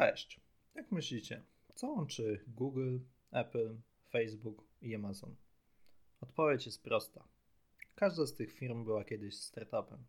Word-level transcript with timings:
Cześć. 0.00 0.40
Jak 0.74 0.92
myślicie, 0.92 1.42
co 1.74 1.88
łączy 1.88 2.44
Google, 2.46 2.98
Apple, 3.30 3.76
Facebook 4.10 4.64
i 4.82 4.94
Amazon? 4.94 5.36
Odpowiedź 6.20 6.66
jest 6.66 6.82
prosta. 6.82 7.28
Każda 7.94 8.26
z 8.26 8.34
tych 8.34 8.52
firm 8.52 8.84
była 8.84 9.04
kiedyś 9.04 9.36
startupem. 9.36 10.04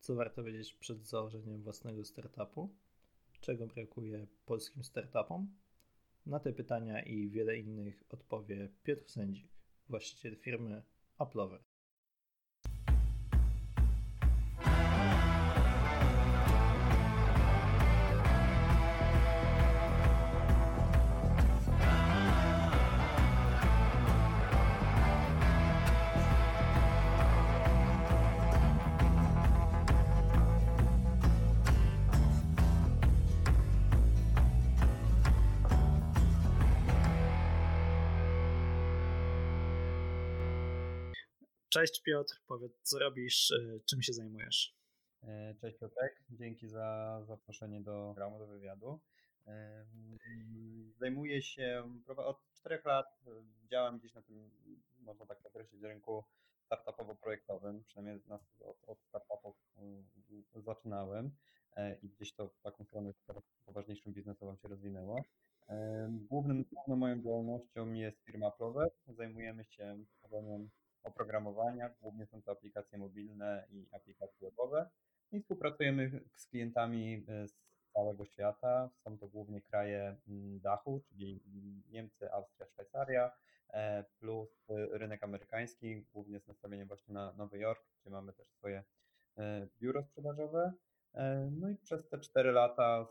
Co 0.00 0.14
warto 0.14 0.44
wiedzieć 0.44 0.74
przed 0.74 1.06
założeniem 1.06 1.62
własnego 1.62 2.04
startupu? 2.04 2.74
Czego 3.40 3.66
brakuje 3.66 4.26
polskim 4.46 4.84
startupom? 4.84 5.54
Na 6.26 6.40
te 6.40 6.52
pytania 6.52 7.02
i 7.02 7.28
wiele 7.28 7.58
innych 7.58 8.04
odpowie 8.08 8.68
Piotr 8.82 9.10
Sędzik, 9.10 9.48
właściciel 9.88 10.36
firmy 10.36 10.82
Applover. 11.18 11.69
Cześć 41.80 42.02
Piotr, 42.02 42.42
powiedz 42.46 42.72
co 42.82 42.98
robisz, 42.98 43.50
e, 43.50 43.80
czym 43.80 44.02
się 44.02 44.12
zajmujesz? 44.12 44.74
E, 45.22 45.54
cześć 45.60 45.78
Piotrek, 45.78 46.22
dzięki 46.30 46.68
za 46.68 47.20
zaproszenie 47.26 47.80
do 47.80 48.04
programu, 48.14 48.38
do 48.38 48.46
wywiadu. 48.46 49.00
Zajmuję 50.98 51.42
się 51.42 52.00
od 52.16 52.52
czterech 52.54 52.84
lat, 52.84 53.06
e, 53.26 53.30
działam 53.68 53.98
gdzieś 53.98 54.14
na 54.14 54.22
tym, 54.22 54.50
można 54.98 55.26
tak 55.26 55.46
określić, 55.46 55.82
rynku 55.82 56.24
startupowo-projektowym, 56.66 57.84
przynajmniej 57.84 58.22
od, 58.60 58.88
od 58.88 58.98
startupów 59.02 59.56
zaczynałem 60.54 61.30
i 62.02 62.08
gdzieś 62.08 62.34
to 62.34 62.48
w 62.48 62.60
taką 62.62 62.84
stronę 62.84 63.12
poważniejszą 63.66 64.12
biznesową 64.12 64.56
się 64.56 64.68
rozwinęło. 64.68 65.24
Głównym, 66.08 66.64
główną 66.72 66.96
moją 66.96 67.22
działalnością 67.22 67.92
jest 67.92 68.24
firma 68.24 68.50
Prover. 68.50 68.88
Zajmujemy 69.08 69.64
się 69.64 70.04
tworzeniem 70.18 70.70
oprogramowania, 71.02 71.90
głównie 72.00 72.26
są 72.26 72.42
to 72.42 72.52
aplikacje 72.52 72.98
mobilne 72.98 73.66
i 73.70 73.88
aplikacje 73.92 74.50
webowe 74.50 74.90
i 75.32 75.40
współpracujemy 75.40 76.20
z 76.34 76.46
klientami 76.46 77.24
e, 77.28 77.48
z 77.48 77.54
całego 77.92 78.24
świata. 78.24 78.90
Są 79.04 79.18
to 79.18 79.28
głównie 79.28 79.60
kraje 79.60 80.16
mm, 80.28 80.60
dachu, 80.60 81.00
czyli 81.08 81.40
Niemcy, 81.88 82.32
Austria, 82.32 82.66
Szwajcaria, 82.66 83.32
e, 83.72 84.04
plus 84.18 84.66
rynek 84.68 85.24
amerykański, 85.24 86.06
głównie 86.12 86.40
z 86.40 86.46
nastawieniem 86.46 86.88
właśnie 86.88 87.14
na 87.14 87.32
Nowy 87.32 87.58
Jork, 87.58 87.82
gdzie 88.00 88.10
mamy 88.10 88.32
też 88.32 88.48
swoje 88.48 88.84
e, 89.38 89.68
biuro 89.80 90.02
sprzedażowe. 90.02 90.72
No 91.50 91.68
i 91.68 91.76
przez 91.76 92.08
te 92.08 92.18
4 92.18 92.52
lata 92.52 93.06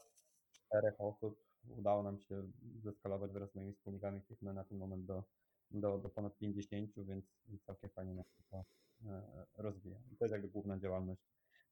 z 0.50 0.52
czterech 0.52 1.02
osób 1.02 1.44
udało 1.68 2.04
nam 2.04 2.20
się 2.20 2.52
zeskalować 2.76 3.32
wraz 3.32 3.52
z 3.52 3.56
moimi 3.56 3.74
wspólnikami, 3.74 4.18
jesteśmy 4.18 4.54
na 4.54 4.64
ten 4.64 4.78
moment 4.78 5.06
do 5.06 5.24
do, 5.72 5.98
do 5.98 6.10
ponad 6.10 6.38
50, 6.38 6.92
więc 6.98 7.26
całkiem 7.66 7.90
fajnie 7.90 8.14
nas 8.14 8.36
to 8.50 8.66
e, 9.06 9.46
rozwija. 9.58 9.98
I 10.12 10.18
to 10.18 10.26
jest 10.26 10.32
jakby 10.32 10.48
główna 10.48 10.80
działalność 10.80 11.22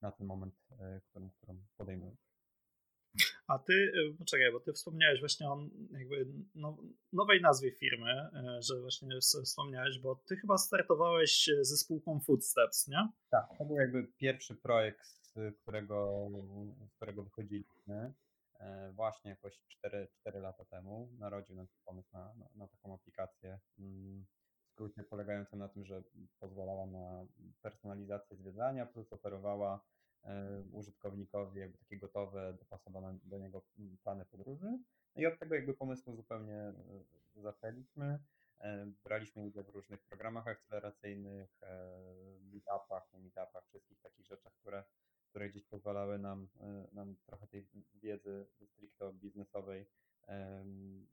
na 0.01 0.11
ten 0.11 0.27
moment, 0.27 0.55
e, 0.79 1.01
którą, 1.09 1.29
którą 1.29 1.61
podejmuję. 1.77 2.15
A 3.47 3.59
ty, 3.59 3.73
e, 3.73 4.17
poczekaj, 4.17 4.51
bo 4.51 4.59
ty 4.59 4.73
wspomniałeś 4.73 5.19
właśnie 5.19 5.49
o 5.49 5.59
jakby 5.91 6.27
nowej 7.13 7.41
nazwie 7.41 7.71
firmy, 7.71 8.29
że 8.59 8.81
właśnie 8.81 9.19
wspomniałeś, 9.21 9.99
bo 9.99 10.15
ty 10.15 10.35
chyba 10.35 10.57
startowałeś 10.57 11.49
ze 11.61 11.77
spółką 11.77 12.19
Footsteps, 12.19 12.87
nie? 12.87 13.09
Tak, 13.29 13.57
to 13.57 13.65
był 13.65 13.75
jakby 13.75 14.07
pierwszy 14.17 14.55
projekt, 14.55 15.05
z 15.05 15.55
którego, 15.61 16.27
z 16.87 16.95
którego 16.95 17.23
wychodziliśmy. 17.23 18.13
E, 18.59 18.91
właśnie 18.91 19.31
jakoś 19.31 19.59
4, 19.67 20.07
4 20.13 20.39
lata 20.39 20.65
temu 20.65 21.09
narodził 21.19 21.55
nam 21.55 21.67
się 21.67 21.77
pomysł 21.85 22.09
na, 22.13 22.33
na, 22.33 22.49
na 22.55 22.67
taką 22.67 22.93
aplikację. 22.93 23.59
Mm, 23.79 24.25
w 24.63 24.69
skrócie 24.69 25.03
polegającą 25.03 25.57
na 25.57 25.69
tym, 25.69 25.85
że 25.85 26.03
pozwalała 26.39 26.85
na 26.85 27.25
personalizację 27.61 28.37
zwiedzania, 28.37 28.85
plus 28.85 29.13
oferowała 29.13 29.85
e, 30.23 30.63
użytkownikowi 30.71 31.59
jakby 31.59 31.77
takie 31.77 31.97
gotowe, 31.97 32.53
dopasowane 32.59 33.19
do 33.23 33.37
niego 33.37 33.61
mm, 33.79 33.97
plany 33.97 34.25
podróży. 34.25 34.79
No 35.15 35.21
i 35.21 35.25
od 35.25 35.39
tego 35.39 35.55
jakby 35.55 35.73
pomysłu 35.73 36.15
zupełnie 36.15 36.55
e, 36.55 36.73
zaczęliśmy. 37.35 38.19
Braliśmy 39.03 39.41
udział 39.41 39.63
w 39.63 39.69
różnych 39.69 40.01
programach 40.01 40.47
akceleracyjnych, 40.47 41.61
meetupach, 42.41 43.13
meetupach, 43.13 43.65
wszystkich 43.67 44.01
takich 44.01 44.25
rzeczach, 44.25 44.53
które 44.53 44.83
które 45.29 45.49
gdzieś 45.49 45.65
pozwalały 45.65 46.19
nam, 46.19 46.47
e, 46.59 46.87
nam 46.93 47.15
trochę 47.25 47.47
tej 47.47 47.67
wiedzy 47.93 48.47
stricte 48.65 49.13
biznesowej 49.13 49.85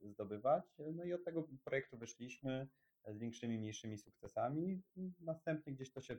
zdobywać. 0.03 0.65
No 0.95 1.05
i 1.05 1.13
od 1.13 1.25
tego 1.25 1.49
projektu 1.65 1.99
wyszliśmy 1.99 2.69
z 3.07 3.19
większymi, 3.19 3.59
mniejszymi 3.59 3.99
sukcesami. 3.99 4.83
Następnie 5.21 5.73
gdzieś 5.73 5.93
to 5.93 6.01
się 6.01 6.19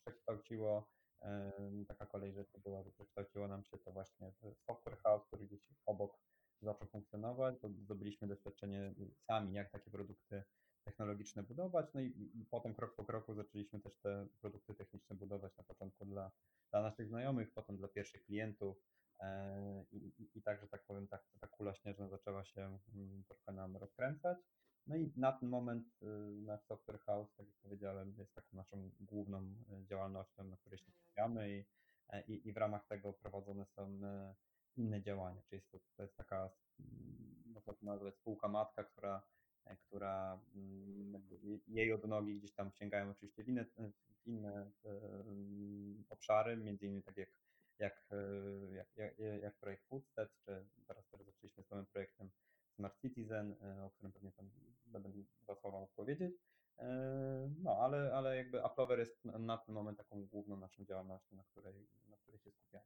przekształciło, 0.00 0.88
taka 1.88 2.06
kolej 2.06 2.32
rzeczy 2.32 2.60
była, 2.60 2.82
że 2.82 2.90
przekształciło 2.90 3.48
nam 3.48 3.64
się 3.64 3.78
to 3.78 3.92
właśnie 3.92 4.32
w 4.32 4.58
software 4.58 4.98
house, 4.98 5.26
który 5.26 5.46
gdzieś 5.46 5.60
obok 5.86 6.18
zaczął 6.62 6.88
funkcjonować. 6.88 7.54
Zdobyliśmy 7.78 8.28
doświadczenie 8.28 8.94
sami, 9.26 9.54
jak 9.54 9.70
takie 9.70 9.90
produkty 9.90 10.42
technologiczne 10.88 11.42
budować, 11.42 11.86
no 11.94 12.00
i, 12.00 12.46
potem 12.50 12.74
krok 12.74 12.94
po 12.96 13.04
kroku 13.04 13.34
zaczęliśmy 13.34 13.80
też 13.80 13.98
te 13.98 14.26
produkty 14.40 14.74
techniczne 14.74 15.16
budować 15.16 15.56
na 15.56 15.64
początku 15.64 16.04
dla, 16.04 16.30
dla 16.70 16.82
naszych 16.82 17.08
znajomych, 17.08 17.52
potem 17.52 17.76
dla 17.76 17.88
pierwszych 17.88 18.24
klientów. 18.24 18.76
E, 19.20 19.84
i, 19.90 19.96
i, 19.96 20.38
i 20.38 20.42
tak, 20.42 20.60
że 20.60 20.68
tak 20.68 20.84
powiem, 20.86 21.08
tak, 21.08 21.24
ta 21.40 21.46
kula 21.46 21.74
śnieżna 21.74 22.08
zaczęła 22.08 22.44
się 22.44 22.78
mm, 22.94 23.24
trochę 23.24 23.52
nam 23.52 23.76
rozkręcać. 23.76 24.38
No 24.86 24.96
i 24.96 25.12
na 25.16 25.32
ten 25.32 25.48
moment 25.48 25.84
y, 26.02 26.06
nasz 26.46 26.64
Software 26.64 27.00
House, 27.00 27.34
tak 27.36 27.46
jak 27.46 27.56
powiedziałem, 27.56 28.14
jest 28.18 28.34
taką 28.34 28.48
naszą 28.52 28.90
główną 29.00 29.42
y, 29.42 29.86
działalnością, 29.86 30.44
na 30.44 30.56
której 30.56 30.78
się 30.78 30.92
skupiamy 30.92 31.50
i, 31.50 31.64
e, 32.08 32.22
i, 32.22 32.48
i 32.48 32.52
w 32.52 32.56
ramach 32.56 32.86
tego 32.86 33.12
prowadzone 33.12 33.66
są 33.66 33.88
y, 33.88 34.34
inne 34.76 35.02
działania, 35.02 35.42
czyli 35.42 35.56
jest 35.56 35.70
to, 35.70 35.78
to 35.96 36.02
jest 36.02 36.16
taka, 36.16 36.50
mm, 36.80 37.42
można 37.46 37.74
to 37.74 37.86
nazwać 37.86 38.16
spółka 38.16 38.48
matka, 38.48 38.84
która 38.84 39.22
która 39.76 40.40
mm, 40.54 41.22
jej 41.68 41.92
odnogi 41.92 42.38
gdzieś 42.38 42.52
tam 42.52 42.72
sięgają 42.72 43.10
oczywiście 43.10 43.44
w 43.44 43.48
inne, 43.48 43.64
w 43.64 44.26
inne 44.26 44.70
obszary, 46.08 46.56
między 46.56 46.86
innymi 46.86 47.02
tak 47.02 47.16
jak, 47.16 47.30
jak, 47.78 48.04
e, 48.10 48.74
jak, 48.74 49.18
jak, 49.42 49.56
projekt 49.56 49.84
Footsteps, 49.84 50.44
czy 50.44 50.82
teraz 50.86 51.08
teraz 51.08 51.26
zaczęliśmy 51.26 51.62
z 51.62 51.70
nowym 51.70 51.86
projektem 51.86 52.30
Smart 52.74 53.00
Citizen, 53.00 53.56
e, 53.62 53.84
o 53.84 53.90
którym 53.90 54.12
pewnie 54.12 54.32
tam 54.32 54.50
będę 54.86 55.08
dwa 55.42 55.54
słowa 55.54 55.78
mógł. 55.78 56.06
No, 57.62 57.76
ale, 57.80 58.14
ale 58.14 58.36
jakby 58.36 58.64
Applover 58.64 58.98
jest 58.98 59.24
na 59.24 59.58
ten 59.58 59.74
moment 59.74 59.98
taką 59.98 60.26
główną 60.26 60.56
naszą 60.56 60.84
działalnością, 60.84 61.36
na 61.36 61.44
której, 61.44 61.88
na 62.08 62.16
której 62.16 62.40
się 62.40 62.50
skupiamy. 62.50 62.84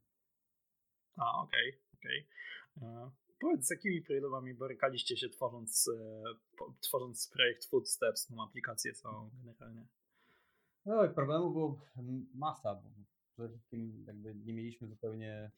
A, 1.16 1.42
okej, 1.42 1.68
okay, 1.70 1.82
okej. 1.94 2.28
Okay. 2.76 3.10
Powiedz, 3.42 3.66
z 3.66 3.70
jakimi 3.70 4.02
problemami 4.02 4.54
borykaliście 4.54 5.16
się 5.16 5.28
tworząc, 5.28 5.88
e, 5.88 6.22
tworząc 6.80 7.28
projekt 7.28 7.64
Footsteps, 7.64 8.26
tą 8.26 8.42
aplikację 8.42 8.92
całą 8.92 9.30
generalnie? 9.34 9.86
No 10.86 11.04
i 11.04 11.14
problemów 11.14 11.52
było 11.52 11.80
masa, 12.34 12.74
bo 12.74 12.90
przede 13.32 13.48
wszystkim 13.48 14.04
jakby 14.06 14.34
nie 14.34 14.54
mieliśmy 14.54 14.88
zupełnie, 14.88 15.50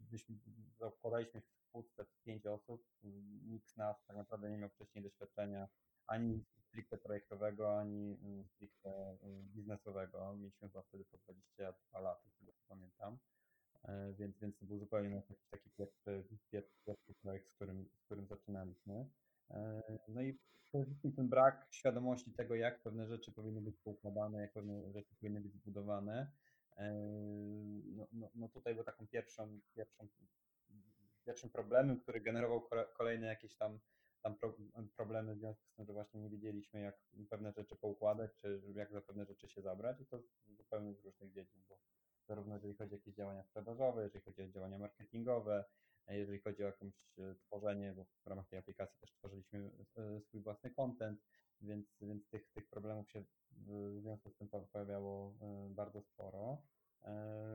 gdyśmy 0.00 0.36
zakładaliśmy 0.78 1.42
Footsteps 1.72 2.18
pięć 2.24 2.46
osób, 2.46 2.84
nikt 3.46 3.68
z 3.68 3.76
nas 3.76 4.04
tak 4.06 4.16
naprawdę 4.16 4.50
nie 4.50 4.58
miał 4.58 4.70
wcześniej 4.70 5.04
doświadczenia 5.04 5.68
ani 6.06 6.44
stricte 6.68 6.98
projektowego, 6.98 7.78
ani 7.78 8.18
stricte 8.46 9.18
biznesowego. 9.54 10.36
Mieliśmy 10.36 10.68
chyba 10.68 10.82
wtedy 10.82 11.04
po 11.04 11.18
22 11.18 12.00
lata, 12.00 12.30
z 12.30 12.38
tego 12.38 12.52
pamiętam. 12.68 13.18
E, 13.84 14.12
więc, 14.12 14.38
więc 14.38 14.58
to 14.58 14.66
był 14.66 14.78
zupełnie 14.78 15.22
taki 15.50 15.70
pierwszy, 15.70 16.24
pierwszy 16.86 17.14
projekt, 17.22 17.48
z 17.48 17.54
którym, 17.54 17.88
z 17.94 18.04
którym 18.04 18.26
zaczynaliśmy. 18.26 19.10
E, 19.50 19.82
no 20.08 20.22
i 20.22 20.38
ten 21.16 21.28
brak 21.28 21.66
świadomości 21.70 22.32
tego, 22.32 22.54
jak 22.54 22.82
pewne 22.82 23.06
rzeczy 23.06 23.32
powinny 23.32 23.60
być 23.60 23.76
poukładane, 23.78 24.40
jak 24.40 24.52
pewne 24.52 24.92
rzeczy 24.92 25.14
powinny 25.14 25.40
być 25.40 25.54
zbudowane. 25.54 26.32
E, 26.76 26.92
no, 27.84 28.08
no, 28.12 28.30
no 28.34 28.48
tutaj 28.48 28.74
był 28.74 28.84
taką 28.84 29.06
pierwszą, 29.06 29.60
pierwszą, 29.74 30.08
pierwszym 31.24 31.50
problemem, 31.50 32.00
który 32.00 32.20
generował 32.20 32.68
kolejne 32.96 33.26
jakieś 33.26 33.56
tam, 33.56 33.80
tam 34.22 34.36
problemy 34.96 35.34
w 35.34 35.38
związku 35.38 35.68
z 35.68 35.74
tym, 35.74 35.86
że 35.86 35.92
właśnie 35.92 36.20
nie 36.20 36.30
wiedzieliśmy, 36.30 36.80
jak 36.80 36.98
pewne 37.30 37.52
rzeczy 37.52 37.76
poukładać, 37.76 38.30
czy 38.36 38.62
jak 38.74 38.92
za 38.92 39.00
pewne 39.00 39.26
rzeczy 39.26 39.48
się 39.48 39.62
zabrać 39.62 40.00
i 40.00 40.06
to 40.06 40.22
zupełnie 40.46 40.94
z 40.94 41.04
różnych 41.04 41.32
dziedzin, 41.32 41.62
bo 41.68 41.78
zarówno 42.30 42.54
jeżeli 42.54 42.74
chodzi 42.74 42.94
o 42.94 42.96
jakieś 42.96 43.14
działania 43.14 43.42
sprzedażowe, 43.42 44.02
jeżeli 44.02 44.24
chodzi 44.24 44.42
o 44.42 44.48
działania 44.48 44.78
marketingowe, 44.78 45.64
jeżeli 46.08 46.38
chodzi 46.38 46.62
o 46.62 46.66
jakieś 46.66 46.94
tworzenie, 47.40 47.92
bo 47.92 48.04
w 48.04 48.26
ramach 48.26 48.48
tej 48.48 48.58
aplikacji 48.58 49.00
też 49.00 49.12
tworzyliśmy 49.12 49.70
swój 50.20 50.40
własny 50.40 50.70
content, 50.70 51.20
więc, 51.60 51.96
więc 52.00 52.28
tych, 52.28 52.50
tych 52.52 52.68
problemów 52.68 53.10
się 53.10 53.24
w 53.50 54.00
związku 54.00 54.30
z 54.30 54.36
tym 54.36 54.48
pojawiało 54.72 55.34
bardzo 55.70 56.02
sporo. 56.02 56.62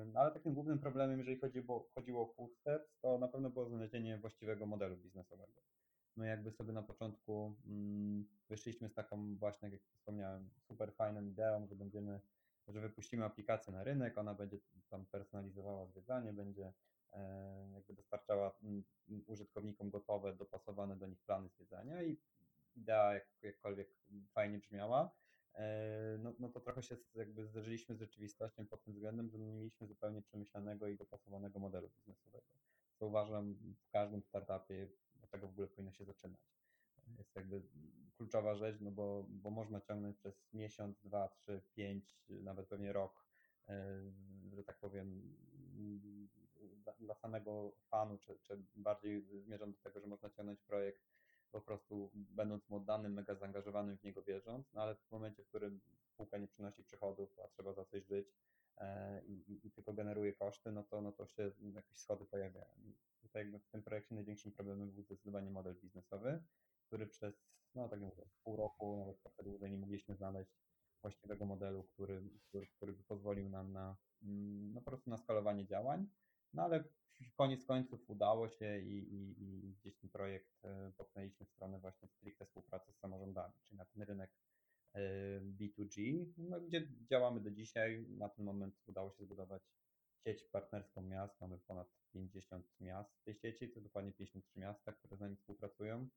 No, 0.06 0.19
ale 0.19 0.31
takim 0.31 0.54
głównym 0.54 0.80
problemem, 0.80 1.18
jeżeli 1.18 1.39
chodziło, 1.39 1.89
chodziło 1.95 2.22
o 2.22 2.33
Footsteps, 2.33 3.00
to 3.01 3.18
na 3.18 3.27
pewno 3.27 3.50
było 3.50 3.66
znalezienie 3.66 4.18
właściwego 4.18 4.66
modelu 4.66 4.98
biznesowego. 4.98 5.62
No 6.18 6.25
jakby 6.25 6.51
sobie 6.51 6.74
na 6.74 6.83
początku 6.83 7.56
mm, 7.66 8.25
wyszliśmy 8.50 8.89
z 8.89 8.94
taką 8.94 9.38
właśnie, 9.38 9.69
jak 9.69 9.81
wspomniałem, 9.81 10.50
super 10.60 10.94
fajną 10.94 11.25
ideą, 11.25 11.68
że 11.68 11.75
będziemy, 11.75 12.22
że 12.67 12.81
wypuścimy 12.81 13.25
aplikację 13.25 13.73
na 13.73 13.83
rynek, 13.83 14.17
ona 14.17 14.33
będzie 14.33 14.57
tam 14.89 15.06
personalizowała 15.06 15.85
zwiedzanie, 15.85 16.33
będzie 16.33 16.73
e, 17.13 17.71
jakby 17.73 17.94
dostarczała 17.94 18.57
użytkownikom 19.25 19.89
gotowe, 19.89 20.35
dopasowane 20.35 20.95
do 20.95 21.07
nich 21.07 21.21
plany 21.21 21.50
zwiedzania 21.50 22.03
i 22.03 22.17
idea 22.75 23.13
jak, 23.13 23.27
jakkolwiek 23.41 23.89
fajnie 24.33 24.59
brzmiała, 24.59 25.15
e, 25.53 26.17
no, 26.19 26.33
no 26.39 26.50
to 26.50 26.59
trochę 26.59 26.83
się 26.83 26.97
jakby 27.15 27.45
zderzyliśmy 27.45 27.95
z 27.95 28.00
rzeczywistością 28.00 28.67
pod 28.67 28.83
tym 28.83 28.94
względem, 28.94 29.29
że 29.29 29.39
nie 29.39 29.53
mieliśmy 29.53 29.88
zupełnie 29.88 30.21
przemyślanego 30.21 30.88
i 30.88 30.97
dopasowanego 30.97 31.59
modelu 31.59 31.89
biznesowego. 31.89 32.47
Co 32.95 33.07
uważam 33.07 33.53
w 33.53 33.89
każdym 33.89 34.23
startupie 34.23 34.88
od 35.23 35.29
tego 35.29 35.47
w 35.47 35.51
ogóle 35.51 35.67
powinno 35.67 35.91
się 35.91 36.06
zaczynać. 36.06 36.41
Jest 37.17 37.35
jakby 37.35 37.61
kluczowa 38.17 38.55
rzecz, 38.55 38.81
no 38.81 38.91
bo, 38.91 39.25
bo 39.29 39.49
można 39.49 39.81
ciągnąć 39.81 40.17
przez 40.17 40.53
miesiąc, 40.53 41.01
dwa, 41.01 41.27
trzy, 41.27 41.61
pięć, 41.73 42.17
nawet 42.29 42.67
pewnie 42.67 42.93
rok, 42.93 43.25
e, 43.67 44.01
że 44.53 44.63
tak 44.63 44.79
powiem, 44.79 45.35
dla, 46.83 46.93
dla 46.93 47.15
samego 47.15 47.71
fanu, 47.89 48.17
czy, 48.17 48.39
czy 48.39 48.63
bardziej 48.75 49.21
zmierzam 49.21 49.71
do 49.71 49.77
tego, 49.79 49.99
że 49.99 50.07
można 50.07 50.29
ciągnąć 50.29 50.61
projekt 50.61 51.01
po 51.51 51.61
prostu 51.61 52.11
będąc 52.13 52.69
mu 52.69 52.77
oddanym, 52.77 53.13
mega 53.13 53.35
zaangażowanym 53.35 53.97
w 53.97 54.03
niego 54.03 54.23
wierząc, 54.23 54.73
no 54.73 54.81
ale 54.81 54.95
w 54.95 55.11
momencie, 55.11 55.43
w 55.43 55.47
którym 55.47 55.81
spółka 56.13 56.37
nie 56.37 56.47
przynosi 56.47 56.83
przychodów, 56.83 57.39
a 57.39 57.47
trzeba 57.47 57.73
za 57.73 57.85
coś 57.85 58.05
żyć 58.05 58.35
e, 58.77 59.21
i, 59.25 59.67
i, 59.67 59.71
tylko 59.71 59.93
generuje 59.93 60.33
koszty, 60.33 60.71
no 60.71 60.83
to, 60.83 61.01
no 61.01 61.11
to 61.11 61.27
się 61.27 61.51
jakieś 61.73 61.97
schody 61.97 62.25
pojawiają. 62.25 62.75
I 62.83 62.95
tutaj 63.21 63.45
w 63.59 63.69
tym 63.69 63.83
projekcie 63.83 64.15
największym 64.15 64.51
problemem 64.51 64.91
był 64.91 65.03
zdecydowanie 65.03 65.49
model 65.49 65.75
biznesowy, 65.75 66.43
który 66.87 67.07
przez, 67.07 67.45
no 67.75 67.89
tak 67.89 67.99
mówię, 67.99 68.29
pół 68.43 68.55
roku, 68.55 68.97
nawet 68.97 69.21
trochę 69.21 69.43
dłużej 69.43 69.71
nie 69.71 69.77
mogliśmy 69.77 70.15
znaleźć 70.15 70.51
właściwego 71.01 71.45
modelu, 71.45 71.83
który, 71.83 72.23
który, 72.49 72.67
który 72.67 72.93
by 72.93 73.03
pozwolił 73.03 73.49
nam 73.49 73.71
na, 73.71 73.97
mm, 74.23 74.73
no 74.73 74.81
po 74.81 74.91
prostu 74.91 75.09
na 75.09 75.17
skalowanie 75.17 75.65
działań. 75.65 76.07
No 76.53 76.63
ale 76.63 76.83
koniec 77.35 77.65
końców 77.65 78.09
udało 78.09 78.49
się 78.49 78.79
i, 78.79 79.13
i, 79.13 79.43
i 79.69 79.73
gdzieś 79.73 79.97
ten 79.97 80.09
projekt 80.09 80.65
e, 80.65 80.91
popchnęliśmy 80.97 81.45
w 81.45 81.49
stronę 81.49 81.79
właśnie 81.79 82.07
stricte 82.07 82.45
współpracy 82.45 82.93
z 82.93 82.99
samorządami, 82.99 83.53
czyli 83.63 83.77
na 83.77 83.85
ten 83.85 84.01
rynek 84.01 84.31
e, 84.93 84.99
B2G, 85.41 86.25
no, 86.38 86.61
gdzie 86.61 86.88
działamy 87.09 87.41
do 87.41 87.51
dzisiaj. 87.51 88.05
Na 88.09 88.29
ten 88.29 88.45
moment 88.45 88.75
udało 88.88 89.11
się 89.11 89.23
zbudować 89.23 89.63
sieć 90.23 90.43
partnerską 90.43 91.01
miast. 91.01 91.41
Mamy 91.41 91.59
ponad 91.59 91.88
50 92.13 92.65
miast 92.79 93.17
w 93.19 93.23
tej 93.23 93.35
sieci, 93.35 93.69
to 93.69 93.81
dokładnie 93.81 94.13
53 94.13 94.59
miasta, 94.59 94.91
które 94.93 95.17
z 95.17 95.19
nami 95.19 95.35
współpracują 95.35 96.09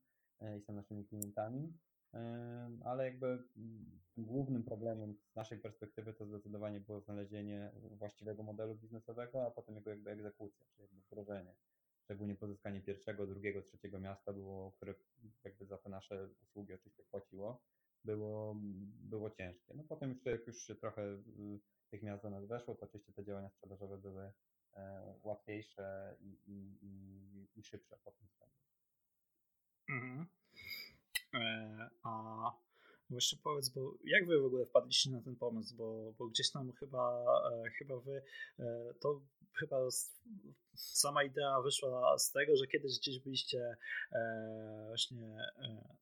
i 0.57 0.61
są 0.61 0.73
naszymi 0.73 1.05
klientami. 1.05 1.73
Ale 2.83 3.05
jakby 3.05 3.27
mm, 3.27 3.99
głównym 4.17 4.63
problemem 4.63 5.15
z 5.15 5.35
naszej 5.35 5.59
perspektywy 5.59 6.13
to 6.13 6.25
zdecydowanie 6.25 6.79
było 6.79 7.01
znalezienie 7.01 7.71
właściwego 7.91 8.43
modelu 8.43 8.75
biznesowego, 8.75 9.47
a 9.47 9.51
potem 9.51 9.75
jego 9.75 9.89
jakby 9.89 10.11
egzekucja, 10.11 10.65
czyli 10.65 10.81
jakby 10.81 11.01
wdrożenie. 11.01 11.55
Szczególnie 12.03 12.35
pozyskanie 12.35 12.81
pierwszego, 12.81 13.27
drugiego, 13.27 13.61
trzeciego 13.61 13.99
miasta 13.99 14.33
było, 14.33 14.71
które 14.71 14.93
jakby 15.43 15.65
za 15.65 15.77
te 15.77 15.89
nasze 15.89 16.29
usługi 16.41 16.73
oczywiście 16.73 17.03
płaciło, 17.03 17.61
było, 18.05 18.55
było 18.99 19.29
ciężkie. 19.29 19.73
No 19.73 19.83
potem 19.83 20.09
już 20.09 20.25
jak 20.25 20.47
już 20.47 20.71
trochę 20.79 21.01
y, 21.13 21.59
tych 21.89 22.03
miast 22.03 22.23
do 22.23 22.29
nas 22.29 22.45
weszło, 22.45 22.75
to 22.75 22.85
oczywiście 22.85 23.13
te 23.13 23.23
działania 23.23 23.49
sprzedażowe 23.49 23.97
były 23.97 24.31
e, 24.73 25.13
łatwiejsze 25.23 26.17
i, 26.19 26.39
i, 26.45 26.77
i, 26.81 27.59
i 27.59 27.63
szybsze 27.63 27.95
względem. 27.95 28.28
Mhm. 29.89 30.27
E, 31.33 31.89
a 32.03 32.51
Właśnie 33.09 33.39
powiedz, 33.43 33.69
bo 33.69 33.93
jak 34.03 34.27
wy 34.27 34.39
w 34.39 34.45
ogóle 34.45 34.65
wpadliście 34.65 35.09
na 35.11 35.21
ten 35.21 35.35
pomysł, 35.35 35.75
bo, 35.75 36.13
bo 36.17 36.27
gdzieś 36.27 36.51
tam 36.51 36.71
chyba, 36.73 37.23
e, 37.51 37.69
chyba 37.69 37.99
wy, 37.99 38.21
e, 38.59 38.93
to 39.01 39.21
chyba 39.59 39.77
sama 40.75 41.23
idea 41.23 41.61
wyszła 41.61 42.17
z 42.17 42.31
tego, 42.31 42.55
że 42.55 42.67
kiedyś 42.67 42.99
gdzieś 42.99 43.19
byliście 43.19 43.77
właśnie 44.87 45.37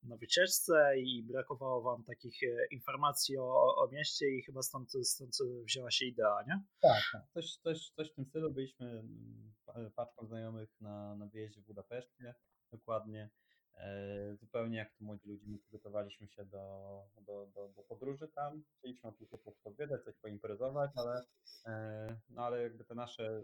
na 0.02 0.16
wycieczce 0.16 0.98
i 0.98 1.22
brakowało 1.22 1.82
wam 1.82 2.04
takich 2.04 2.40
informacji 2.70 3.38
o, 3.38 3.76
o 3.76 3.88
mieście 3.92 4.26
i 4.30 4.42
chyba 4.42 4.62
stąd, 4.62 4.92
stąd 5.02 5.36
wzięła 5.64 5.90
się 5.90 6.04
idea, 6.04 6.44
nie? 6.46 6.62
Tak, 6.80 7.02
tak. 7.12 7.22
Coś, 7.34 7.56
coś, 7.56 7.90
coś 7.90 8.10
w 8.12 8.14
tym 8.14 8.24
stylu. 8.24 8.50
Byliśmy 8.50 8.86
mm, 8.86 9.90
paczką 9.96 10.26
znajomych 10.26 10.80
na, 10.80 11.16
na 11.16 11.26
wyjeździe 11.26 11.60
w 11.60 11.66
Budapeszcie, 11.66 12.34
dokładnie. 12.72 13.30
E, 13.78 14.36
zupełnie 14.36 14.78
jak 14.78 14.92
to 14.92 15.04
młodzi 15.04 15.28
ludzie, 15.28 15.46
my 15.46 15.58
przygotowaliśmy 15.58 16.28
się 16.28 16.44
do, 16.44 17.02
do, 17.20 17.46
do, 17.46 17.68
do 17.68 17.82
podróży 17.82 18.28
tam. 18.28 18.62
Chcieliśmy 18.78 19.12
tylko 19.12 19.38
podwiedzać, 19.38 20.04
coś 20.04 20.16
poimprezować, 20.16 20.90
ale, 20.94 21.24
e, 21.66 22.06
no 22.30 22.44
ale 22.44 22.62
jakby 22.62 22.84
te 22.84 22.94
nasze 22.94 23.42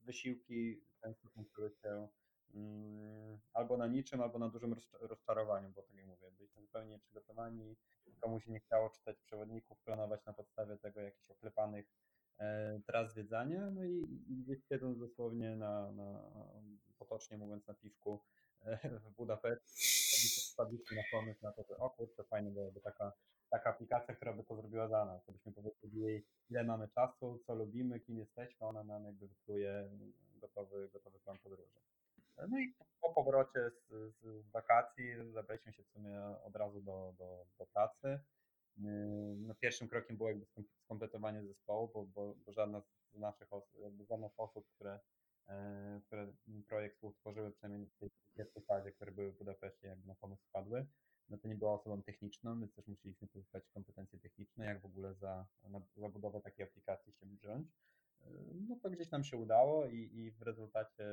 wysiłki 0.00 0.80
często 1.02 1.28
kończyły 1.28 1.70
się 1.70 2.08
mm, 2.54 3.38
albo 3.52 3.76
na 3.76 3.86
niczym, 3.86 4.20
albo 4.20 4.38
na 4.38 4.48
dużym 4.48 4.74
rozczarowaniu, 5.00 5.70
bo 5.70 5.82
tak 5.82 5.94
jak 5.94 6.06
mówię, 6.06 6.30
byliśmy 6.30 6.62
zupełnie 6.62 6.90
nieprzygotowani, 6.90 7.76
komu 8.20 8.40
się 8.40 8.50
nie 8.50 8.60
chciało 8.60 8.90
czytać 8.90 9.16
przewodników, 9.20 9.78
planować 9.80 10.24
na 10.24 10.32
podstawie 10.32 10.76
tego 10.76 11.00
jakichś 11.00 11.30
oklepanych 11.30 11.86
e, 12.38 12.80
tras 12.86 13.12
zwiedzania, 13.12 13.70
no 13.70 13.84
i 13.84 14.06
gdzieś 14.28 14.64
siedząc 14.64 14.98
dosłownie 14.98 15.56
na, 15.56 15.92
na, 15.92 16.30
potocznie 16.98 17.38
mówiąc 17.38 17.66
na 17.66 17.74
piwku, 17.74 18.20
w 19.04 19.10
Budapeszcie, 19.16 20.52
wpadliśmy 20.52 20.96
na 20.96 21.02
pomysł 21.12 21.40
na 21.42 21.52
to, 21.52 21.62
że 21.62 21.76
o 21.76 21.90
kurczę, 21.90 22.24
fajnie 22.24 22.50
byłaby 22.50 22.80
taka, 22.80 23.12
taka 23.50 23.70
aplikacja, 23.70 24.14
która 24.14 24.32
by 24.32 24.44
to 24.44 24.56
zrobiła 24.56 24.88
za 24.88 25.04
nas. 25.04 25.22
Gdybyśmy 25.24 25.52
powiedzieli 25.52 26.00
jej, 26.00 26.26
ile 26.50 26.64
mamy 26.64 26.88
czasu, 26.88 27.38
co 27.46 27.54
lubimy, 27.54 28.00
kim 28.00 28.18
jesteśmy, 28.18 28.66
ona 28.66 28.84
nam 28.84 29.04
jakby 29.04 29.28
wypluje 29.28 29.90
gotowy, 30.40 30.88
gotowy 30.92 31.18
plan 31.18 31.38
podróży. 31.38 31.80
No 32.48 32.58
i 32.58 32.74
po 33.00 33.12
powrocie 33.12 33.70
z, 33.70 34.14
z 34.14 34.50
wakacji 34.50 35.32
zabraliśmy 35.32 35.72
się 35.72 35.82
w 35.82 35.88
sumie 35.88 36.20
od 36.44 36.56
razu 36.56 36.80
do, 36.80 37.14
do, 37.18 37.46
do 37.58 37.66
pracy. 37.66 38.20
No, 39.36 39.54
pierwszym 39.54 39.88
krokiem 39.88 40.16
było 40.16 40.28
jakby 40.28 40.46
skompletowanie 40.84 41.42
zespołu, 41.42 41.90
bo, 41.94 42.04
bo, 42.04 42.34
bo 42.46 42.52
żadna 42.52 42.80
z 42.80 43.18
naszych 43.18 43.52
osób, 43.52 43.80
jakby 43.80 44.04
żadna 44.04 44.28
z 44.28 44.34
osób, 44.36 44.68
które 44.74 45.00
które 46.06 46.32
projekt 46.68 46.94
współtworzyły, 46.94 47.52
przynajmniej 47.52 47.90
w 47.90 47.96
tej 47.96 48.10
pierwszej 48.34 48.62
fazie, 48.62 48.92
które 48.92 49.12
były 49.12 49.32
w 49.32 49.38
Budapeszcie, 49.38 49.86
jakby 49.88 50.06
na 50.06 50.14
pomysł 50.14 50.42
wpadły, 50.48 50.86
no 51.28 51.38
to 51.38 51.48
nie 51.48 51.54
była 51.54 51.72
osobą 51.72 52.02
techniczną, 52.02 52.60
więc 52.60 52.74
też 52.74 52.86
musieliśmy 52.86 53.28
pozyskać 53.28 53.68
kompetencje 53.68 54.18
techniczne, 54.18 54.64
jak 54.64 54.80
w 54.80 54.86
ogóle 54.86 55.14
za, 55.14 55.46
za 55.96 56.08
budowę 56.08 56.40
takiej 56.40 56.66
aplikacji 56.66 57.12
się 57.12 57.26
wziąć. 57.26 57.68
E, 58.20 58.30
no 58.68 58.76
to 58.82 58.90
gdzieś 58.90 59.10
nam 59.10 59.24
się 59.24 59.36
udało 59.36 59.86
i, 59.86 59.96
i 59.96 60.30
w 60.30 60.42
rezultacie 60.42 61.04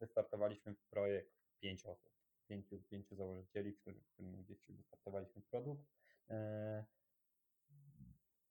wystartowaliśmy 0.00 0.74
w 0.74 0.84
projekt 0.90 1.32
pięć 1.60 1.86
osób, 1.86 2.12
pięciu, 2.48 2.82
pięciu 2.82 3.16
założycieli, 3.16 3.72
w 3.72 3.80
którym, 3.80 4.00
w 4.00 4.12
którym 4.12 4.42
gdzieś 4.42 4.66
wystartowaliśmy 4.68 5.42
w 5.42 5.46
produkt. 5.46 5.82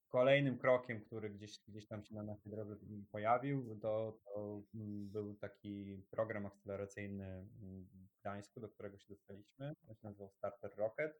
Kolejnym 0.08 0.58
krokiem, 0.58 1.00
który 1.00 1.30
gdzieś, 1.30 1.58
gdzieś 1.68 1.86
tam 1.86 2.04
się 2.04 2.14
na 2.14 2.22
naszej 2.22 2.52
drodze 2.52 2.76
pojawił, 3.10 3.78
to, 3.82 4.18
to 4.24 4.62
mm, 4.74 5.08
był 5.08 5.34
taki 5.34 6.02
program 6.10 6.46
akceleracyjny 6.46 7.24
mm, 7.24 7.88
w 7.92 8.20
Gdańsku, 8.20 8.60
do 8.60 8.68
którego 8.68 8.98
się 8.98 9.06
dostaliśmy. 9.08 9.72
On 9.88 9.94
się 9.94 10.08
nazywał 10.08 10.30
Starter 10.30 10.70
Rocket. 10.76 11.12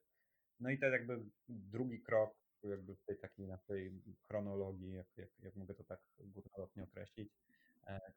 No 0.59 0.69
i 0.69 0.79
to 0.79 0.85
jakby 0.85 1.25
drugi 1.49 2.01
krok 2.01 2.37
jakby 2.63 2.95
w 2.95 3.03
tej 3.03 3.19
takiej 3.19 3.47
naszej 3.47 4.01
chronologii, 4.27 4.93
jak, 4.93 5.07
jak, 5.17 5.29
jak 5.39 5.55
mogę 5.55 5.73
to 5.73 5.83
tak 5.83 5.99
górnolotnie 6.19 6.83
określić, 6.83 7.33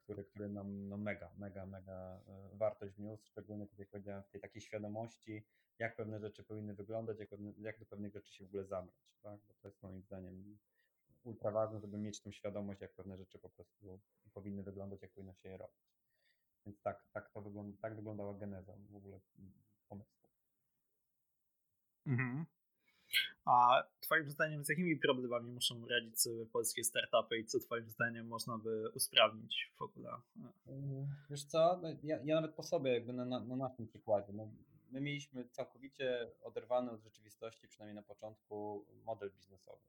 który, 0.03 0.25
który 0.25 0.49
nam 0.49 0.89
no 0.89 0.97
mega, 0.97 1.31
mega, 1.37 1.67
mega 1.67 2.21
e, 2.29 2.51
wartość 2.57 2.95
wniósł, 2.95 3.27
szczególnie 3.27 3.67
tak 3.67 3.79
jak 3.79 3.89
powiedziałem, 3.89 4.23
w 4.23 4.31
tej 4.31 4.41
takiej 4.41 4.63
świadomości, 4.63 5.47
jak 5.79 5.97
pewne 5.97 6.21
rzeczy 6.21 6.45
powinny 6.45 6.75
wyglądać, 6.75 7.19
jak, 7.19 7.29
jak 7.59 7.79
do 7.79 7.87
pewnych 7.87 8.13
rzeczy 8.13 8.33
się 8.33 8.45
w 8.45 8.49
ogóle 8.49 8.65
zabrać, 8.65 9.19
tak? 9.23 9.41
bo 9.49 9.55
to 9.55 9.69
jest 9.69 9.83
moim 9.83 10.03
zdaniem 10.03 10.59
ultra 11.23 11.51
ważne, 11.51 11.81
żeby 11.81 11.99
mieć 11.99 12.23
tą 12.23 12.33
świadomość, 12.33 12.81
jak 12.81 12.95
pewne 12.95 13.17
rzeczy 13.17 13.39
po 13.39 13.51
prostu 13.51 14.01
powinny 14.35 14.63
wyglądać, 14.63 15.03
jak 15.03 15.11
powinno 15.11 15.35
się 15.35 15.49
je 15.49 15.57
robić. 15.57 15.91
Więc 16.67 16.83
tak, 16.83 17.07
tak 17.13 17.31
to 17.31 17.43
wygląda, 17.43 17.79
tak 17.83 17.97
wyglądała 17.97 18.35
geneza 18.35 18.77
w 18.91 18.97
ogóle 18.97 19.21
pomysłu. 19.89 20.29
Mhm. 22.07 22.47
A 23.45 23.83
Twoim 24.01 24.31
zdaniem, 24.31 24.65
z 24.65 24.69
jakimi 24.69 24.97
problemami 24.97 25.53
muszą 25.53 25.87
radzić 25.89 26.21
sobie 26.21 26.47
polskie 26.47 26.85
startupy 26.85 27.39
i 27.39 27.45
co 27.45 27.59
Twoim 27.61 27.91
zdaniem 27.91 28.27
można 28.27 28.59
by 28.59 28.91
usprawnić 28.95 29.73
w 29.79 29.83
ogóle? 29.83 30.11
Wiesz 31.31 31.45
co, 31.45 31.79
no, 31.83 31.89
ja, 32.03 32.19
ja 32.25 32.35
nawet 32.35 32.55
po 32.55 32.63
sobie, 32.63 32.95
jakby 32.95 33.13
na, 33.13 33.25
na, 33.25 33.41
na 33.41 33.57
naszym 33.57 33.87
przykładzie. 33.87 34.33
No, 34.33 34.49
my 34.91 35.01
mieliśmy 35.01 35.49
całkowicie 35.49 36.31
oderwany 36.43 36.91
od 36.91 37.03
rzeczywistości, 37.03 37.69
przynajmniej 37.69 37.95
na 37.95 38.03
początku, 38.03 38.87
model 39.05 39.31
biznesowy. 39.31 39.83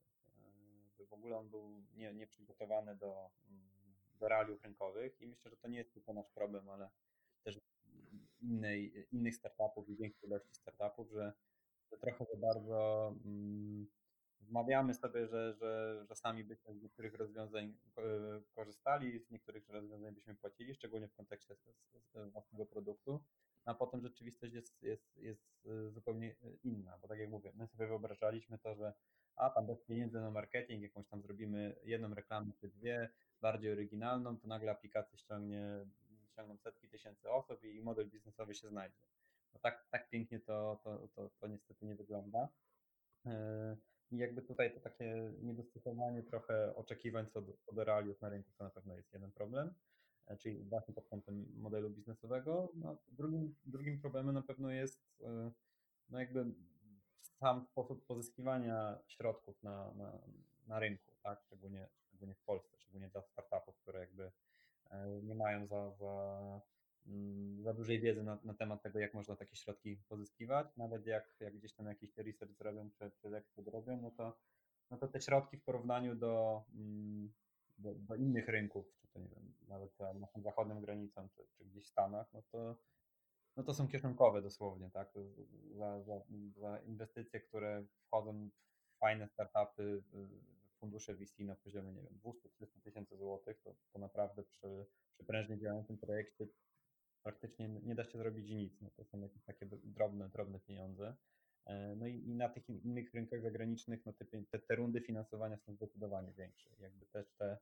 W 1.09 1.13
ogóle 1.13 1.37
on 1.37 1.49
był 1.49 1.83
nie, 1.95 2.13
nieprzygotowany 2.13 2.95
do, 2.95 3.29
mm, 3.49 3.69
do 4.19 4.27
realiów 4.27 4.63
rynkowych 4.63 5.21
i 5.21 5.27
myślę, 5.27 5.51
że 5.51 5.57
to 5.57 5.67
nie 5.67 5.77
jest 5.77 5.93
tylko 5.93 6.13
nasz 6.13 6.29
problem, 6.29 6.69
ale 6.69 6.89
też 7.43 7.59
innej, 8.41 9.07
innych 9.11 9.35
startupów 9.35 9.89
i 9.89 9.95
większej 9.95 10.29
ilości 10.29 10.53
startupów, 10.53 11.11
że 11.11 11.33
trochę 11.97 12.25
za 12.25 12.37
bardzo 12.37 13.13
um, 13.25 13.87
wmawiamy 14.39 14.93
sobie, 14.93 15.27
że, 15.27 15.53
że, 15.53 16.03
że 16.09 16.15
sami 16.15 16.43
byśmy 16.43 16.73
z 16.73 16.81
niektórych 16.81 17.13
rozwiązań 17.13 17.77
korzystali, 18.55 19.19
z 19.19 19.29
niektórych 19.29 19.69
rozwiązań 19.69 20.13
byśmy 20.13 20.35
płacili, 20.35 20.75
szczególnie 20.75 21.07
w 21.07 21.13
kontekście 21.13 21.55
własnego 22.31 22.65
produktu, 22.65 23.23
a 23.65 23.73
potem 23.73 24.01
rzeczywistość 24.01 24.53
jest, 24.53 24.81
jest, 24.81 25.17
jest 25.17 25.65
e, 25.65 25.91
zupełnie 25.91 26.35
inna, 26.63 26.97
bo 26.97 27.07
tak 27.07 27.19
jak 27.19 27.29
mówię, 27.29 27.51
my 27.55 27.67
sobie 27.67 27.87
wyobrażaliśmy 27.87 28.59
to, 28.59 28.75
że 28.75 28.93
a 29.35 29.49
tam 29.49 29.67
bez 29.67 29.83
pieniędzy 29.83 30.21
na 30.21 30.31
marketing, 30.31 30.83
jakąś 30.83 31.07
tam 31.07 31.21
zrobimy 31.21 31.75
jedną 31.83 32.13
reklamę 32.13 32.51
czy 32.57 32.67
dwie, 32.67 33.09
bardziej 33.41 33.71
oryginalną, 33.71 34.37
to 34.37 34.47
nagle 34.47 34.71
aplikacja 34.71 35.17
ściągnie 35.17 35.85
ściągną 36.31 36.57
setki 36.57 36.89
tysięcy 36.89 37.29
osób 37.29 37.63
i 37.63 37.81
model 37.81 38.09
biznesowy 38.09 38.55
się 38.55 38.69
znajdzie. 38.69 38.97
No 39.53 39.59
tak, 39.59 39.87
tak 39.91 40.09
pięknie 40.09 40.39
to, 40.39 40.79
to, 40.83 41.07
to, 41.15 41.29
to 41.39 41.47
niestety 41.47 41.85
nie 41.85 41.95
wygląda. 41.95 42.49
E, 43.25 43.77
I 44.11 44.17
jakby 44.17 44.41
tutaj 44.41 44.73
to 44.73 44.79
takie 44.79 45.33
niedostosowanie 45.41 46.23
trochę 46.23 46.75
oczekiwań 46.75 47.27
co 47.33 47.41
do, 47.41 47.53
co 47.57 47.73
do 47.73 47.83
realiów 47.83 48.21
na 48.21 48.29
rynku 48.29 48.51
to 48.57 48.63
na 48.63 48.69
pewno 48.69 48.95
jest 48.95 49.13
jeden 49.13 49.31
problem, 49.31 49.73
e, 50.27 50.37
czyli 50.37 50.63
właśnie 50.63 50.93
pod 50.93 51.07
kątem 51.07 51.45
modelu 51.55 51.89
biznesowego. 51.89 52.71
No, 52.75 52.97
drugim, 53.07 53.55
drugim 53.65 54.01
problemem 54.01 54.35
na 54.35 54.41
pewno 54.41 54.71
jest 54.71 55.21
e, 55.21 55.51
no 56.09 56.19
jakby 56.19 56.45
sam 57.39 57.65
sposób 57.65 58.05
pozyskiwania 58.05 58.99
środków 59.07 59.63
na, 59.63 59.93
na, 59.93 60.19
na 60.67 60.79
rynku, 60.79 61.11
tak? 61.23 61.41
szczególnie, 61.41 61.87
szczególnie 62.07 62.35
w 62.35 62.43
Polsce, 62.43 62.77
szczególnie 62.77 63.09
dla 63.09 63.21
startupów, 63.21 63.77
które 63.77 63.99
jakby 63.99 64.31
nie 65.23 65.35
mają 65.35 65.67
za, 65.67 65.91
za, 65.91 66.61
za 67.61 67.73
dużej 67.73 67.99
wiedzy 67.99 68.23
na, 68.23 68.39
na, 68.43 68.53
temat 68.53 68.81
tego, 68.81 68.99
jak 68.99 69.13
można 69.13 69.35
takie 69.35 69.55
środki 69.55 69.97
pozyskiwać. 70.09 70.77
Nawet 70.77 71.05
jak, 71.05 71.35
jak 71.39 71.57
gdzieś 71.57 71.73
tam 71.73 71.85
jakiś 71.85 72.17
research 72.17 72.53
zrobią, 72.53 72.89
czy, 72.91 73.11
czy 73.21 73.29
lekcje 73.29 73.63
robią, 73.63 74.01
no 74.01 74.11
to, 74.11 74.37
no 74.91 74.97
to 74.97 75.07
te 75.07 75.21
środki 75.21 75.57
w 75.57 75.63
porównaniu 75.63 76.15
do, 76.15 76.63
mm, 76.73 77.33
do, 77.77 77.95
do, 77.95 78.15
innych 78.15 78.47
rynków, 78.47 78.93
czy 79.01 79.07
to 79.07 79.19
nie 79.19 79.29
wiem, 79.29 79.53
nawet 79.67 79.95
za 79.95 80.13
naszą 80.13 80.41
zachodnią 80.41 80.81
granicą, 80.81 81.29
czy, 81.29 81.47
czy 81.57 81.65
gdzieś 81.65 81.85
w 81.85 81.89
Stanach, 81.89 82.33
no 82.33 82.41
to, 82.51 82.75
no 83.57 83.63
to 83.63 83.73
są 83.73 83.87
kieszonkowe 83.87 84.41
dosłownie, 84.41 84.91
tak? 84.91 85.13
Za, 85.71 86.01
za, 86.01 86.21
za 86.55 86.79
inwestycje, 86.79 87.39
które 87.39 87.85
wchodzą 88.07 88.49
w 88.95 88.97
fajne 88.99 89.27
startupy, 89.27 90.03
fundusze 90.81 91.15
VC 91.15 91.39
na 91.39 91.55
poziomie, 91.55 91.91
nie 91.93 92.01
wiem, 92.01 92.19
200-300 92.19 92.81
tysięcy 92.83 93.17
złotych, 93.17 93.61
to, 93.63 93.75
to 93.93 93.99
naprawdę 93.99 94.43
przy, 94.43 94.85
przy 95.13 95.23
prężnie 95.23 95.57
działającym 95.57 95.97
projekcie 95.97 96.47
praktycznie 97.23 97.69
nie 97.69 97.95
da 97.95 98.03
się 98.03 98.17
zrobić 98.17 98.49
nic. 98.49 98.81
No 98.81 98.89
to 98.89 99.03
są 99.03 99.21
jakieś 99.21 99.43
takie 99.43 99.65
drobne, 99.83 100.29
drobne 100.29 100.59
pieniądze. 100.59 101.15
E, 101.65 101.95
no 101.95 102.07
i, 102.07 102.15
i 102.15 102.35
na 102.35 102.49
tych 102.49 102.69
innych 102.69 103.13
rynkach 103.13 103.41
zagranicznych 103.41 104.05
no 104.05 104.13
te, 104.13 104.25
te, 104.25 104.59
te 104.59 104.75
rundy 104.75 105.01
finansowania 105.01 105.57
są 105.57 105.73
zdecydowanie 105.73 106.33
większe. 106.33 106.69
Jakby 106.79 107.05
też 107.05 107.33
te 107.33 107.57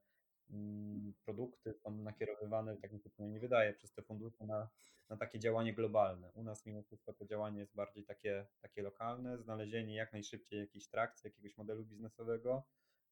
mm, 0.50 1.14
produkty 1.26 1.74
są 1.74 1.92
nakierowywane, 1.92 2.78
tak 2.78 2.92
mi 2.92 3.00
się 3.00 3.10
nie 3.30 3.40
wydaje, 3.40 3.74
przez 3.74 3.94
te 3.94 4.02
fundusze 4.02 4.46
na, 4.46 4.70
na 5.10 5.18
takie 5.18 5.40
działanie 5.40 5.74
globalne. 5.74 6.32
U 6.34 6.44
nas 6.44 6.66
mimo 6.66 6.84
wszystko 6.84 7.14
to 7.14 7.26
działanie 7.26 7.60
jest 7.60 7.76
bardziej 7.76 8.04
takie, 8.04 8.48
takie 8.62 8.82
lokalne, 8.82 9.38
znalezienie 9.38 9.96
jak 9.96 10.14
najszybciej 10.14 10.60
jakiejś 10.60 10.88
trakcji, 10.88 11.28
jakiegoś 11.28 11.58
modelu 11.58 11.86
biznesowego, 11.86 12.64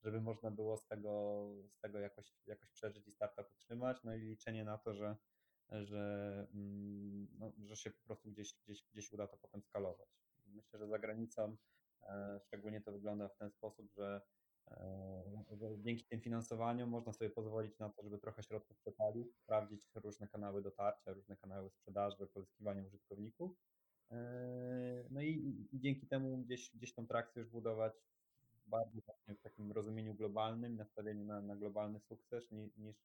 żeby 0.03 0.21
można 0.21 0.51
było 0.51 0.77
z 0.77 0.87
tego, 0.87 1.45
z 1.69 1.79
tego 1.79 1.99
jakoś, 1.99 2.33
jakoś 2.45 2.69
przeżyć 2.69 3.07
i 3.07 3.11
startup 3.11 3.51
utrzymać, 3.53 4.03
no 4.03 4.15
i 4.15 4.19
liczenie 4.19 4.63
na 4.63 4.77
to, 4.77 4.93
że, 4.93 5.15
że, 5.71 6.47
mm, 6.53 7.27
no, 7.39 7.51
że 7.65 7.75
się 7.75 7.91
po 7.91 8.05
prostu 8.05 8.31
gdzieś, 8.31 8.53
gdzieś, 8.63 8.83
gdzieś 8.93 9.11
uda 9.11 9.27
to 9.27 9.37
potem 9.37 9.61
skalować. 9.61 10.09
Myślę, 10.47 10.79
że 10.79 10.87
za 10.87 10.99
granicą 10.99 11.55
e, 12.03 12.39
szczególnie 12.39 12.81
to 12.81 12.91
wygląda 12.91 13.29
w 13.29 13.37
ten 13.37 13.51
sposób, 13.51 13.91
że, 13.91 14.21
e, 14.67 15.77
dzięki 15.77 16.05
tym 16.05 16.21
finansowaniom 16.21 16.89
można 16.89 17.13
sobie 17.13 17.29
pozwolić 17.29 17.79
na 17.79 17.89
to, 17.89 18.03
żeby 18.03 18.17
trochę 18.17 18.43
środków 18.43 18.77
przepalić, 18.77 19.35
sprawdzić 19.35 19.81
różne 19.95 20.27
kanały 20.27 20.61
dotarcia, 20.61 21.13
różne 21.13 21.37
kanały 21.37 21.69
sprzedaży, 21.69 22.27
pozyskiwania 22.27 22.83
użytkowników. 22.83 23.51
E, 24.11 25.07
no 25.09 25.21
i, 25.21 25.67
dzięki 25.73 26.07
temu 26.07 26.37
gdzieś, 26.37 26.71
gdzieś 26.75 26.93
tą 26.93 27.07
trakcję 27.07 27.39
już 27.39 27.49
budować 27.49 27.93
bardziej 28.67 29.01
w 29.27 29.41
takim 29.41 29.71
rozumieniu 29.71 30.15
globalnym, 30.15 30.75
nastawieniu 30.75 31.25
na, 31.25 31.41
na 31.41 31.55
globalny 31.55 31.99
sukces 31.99 32.51
niż 32.77 32.95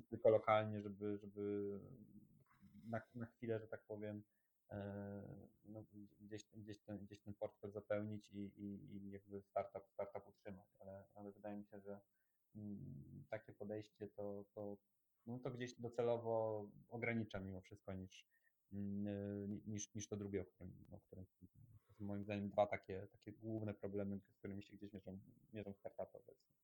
tylko 0.00 0.30
lokalnie, 0.30 0.82
żeby, 0.82 1.18
żeby 1.18 1.78
na, 2.84 3.00
na 3.14 3.26
chwilę, 3.26 3.60
że 3.60 3.68
tak 3.68 3.82
powiem, 3.82 4.22
e, 4.70 5.22
no, 5.64 5.84
gdzieś, 6.20 6.46
gdzieś, 6.54 6.80
ten, 6.80 6.98
gdzieś 6.98 7.20
ten 7.20 7.34
portfel 7.34 7.70
zapełnić 7.70 8.32
i, 8.32 8.38
i, 8.38 8.96
i 8.96 9.10
jakby 9.10 9.42
startup, 9.42 9.88
startup 9.88 10.28
utrzymać. 10.28 10.76
Ale, 10.80 11.04
ale 11.14 11.32
wydaje 11.32 11.56
mi 11.56 11.64
się, 11.64 11.80
że 11.80 12.00
mm, 12.54 13.24
takie 13.30 13.52
podejście 13.52 14.08
to, 14.08 14.44
to, 14.54 14.76
no, 15.26 15.38
to 15.38 15.50
gdzieś 15.50 15.74
docelowo 15.74 16.66
ogranicza 16.88 17.40
mimo 17.40 17.60
wszystko 17.60 17.92
niż, 17.92 18.26
mm, 18.72 19.62
niż, 19.66 19.94
niż 19.94 20.08
to 20.08 20.16
drugie, 20.16 20.42
o 20.42 20.44
którym, 20.44 20.72
o 20.92 21.00
którym 21.00 21.26
moim 22.02 22.24
zdaniem 22.24 22.48
dwa 22.48 22.66
takie, 22.66 23.06
takie 23.12 23.32
główne 23.32 23.74
problemy, 23.74 24.18
z 24.18 24.34
którymi 24.38 24.62
się 24.62 24.76
gdzieś 24.76 24.92
mierzą, 24.92 25.18
mierzą 25.52 25.72
startupy 25.72 26.18
obecnie. 26.18 26.61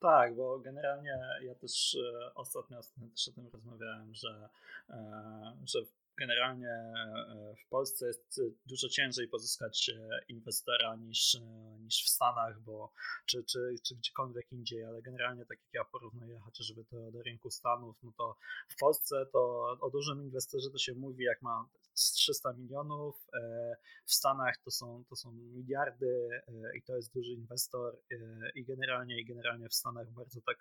Tak, 0.00 0.34
bo 0.34 0.58
generalnie 0.58 1.18
ja 1.42 1.54
też 1.54 1.94
e, 1.94 2.34
ostatnio 2.34 2.80
też 3.14 3.28
o 3.28 3.32
tym 3.32 3.48
rozmawiałem, 3.52 4.14
że, 4.14 4.48
e, 4.90 5.56
że 5.66 5.78
generalnie 6.16 6.68
e, 6.68 7.54
w 7.66 7.68
Polsce 7.68 8.06
jest 8.06 8.40
dużo 8.66 8.88
ciężej 8.88 9.28
pozyskać 9.28 9.90
inwestora 10.28 10.96
niż, 10.96 11.36
niż 11.80 12.04
w 12.04 12.08
Stanach, 12.08 12.60
bo 12.60 12.92
czy, 13.26 13.44
czy, 13.44 13.74
czy 13.82 13.94
gdziekolwiek 13.94 14.52
indziej, 14.52 14.84
ale 14.84 15.02
generalnie 15.02 15.46
tak 15.46 15.58
jak 15.58 15.74
ja 15.74 15.84
porównuję 15.84 16.38
chociażby 16.38 16.84
to 16.84 17.10
do 17.10 17.22
rynku 17.22 17.50
Stanów, 17.50 18.02
no 18.02 18.12
to 18.18 18.36
w 18.68 18.76
Polsce 18.76 19.26
to 19.32 19.70
o 19.80 19.90
dużym 19.90 20.22
inwestorze 20.22 20.70
to 20.70 20.78
się 20.78 20.94
mówi, 20.94 21.24
jak 21.24 21.42
ma 21.42 21.68
300 21.98 22.52
milionów, 22.52 23.26
e, 23.34 23.76
w 24.04 24.12
Stanach 24.12 24.58
to 24.64 24.70
są, 24.70 25.04
to 25.08 25.16
są 25.16 25.32
miliardy 25.32 26.28
e, 26.48 26.78
i 26.78 26.82
to 26.82 26.96
jest 26.96 27.14
duży 27.14 27.32
inwestor 27.32 27.98
e, 28.10 28.16
i 28.54 28.64
generalnie, 28.64 29.20
i 29.20 29.24
generalnie 29.24 29.68
w 29.68 29.74
Stanach 29.74 30.10
bardzo 30.10 30.40
tak, 30.40 30.56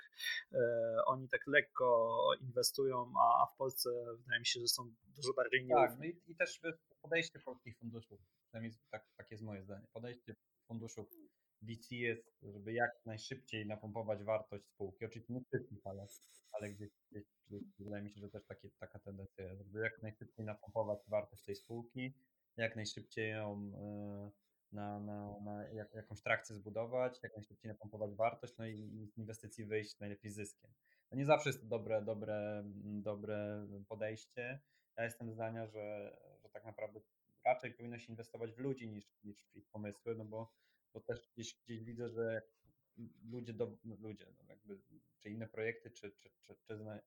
oni 1.05 1.29
tak 1.29 1.47
lekko 1.47 2.29
inwestują, 2.41 3.13
a 3.41 3.45
w 3.53 3.57
Polsce 3.57 3.89
wydaje 4.17 4.39
mi 4.39 4.45
się, 4.45 4.59
że 4.59 4.67
są 4.67 4.93
dużo 5.15 5.33
bardziej 5.33 5.65
nieufni. 5.65 5.87
Tak, 5.87 5.99
no 5.99 6.05
i, 6.05 6.31
i 6.31 6.35
też 6.35 6.61
podejście 7.01 7.39
polskich 7.39 7.77
funduszów, 7.77 8.19
przynajmniej 8.47 8.73
tak, 8.91 9.05
tak 9.17 9.31
jest 9.31 9.43
moje 9.43 9.63
zdanie, 9.63 9.87
podejście 9.93 10.35
funduszów 10.67 11.09
VC 11.61 11.91
jest, 11.91 12.39
żeby 12.41 12.73
jak 12.73 12.91
najszybciej 13.05 13.65
napompować 13.65 14.23
wartość 14.23 14.65
spółki. 14.65 15.05
Oczywiście 15.05 15.33
nie 15.33 15.41
wszystkich, 15.41 15.87
ale, 15.87 16.05
ale 16.51 16.69
gdzieś, 16.69 16.89
gdzieś, 17.11 17.23
gdzieś 17.47 17.63
wydaje 17.79 18.03
mi 18.03 18.11
się, 18.11 18.19
że 18.19 18.29
też 18.29 18.45
takie, 18.45 18.69
taka 18.79 18.99
tendencja 18.99 19.45
jest, 19.45 19.61
żeby 19.61 19.79
jak 19.79 20.01
najszybciej 20.01 20.45
napompować 20.45 20.99
wartość 21.07 21.43
tej 21.43 21.55
spółki, 21.55 22.13
jak 22.57 22.75
najszybciej 22.75 23.29
ją 23.29 23.71
e, 23.75 24.31
na, 24.71 24.99
na, 24.99 25.39
na 25.39 25.63
jak, 25.63 25.93
jakąś 25.93 26.21
trakcję 26.21 26.55
zbudować, 26.55 27.19
jak 27.23 27.35
najszybciej 27.35 27.71
napompować 27.71 28.15
wartość, 28.15 28.53
no 28.57 28.67
i 28.67 29.07
z 29.07 29.17
inwestycji 29.17 29.65
wyjść 29.65 29.99
najlepiej 29.99 30.31
zyskiem. 30.31 30.71
No 31.11 31.17
nie 31.17 31.25
zawsze 31.25 31.49
jest 31.49 31.61
to 31.61 31.67
dobre, 31.67 32.01
dobre, 32.01 32.63
dobre 32.83 33.67
podejście. 33.87 34.59
Ja 34.97 35.03
jestem 35.03 35.31
zdania, 35.31 35.67
że, 35.67 36.17
że 36.41 36.49
tak 36.49 36.65
naprawdę 36.65 36.99
raczej 37.45 37.73
powinno 37.73 37.97
się 37.97 38.11
inwestować 38.11 38.53
w 38.53 38.57
ludzi 38.57 38.89
niż, 38.89 39.05
niż 39.23 39.45
w 39.45 39.55
ich 39.55 39.67
pomysły, 39.69 40.15
no 40.15 40.25
bo 40.25 40.53
bo 40.93 41.01
też 41.01 41.29
gdzieś, 41.33 41.55
gdzieś 41.65 41.83
widzę, 41.83 42.09
że 42.09 42.41
ludzie, 43.29 43.53
do, 43.53 43.77
no 43.83 43.95
ludzie 43.99 44.25
no 44.37 44.45
jakby, 44.49 44.79
czy 45.19 45.29
inne 45.29 45.47
projekty, 45.47 45.91
czy, 45.91 46.11
czy, 46.11 46.29
czy, 46.41 46.55
czy, 46.67 46.77
zna, 46.77 46.99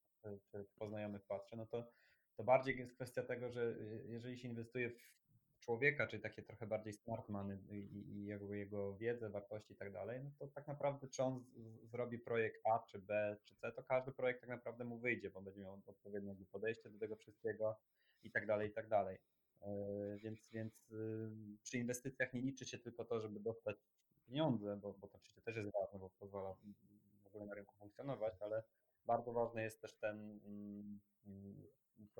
czy, 0.50 1.56
no 1.56 1.66
to, 1.66 1.92
to 2.36 2.44
bardziej 2.44 2.78
jest 2.78 2.94
kwestia 2.94 3.22
tego, 3.22 3.50
że 3.50 3.62
y, 3.62 4.06
jeżeli 4.08 4.38
się 4.38 4.48
inwestuje 4.48 4.90
w 4.90 5.10
człowieka, 5.60 6.06
czyli 6.06 6.22
takie 6.22 6.42
trochę 6.42 6.66
bardziej 6.66 6.92
smartmany 6.92 7.58
i, 7.68 7.76
i 7.76 8.26
jakby 8.26 8.58
jego 8.58 8.96
wiedzę, 8.96 9.30
wartości 9.30 9.72
i 9.72 9.76
tak 9.76 9.92
dalej, 9.92 10.20
no 10.24 10.30
to 10.38 10.48
tak 10.48 10.66
naprawdę 10.66 11.08
czy 11.08 11.22
on 11.22 11.44
z, 11.56 11.90
zrobi 11.90 12.18
projekt 12.18 12.60
A, 12.66 12.84
czy 12.90 12.98
B, 12.98 13.36
czy 13.44 13.56
C, 13.56 13.72
to 13.72 13.82
każdy 13.82 14.12
projekt 14.12 14.40
tak 14.40 14.50
naprawdę 14.50 14.84
mu 14.84 14.98
wyjdzie, 14.98 15.30
bo 15.30 15.42
będzie 15.42 15.60
miał 15.60 15.82
odpowiednie 15.86 16.34
podejście 16.52 16.90
do 16.90 16.98
tego 16.98 17.16
wszystkiego 17.16 17.80
i 18.22 18.30
tak 18.30 18.46
dalej, 18.46 18.70
i 18.70 18.72
tak 18.72 18.88
dalej. 18.88 19.18
Więc, 20.16 20.48
więc 20.52 20.92
przy 21.62 21.78
inwestycjach 21.78 22.32
nie 22.32 22.40
liczy 22.40 22.66
się 22.66 22.78
tylko 22.78 23.04
to, 23.04 23.20
żeby 23.20 23.40
dostać 23.40 23.76
pieniądze, 24.26 24.76
bo, 24.76 24.92
bo 24.92 25.08
to 25.08 25.18
oczywiście 25.18 25.42
też 25.42 25.56
jest 25.56 25.70
ważne, 25.72 25.98
bo 25.98 26.10
pozwala 26.10 26.54
w 27.22 27.26
ogóle 27.26 27.46
na 27.46 27.54
rynku 27.54 27.74
funkcjonować, 27.78 28.34
ale 28.40 28.62
bardzo 29.06 29.32
ważny 29.32 29.62
jest 29.62 29.80
też 29.80 29.94
ten, 29.94 30.40
mm, 30.44 31.00
mm, 31.26 31.68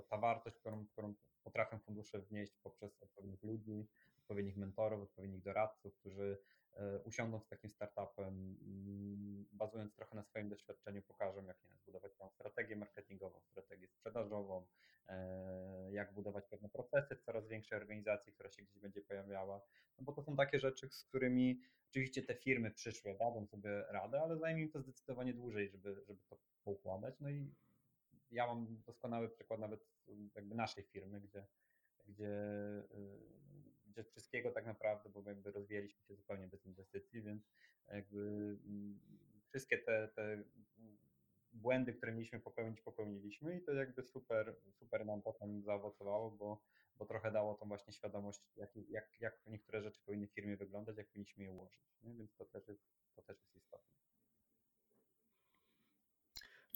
ta 0.09 0.19
wartość, 0.19 0.57
którą, 0.57 0.87
którą 0.87 1.15
potrafią 1.45 1.79
fundusze 1.79 2.19
wnieść 2.21 2.57
poprzez 2.63 3.03
odpowiednich 3.03 3.43
ludzi, 3.43 3.89
odpowiednich 4.19 4.57
mentorów, 4.57 5.03
odpowiednich 5.03 5.43
doradców, 5.43 5.97
którzy 5.97 6.39
e, 6.43 6.60
usiądą 7.05 7.41
z 7.41 7.49
takim 7.49 7.71
startupem, 7.71 8.57
mm, 8.63 9.47
bazując 9.53 9.95
trochę 9.95 10.17
na 10.17 10.23
swoim 10.23 10.49
doświadczeniu, 10.49 11.03
pokażą, 11.03 11.45
jak 11.45 11.65
nie 11.65 11.77
zbudować 11.77 12.17
tą 12.17 12.31
strategię 12.31 12.77
marketingową, 12.77 13.41
strategię 13.41 13.89
sprzedażową, 13.89 14.67
e, 15.09 15.93
jak 15.93 16.15
budować 16.15 16.47
pewne 16.47 16.69
procesy 16.69 17.17
w 17.17 17.21
coraz 17.21 17.49
większej 17.49 17.79
organizacji, 17.79 18.33
która 18.33 18.51
się 18.51 18.63
gdzieś 18.63 18.79
będzie 18.79 19.03
pojawiała. 19.03 19.61
No 19.99 20.05
bo 20.05 20.13
to 20.13 20.23
są 20.23 20.37
takie 20.37 20.61
rzeczy, 20.61 20.89
z 20.89 21.05
którymi 21.05 21.61
oczywiście 21.91 22.23
te 22.23 22.35
firmy 22.35 22.71
przyszłe 22.71 23.15
dadzą 23.15 23.47
sobie 23.47 23.85
radę, 23.89 24.21
ale 24.23 24.39
zajmie 24.39 24.63
im 24.63 24.71
to 24.71 24.81
zdecydowanie 24.81 25.35
dłużej, 25.35 25.69
żeby, 25.69 26.03
żeby 26.07 26.23
to 26.29 26.39
poukładać. 26.65 27.21
No 27.21 27.31
i 27.31 27.55
ja 28.31 28.47
mam 28.47 28.83
doskonały 28.87 29.29
przykład 29.29 29.61
nawet 29.61 29.87
jakby 30.35 30.55
naszej 30.55 30.85
firmy, 30.85 31.21
gdzie, 31.21 31.47
gdzie, 32.07 32.31
gdzie 33.91 34.05
wszystkiego 34.05 34.51
tak 34.51 34.67
naprawdę, 34.67 35.11
bo 35.11 35.23
jakby 35.27 35.51
rozwijaliśmy 35.51 36.03
się 36.03 36.15
zupełnie 36.15 36.49
bez 36.49 36.67
inwestycji, 36.67 37.23
więc 37.23 37.43
jakby 37.89 38.19
mm, 38.67 39.01
wszystkie 39.49 39.79
te, 39.79 40.09
te 40.09 40.45
błędy, 41.53 41.93
które 41.93 42.13
mieliśmy 42.13 42.41
popełnić, 42.41 42.81
popełniliśmy 42.81 43.57
i 43.57 43.63
to 43.63 43.73
jakby 43.73 44.03
super, 44.03 44.57
super 44.71 45.07
nam 45.07 45.23
potem 45.23 45.63
zaowocowało, 45.63 46.31
bo, 46.31 46.63
bo 46.97 47.07
trochę 47.07 47.33
dało 47.33 47.55
tą 47.55 47.69
właśnie 47.69 47.93
świadomość, 47.93 48.41
jak, 48.57 48.77
jak, 48.89 49.21
jak 49.21 49.47
niektóre 49.47 49.83
rzeczy 49.83 50.01
powinny 50.05 50.27
w 50.27 50.33
firmie 50.33 50.57
wyglądać, 50.57 50.97
jak 50.97 51.09
powinniśmy 51.09 51.45
je 51.45 51.51
ułożyć. 51.51 51.81
Nie? 52.03 52.15
Więc 52.15 52.37
to 52.37 52.45
też 52.45 52.69
jest, 52.69 52.83
to 53.15 53.23
też 53.23 53.41
jest 53.41 53.57
istotne. 53.57 54.00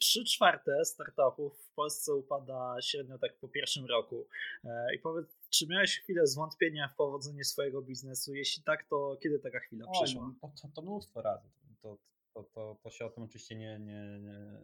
Trzy 0.00 0.24
czwarte 0.24 0.84
startupów 0.84 1.58
w 1.58 1.74
Polsce 1.74 2.14
upada 2.14 2.76
średnio 2.82 3.18
tak 3.18 3.38
po 3.38 3.48
pierwszym 3.48 3.86
roku. 3.86 4.26
E, 4.64 4.94
I 4.94 4.98
powiedz, 4.98 5.38
czy 5.50 5.66
miałeś 5.66 6.00
chwilę 6.00 6.26
zwątpienia 6.26 6.88
w 6.88 6.96
powodzenie 6.96 7.44
swojego 7.44 7.82
biznesu? 7.82 8.34
Jeśli 8.34 8.62
tak, 8.62 8.88
to 8.88 9.16
kiedy 9.22 9.38
taka 9.38 9.60
chwila 9.60 9.86
przyszła? 9.90 10.34
to, 10.40 10.52
to, 10.62 10.68
to 10.74 10.82
mnóstwo 10.82 11.22
razy. 11.22 11.48
To, 11.82 11.98
to, 12.34 12.42
to, 12.42 12.78
to 12.82 12.90
się 12.90 13.06
o 13.06 13.10
tym 13.10 13.22
oczywiście 13.24 13.56
nie, 13.56 13.78
nie, 13.78 14.18
nie 14.20 14.60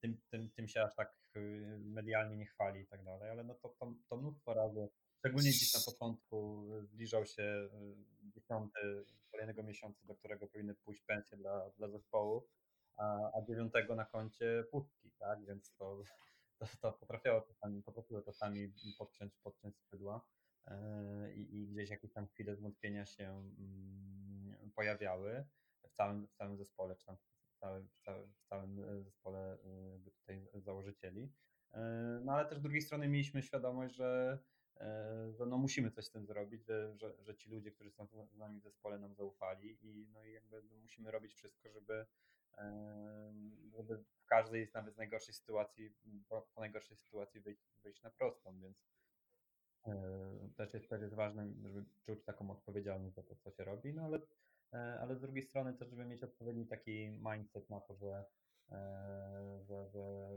tym, 0.00 0.20
tym, 0.30 0.50
tym 0.50 0.68
się 0.68 0.82
aż 0.82 0.94
tak 0.94 1.14
y, 1.36 1.78
medialnie 1.84 2.36
nie 2.36 2.46
chwali 2.46 2.80
i 2.80 2.86
tak 2.86 3.04
dalej, 3.04 3.30
ale 3.30 3.44
no 3.44 3.54
to, 3.54 3.68
to, 3.68 3.94
to 4.08 4.16
mnóstwo 4.16 4.54
razy, 4.54 4.88
szczególnie 5.18 5.50
gdzieś 5.50 5.74
na 5.74 5.80
początku 5.92 6.66
zbliżał 6.82 7.26
się 7.26 7.42
y, 7.42 8.30
dziesiąty 8.30 9.04
kolejnego 9.30 9.62
miesiąca, 9.62 10.00
do 10.04 10.14
którego 10.14 10.46
powinny 10.46 10.74
pójść 10.74 11.02
pensje 11.02 11.36
dla, 11.36 11.70
dla 11.70 11.88
zespołu, 11.88 12.48
a, 12.98 13.30
a 13.38 13.42
dziewiątego 13.42 13.94
na 13.94 14.04
koncie 14.04 14.64
pustki, 14.70 15.10
tak, 15.18 15.44
więc 15.44 15.74
to, 15.74 16.02
to, 16.58 16.66
to 16.80 16.92
potrafiło 16.92 17.40
czasami, 17.40 17.82
potrafiło 17.82 18.22
czasami 18.22 18.72
podciąć, 18.98 19.36
podciąć 19.42 19.76
skrzydła 19.76 20.26
e, 20.66 21.34
i, 21.34 21.56
i 21.56 21.68
gdzieś 21.68 21.90
jakieś 21.90 22.12
tam 22.12 22.26
chwile 22.26 22.56
zwątpienia 22.56 23.06
się 23.06 23.24
mm, 23.58 24.70
pojawiały 24.74 25.44
w 25.88 25.92
całym, 25.92 26.26
w 26.26 26.32
całym 26.32 26.56
zespole, 26.56 26.96
czy 26.96 27.06
tam 27.06 27.16
w 27.16 27.58
całym, 27.60 27.88
w 27.88 28.00
całym, 28.00 28.32
w 28.34 28.44
całym 28.44 28.80
e, 28.80 29.02
zespole 29.02 29.58
e, 29.64 30.10
tutaj 30.10 30.46
założycieli. 30.54 31.32
No 32.24 32.32
ale 32.32 32.48
też 32.48 32.58
z 32.58 32.62
drugiej 32.62 32.82
strony 32.82 33.08
mieliśmy 33.08 33.42
świadomość, 33.42 33.94
że, 33.94 34.38
że 35.30 35.46
no 35.46 35.58
musimy 35.58 35.90
coś 35.90 36.04
z 36.04 36.10
tym 36.10 36.26
zrobić, 36.26 36.64
że, 36.64 36.96
że, 36.96 37.14
że 37.20 37.36
ci 37.36 37.50
ludzie, 37.50 37.70
którzy 37.70 37.90
są 37.90 38.06
z 38.06 38.36
nami 38.36 38.60
w 38.60 38.62
zespole 38.62 38.98
nam 38.98 39.14
zaufali 39.14 39.78
i, 39.82 40.08
no 40.12 40.24
i 40.24 40.32
jakby 40.32 40.62
musimy 40.62 41.10
robić 41.10 41.34
wszystko, 41.34 41.70
żeby, 41.70 42.06
żeby 43.70 43.98
w 43.98 44.26
każdej 44.26 44.70
nawet 44.74 44.94
z 44.94 44.98
najgorszej 44.98 45.34
sytuacji, 45.34 45.90
po, 46.28 46.48
najgorszej 46.56 46.96
sytuacji 46.96 47.40
wyjść, 47.40 47.62
wyjść 47.82 48.02
na 48.02 48.10
prostą, 48.10 48.60
więc 48.60 48.76
też 50.56 50.74
jest, 50.74 50.88
też 50.88 51.02
jest 51.02 51.14
ważne, 51.14 51.48
żeby 51.62 51.84
czuć 52.06 52.24
taką 52.24 52.50
odpowiedzialność 52.50 53.14
za 53.14 53.22
to, 53.22 53.36
co 53.36 53.50
się 53.50 53.64
robi, 53.64 53.94
no 53.94 54.02
ale, 54.02 54.20
e, 54.72 55.00
ale 55.00 55.16
z 55.16 55.20
drugiej 55.20 55.42
strony 55.42 55.74
też, 55.74 55.88
żeby 55.88 56.04
mieć 56.04 56.22
odpowiedni 56.22 56.66
taki 56.66 57.08
mindset 57.08 57.70
na 57.70 57.80
to, 57.80 57.94
e, 57.94 58.24
że, 59.62 59.88
że, 59.88 60.28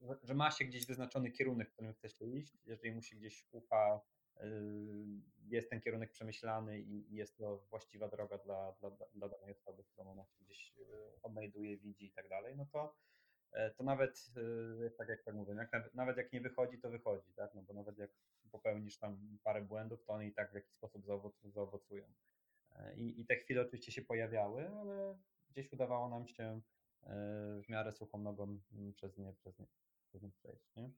że, 0.00 0.16
że 0.22 0.34
ma 0.34 0.50
się 0.50 0.64
gdzieś 0.64 0.86
wyznaczony 0.86 1.30
kierunek, 1.30 1.70
w 1.70 1.72
którym 1.72 1.94
chce 1.94 2.10
się 2.10 2.26
iść, 2.26 2.58
jeżeli 2.64 2.94
mu 2.94 3.02
się 3.02 3.16
gdzieś 3.16 3.46
ufa 3.50 4.00
jest 5.50 5.70
ten 5.70 5.80
kierunek 5.80 6.10
przemyślany 6.10 6.80
i 6.80 7.14
jest 7.14 7.36
to 7.36 7.58
właściwa 7.70 8.08
droga 8.08 8.38
dla, 8.38 8.72
dla, 8.72 8.90
dla 9.14 9.28
danej 9.28 9.52
osoby, 9.52 9.84
którą 9.84 10.10
ona 10.10 10.24
gdzieś 10.40 10.74
e, 10.78 11.22
odnajduje, 11.22 11.78
widzi 11.78 12.06
i 12.06 12.12
tak 12.12 12.28
dalej, 12.28 12.56
no 12.56 12.66
to, 12.72 12.94
e, 13.52 13.70
to 13.70 13.84
nawet, 13.84 14.30
e, 14.86 14.90
tak 14.90 15.08
jak 15.08 15.22
tak 15.22 15.34
mówię, 15.34 15.54
jak 15.54 15.94
nawet, 15.94 16.16
jak 16.16 16.32
nie 16.32 16.40
wychodzi, 16.40 16.78
to 16.78 16.90
wychodzi, 16.90 17.32
tak? 17.32 17.54
No 17.54 17.62
bo 17.62 17.72
nawet 17.72 17.98
jak 17.98 18.10
popełnisz 18.50 18.98
tam 18.98 19.38
parę 19.44 19.62
błędów, 19.62 20.04
to 20.04 20.12
one 20.12 20.26
i 20.26 20.32
tak 20.32 20.50
w 20.50 20.54
jakiś 20.54 20.72
sposób 20.72 21.04
zaowocują. 21.44 22.04
I, 22.96 23.20
I 23.20 23.26
te 23.26 23.36
chwile 23.36 23.62
oczywiście 23.62 23.92
się 23.92 24.02
pojawiały, 24.02 24.68
ale 24.68 25.18
gdzieś 25.50 25.72
udawało 25.72 26.08
nam 26.08 26.26
się 26.26 26.60
w 27.62 27.68
miarę 27.68 27.92
suchą 27.92 28.18
nogą 28.18 28.60
przez 28.94 29.18
nie, 29.18 29.32
przez 29.32 29.58
nie, 29.58 29.66
przez 30.08 30.22
nie 30.22 30.30
przejść, 30.30 30.76
nie? 30.76 30.90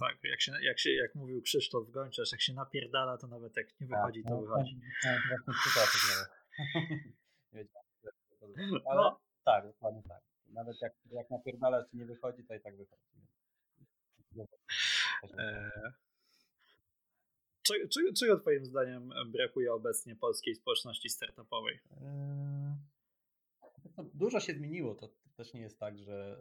Tak, 0.00 0.18
jak, 0.24 0.40
się, 0.40 0.52
jak, 0.62 0.78
się, 0.78 0.90
jak 0.90 1.14
mówił 1.14 1.42
Krzysztof 1.42 1.90
Gończarz, 1.90 2.32
jak 2.32 2.40
się 2.40 2.52
napierdala, 2.52 3.18
to 3.18 3.26
nawet 3.26 3.56
jak 3.56 3.80
nie 3.80 3.86
wychodzi, 3.86 4.22
tak, 4.22 4.30
to 4.30 4.36
no, 4.36 4.42
wychodzi. 4.42 4.80
Tak, 5.02 5.22
Ale 8.86 8.96
no. 8.96 9.20
tak, 9.44 9.66
dokładnie 9.66 10.02
tak. 10.08 10.22
Nawet 10.46 10.76
jak, 10.82 10.92
jak 11.10 11.30
napierdala, 11.30 11.84
czy 11.84 11.96
nie 11.96 12.06
wychodzi, 12.06 12.44
to 12.44 12.54
i 12.54 12.60
tak 12.60 12.76
wychodzi. 12.76 13.02
Eee, 15.38 15.70
czego, 17.62 17.88
czego, 17.88 18.12
czego 18.12 18.40
Twoim 18.40 18.64
zdaniem 18.64 19.12
brakuje 19.26 19.72
obecnie 19.72 20.16
polskiej 20.16 20.54
społeczności 20.54 21.08
startupowej? 21.08 21.80
Eee, 21.90 22.74
dużo 24.14 24.40
się 24.40 24.52
zmieniło. 24.52 24.94
To 24.94 25.08
też 25.36 25.54
nie 25.54 25.60
jest 25.60 25.78
tak, 25.78 25.98
że 25.98 26.40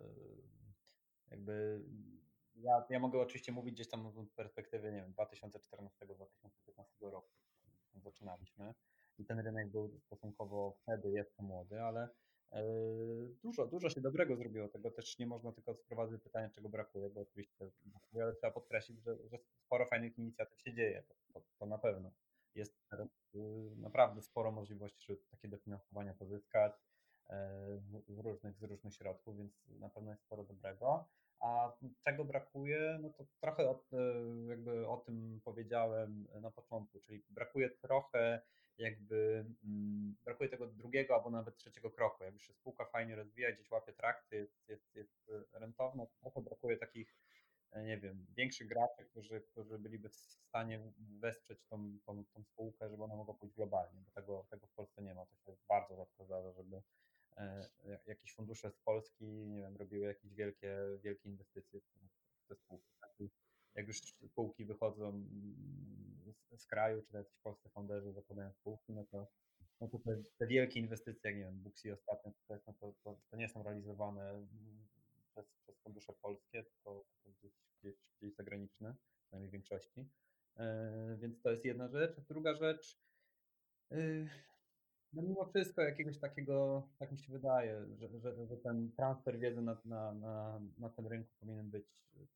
jakby 1.32 1.82
ja, 2.56 2.86
ja 2.89 3.00
mogę 3.00 3.20
oczywiście 3.20 3.52
mówić 3.52 3.74
gdzieś 3.74 3.89
tam 3.89 4.12
w 4.12 4.34
perspektywie, 4.36 4.91
nie 4.91 5.02
wiem, 5.02 5.13
2014-2015 5.13 7.12
roku, 7.12 7.30
zaczynaliśmy 7.96 8.74
i 9.18 9.26
ten 9.26 9.39
rynek 9.39 9.72
był 9.72 10.00
stosunkowo 10.00 10.78
wtedy 10.82 11.12
jeszcze 11.12 11.44
młody, 11.44 11.82
ale 11.82 12.10
e, 12.52 12.63
dużo, 13.44 13.68
dużo 13.68 13.89
się 13.89 14.02
dobrego 14.02 14.36
zrobiło. 14.36 14.68
Tego 14.68 14.91
też 14.91 15.20
nie 15.20 15.28
można 15.28 15.52
tylko 15.52 15.76
sprowadzać 15.76 16.22
pytania, 16.22 16.50
czego 16.50 16.70
brakuje, 16.70 17.10
bo 17.10 17.22
oczywiście 17.22 17.72
ale 18.13 18.36
trzeba 18.36 18.54
podkreślić, 18.54 19.04
że, 19.04 19.18
że 19.30 19.38
sporo 19.65 19.86
fajnych 19.86 20.18
inicjatyw 20.18 20.62
się 20.62 20.74
dzieje, 20.74 21.04
to, 21.34 21.41
to, 21.60 21.65
na 21.65 21.78
pewno. 21.78 22.12
Jest 22.56 22.76
y, 23.36 23.76
naprawdę 23.76 24.22
sporo 24.22 24.52
możliwości, 24.52 25.06
żeby 25.08 25.22
takie 25.32 25.48
dofinansowania 25.48 26.13
pozyskać 26.13 26.74
e, 27.30 27.82
z 28.08 28.20
różnych, 28.20 28.58
z 28.58 28.63
różnych 28.63 28.94
środków, 28.94 29.38
więc 29.38 29.68
na 29.68 29.89
pewno 29.89 30.12
jest 30.12 30.24
sporo 30.24 30.44
dobrego. 30.44 31.06
A 31.39 31.71
czego 32.06 32.26
brakuje, 32.26 33.00
no 33.02 33.10
to 33.10 33.26
trochę 33.41 33.69
o, 33.69 33.84
e, 33.93 33.98
jakby 34.50 34.88
o 34.88 34.98
tym 34.98 35.41
powiedziałem 35.43 36.28
na 36.41 36.52
początku, 36.52 37.00
czyli 37.00 37.24
brakuje 37.30 37.69
trochę 37.69 38.41
jakby, 38.78 39.45
mm, 39.63 40.15
brakuje 40.26 40.50
tego 40.50 40.67
drugiego 40.67 41.15
albo 41.15 41.30
nawet 41.30 41.58
trzeciego 41.58 41.91
kroku. 41.91 42.24
Jakby 42.24 42.39
się 42.39 42.54
spółka 42.54 42.86
fajnie 42.86 43.15
rozwija, 43.15 43.52
gdzieś 43.52 43.71
łapie 43.71 43.93
trakty, 43.93 44.36
jest, 44.36 44.67
jest, 44.67 44.95
jest 44.95 45.32
rentowna, 45.54 46.06
to 46.06 46.15
trochę 46.19 46.41
brakuje 46.41 46.78
takich, 46.78 47.15
e, 47.71 47.84
nie 47.84 47.98
wiem, 47.98 48.26
większych 48.38 48.67
graczy, 48.67 49.06
którzy, 49.06 49.41
którzy 49.41 49.80
byliby 49.80 50.10
w 50.10 50.15
stanie 50.15 50.91
wesprzeć 50.98 51.60
tą, 51.69 51.98
tą, 52.06 52.26
tą 52.26 52.43
spółkę, 52.43 52.89
żeby 52.89 53.04
ona 53.04 53.15
mogła 53.15 53.34
pójść 53.34 53.56
globalnie, 53.56 54.02
bo 54.02 54.12
tego, 54.12 54.45
tego 54.50 54.67
w 54.67 54.74
Polsce 54.74 55.02
nie 55.02 55.13
ma. 55.13 55.26
To 55.26 55.36
się 55.36 55.58
bardzo 55.69 55.95
rzadko 55.95 56.26
zdarza, 56.26 56.52
żeby 56.52 56.76
E, 56.78 57.14
jakieś 58.06 58.34
fundusze 58.34 58.71
z 58.71 58.80
Polski, 58.80 59.26
nie 59.26 59.62
wiem, 59.62 59.78
robiły 59.78 60.08
jakieś 60.08 60.34
wielkie, 60.34 60.78
wielkie 61.04 61.30
inwestycje 61.30 61.80
w 61.82 62.48
te 62.48 62.56
spółki. 62.56 62.89
Tak? 63.02 63.15
Jak 63.76 63.88
już 63.88 64.02
spółki 64.02 64.65
wychodzą 64.65 65.24
z, 66.26 66.62
z 66.62 66.65
kraju, 66.65 67.02
czy 67.02 67.17
jacyś 67.17 67.38
polscy 67.38 67.69
fonderzy 67.69 68.13
zakładają 68.13 68.54
spółki, 68.54 68.93
no 68.93 69.06
to, 69.06 69.28
no 69.82 69.88
to 69.88 70.00
te, 70.00 70.21
te, 70.38 70.48
wielkie 70.48 70.80
inwestycje, 70.80 71.32
jak 71.32 71.39
nie 71.39 71.45
wiem, 71.45 71.60
Buxi 71.60 71.91
ostatnio, 71.91 72.32
no 72.50 72.74
to, 72.74 72.93
to, 73.04 73.19
to, 73.32 73.38
nie 73.38 73.50
są 73.50 73.63
realizowane 73.63 74.48
przez, 75.32 75.45
przez 75.63 75.80
fundusze 75.80 76.13
polskie, 76.13 76.65
to 76.84 77.06
gdzieś, 77.26 77.54
gdzieś, 77.82 77.95
gdzieś 78.21 78.36
zagraniczne, 78.36 78.95
przynajmniej 79.26 79.50
w 79.50 79.54
większości. 79.54 80.10
E, 80.58 81.17
więc 81.19 81.41
to 81.41 81.52
jest 81.52 81.65
jedna 81.65 81.88
rzecz. 81.88 82.21
Druga 82.21 82.54
rzecz, 82.56 83.00
y, 83.91 84.30
No 85.15 85.21
mimo 85.21 85.45
wszystko 85.45 85.82
jakiegoś 85.82 86.19
takiego, 86.19 86.88
tak 86.99 87.12
mi 87.12 87.17
się 87.17 87.34
wydaje, 87.34 87.86
że, 87.95 88.19
że, 88.19 88.45
że 88.45 88.58
ten 88.58 88.91
transfer 88.91 89.39
wiedzy 89.39 89.62
na, 89.62 89.78
na, 89.86 90.13
na, 90.13 90.62
na 90.78 90.89
tym 90.89 91.08
rynku 91.08 91.34
powinien 91.39 91.69
być, 91.69 91.86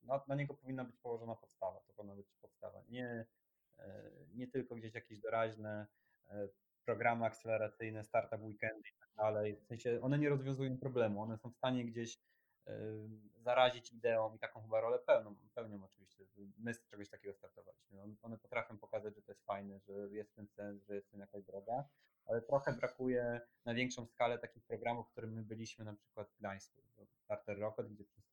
na, 0.04 0.22
na 0.28 0.36
niego 0.36 0.54
powinna 0.54 0.86
być 0.86 0.98
położona 0.98 1.36
podstawa, 1.36 1.80
to 1.80 1.94
powinna 1.94 2.16
być 2.16 2.28
podstawa. 2.42 2.82
Nie, 2.90 3.26
e, 3.80 4.12
nie 4.36 4.48
tylko 4.48 4.76
gdzieś 4.76 4.94
jakieś 4.94 5.20
doraźne 5.20 5.88
e, 6.30 6.50
programy 6.86 7.26
akceleracyjne, 7.26 8.04
startup 8.04 8.42
weekendy 8.42 8.90
i 8.90 9.00
tak 9.00 9.10
dalej. 9.18 9.56
W 9.56 9.66
sensie 9.68 10.00
one 10.02 10.20
nie 10.20 10.30
rozwiązują 10.30 10.78
problemu, 10.78 11.22
one 11.22 11.38
są 11.38 11.52
w 11.52 11.58
stanie 11.58 11.86
gdzieś 11.86 12.20
zarazić 13.38 13.92
ideą 13.92 14.36
i 14.36 14.40
taką 14.40 14.62
chyba 14.62 14.82
rolę 14.82 15.00
pełną, 15.00 15.36
pełnią 15.56 15.84
oczywiście. 15.84 16.26
My 16.58 16.74
z 16.74 16.88
czegoś 16.88 17.10
takiego 17.10 17.34
startowaliśmy. 17.34 18.02
One 18.22 18.38
potrafią 18.38 18.78
pokazać, 18.78 19.16
że 19.16 19.22
to 19.22 19.32
jest 19.32 19.46
fajne, 19.46 19.80
że 19.80 20.10
jest 20.12 20.36
tym 20.36 20.48
sens, 20.48 20.84
że 20.84 20.96
jest 20.96 21.08
w 21.08 21.12
tym 21.12 21.20
jakaś 21.20 21.44
droga, 21.44 21.84
ale 22.30 22.42
trochę 22.42 22.74
brakuje 22.74 23.42
na 23.66 23.74
większą 23.74 24.06
skalę 24.06 24.40
takich 24.40 24.64
programów, 24.64 25.08
w 25.08 25.12
którym 25.12 25.34
my 25.34 25.44
byliśmy 25.44 25.86
na 25.86 25.94
przykład 25.94 26.30
w 26.30 26.40
Gdańsku. 26.40 26.82
Starter 27.24 27.60
Rocket, 27.60 27.88
gdzie 27.88 28.04
przez 28.04 28.24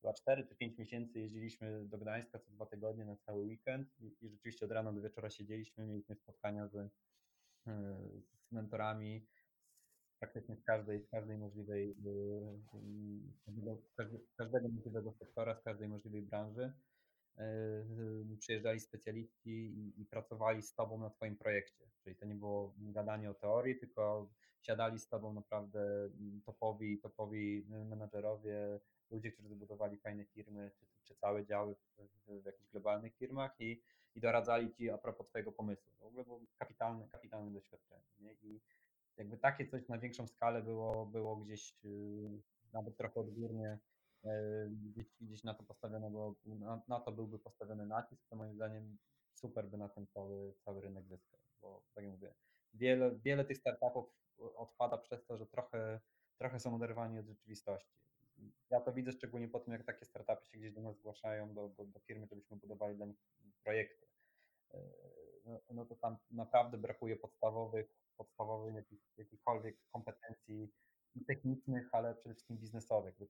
chyba 0.00 0.14
4 0.14 0.46
czy 0.46 0.54
5 0.54 0.78
miesięcy 0.78 1.20
jeździliśmy 1.20 1.84
do 1.84 1.98
Gdańska 1.98 2.38
co 2.38 2.50
dwa 2.50 2.66
tygodnie 2.66 3.04
na 3.04 3.16
cały 3.16 3.44
weekend 3.44 3.88
i, 4.00 4.16
i 4.20 4.28
rzeczywiście 4.28 4.66
od 4.66 4.72
rana 4.72 4.92
do 4.92 5.00
wieczora 5.00 5.30
siedzieliśmy, 5.30 5.86
mieliśmy 5.86 6.16
spotkania 6.16 6.68
z, 6.68 6.92
z 8.48 8.52
mentorami, 8.52 9.26
praktycznie 10.18 10.56
z 10.56 10.64
każdej, 10.64 11.00
z 11.00 11.08
każdej 11.08 11.38
możliwej, 11.38 11.96
z 14.26 14.36
każdego 14.36 14.68
możliwego 14.68 15.12
sektora, 15.12 15.54
z 15.54 15.62
każdej 15.62 15.88
możliwej 15.88 16.22
branży. 16.22 16.72
Przyjeżdżali 18.38 18.80
specjaliści 18.80 19.50
i, 19.98 20.06
pracowali 20.06 20.62
z 20.62 20.74
tobą 20.74 20.98
na 20.98 21.10
twoim 21.10 21.36
projekcie. 21.36 21.84
Czyli 22.04 22.16
to 22.16 22.26
nie 22.26 22.34
było 22.34 22.74
gadanie 22.78 23.30
o 23.30 23.34
teorii, 23.34 23.78
tylko 23.78 24.30
siadali 24.60 24.98
z 24.98 25.08
tobą 25.08 25.32
naprawdę 25.32 26.10
topowi, 26.44 26.98
topowi 26.98 27.66
menadżerowie, 27.68 28.80
ludzie, 29.10 29.32
którzy 29.32 29.48
zbudowali 29.48 29.96
fajne 29.96 30.24
firmy, 30.24 30.70
czy, 30.76 30.86
czy 31.04 31.14
całe 31.14 31.44
działy 31.44 31.74
w, 31.74 32.02
w, 32.26 32.42
w 32.42 32.44
jakichś 32.44 32.70
globalnych 32.70 33.16
firmach 33.16 33.60
i, 33.60 33.82
i 34.14 34.20
doradzali 34.20 34.70
ci 34.70 34.90
a 34.90 34.98
propos 34.98 35.28
twojego 35.28 35.52
pomysłu. 35.52 35.92
W 35.98 36.02
ogóle 36.02 36.24
było 36.24 36.40
kapitalne, 36.58 37.08
kapitalne 37.08 37.50
doświadczenie. 37.50 38.04
Nie? 38.18 38.32
I 38.32 38.60
jakby 39.16 39.36
takie 39.36 39.66
coś 39.66 39.88
na 39.88 39.98
większą 39.98 40.26
skalę 40.26 40.62
było, 40.62 41.06
było 41.06 41.36
gdzieś 41.36 41.74
nawet 42.72 42.96
trochę 42.96 43.20
odgórnie 43.20 43.78
gdzieś, 44.70 45.06
gdzieś 45.20 45.44
na 45.44 45.54
to 45.54 45.62
postawione, 45.62 46.10
bo 46.10 46.34
na, 46.46 46.82
na, 46.88 47.00
to 47.00 47.12
byłby 47.12 47.38
postawiony 47.38 47.86
nacisk, 47.86 48.28
to 48.28 48.36
moim 48.36 48.54
zdaniem 48.54 48.98
super 49.34 49.68
by 49.68 49.78
na 49.78 49.88
ten 49.88 50.06
cały, 50.06 50.54
cały 50.64 50.80
rynek 50.80 51.08
zyskał, 51.08 51.40
bo 51.60 51.82
tak 51.94 52.04
jak 52.04 52.12
mówię, 52.12 52.34
wiele, 52.74 53.18
wiele 53.24 53.44
tych 53.44 53.58
startupów 53.58 54.04
odpada 54.38 54.98
przez 54.98 55.26
to, 55.26 55.36
że 55.36 55.46
trochę, 55.46 56.00
trochę 56.38 56.60
są 56.60 56.74
oderwani 56.74 57.18
od 57.18 57.26
rzeczywistości. 57.26 58.00
Ja 58.70 58.80
to 58.80 58.92
widzę 58.92 59.12
szczególnie 59.12 59.48
po 59.48 59.60
tym, 59.60 59.72
jak 59.72 59.84
takie 59.84 60.04
startupy 60.04 60.46
się 60.46 60.58
gdzieś 60.58 60.72
do 60.72 60.82
nas 60.82 60.96
zgłaszają, 60.96 61.54
do, 61.54 61.68
do, 61.68 61.84
do 61.84 62.00
firmy, 62.00 62.26
żebyśmy 62.26 62.56
budowali 62.56 62.96
dla 62.96 63.06
nich 63.06 63.18
projekty. 63.64 64.06
Y, 64.74 64.78
no, 65.44 65.60
no 65.70 65.84
to 65.84 65.96
tam 65.96 66.16
naprawdę 66.30 66.78
brakuje 66.78 67.16
podstawowych 67.16 68.00
podstawowych 68.20 68.74
jakich, 68.74 69.00
jakichkolwiek 69.16 69.76
kompetencji 69.92 70.72
technicznych, 71.26 71.88
ale 71.92 72.14
przede 72.14 72.34
wszystkim 72.34 72.58
biznesowych. 72.58 73.16
Te, 73.16 73.26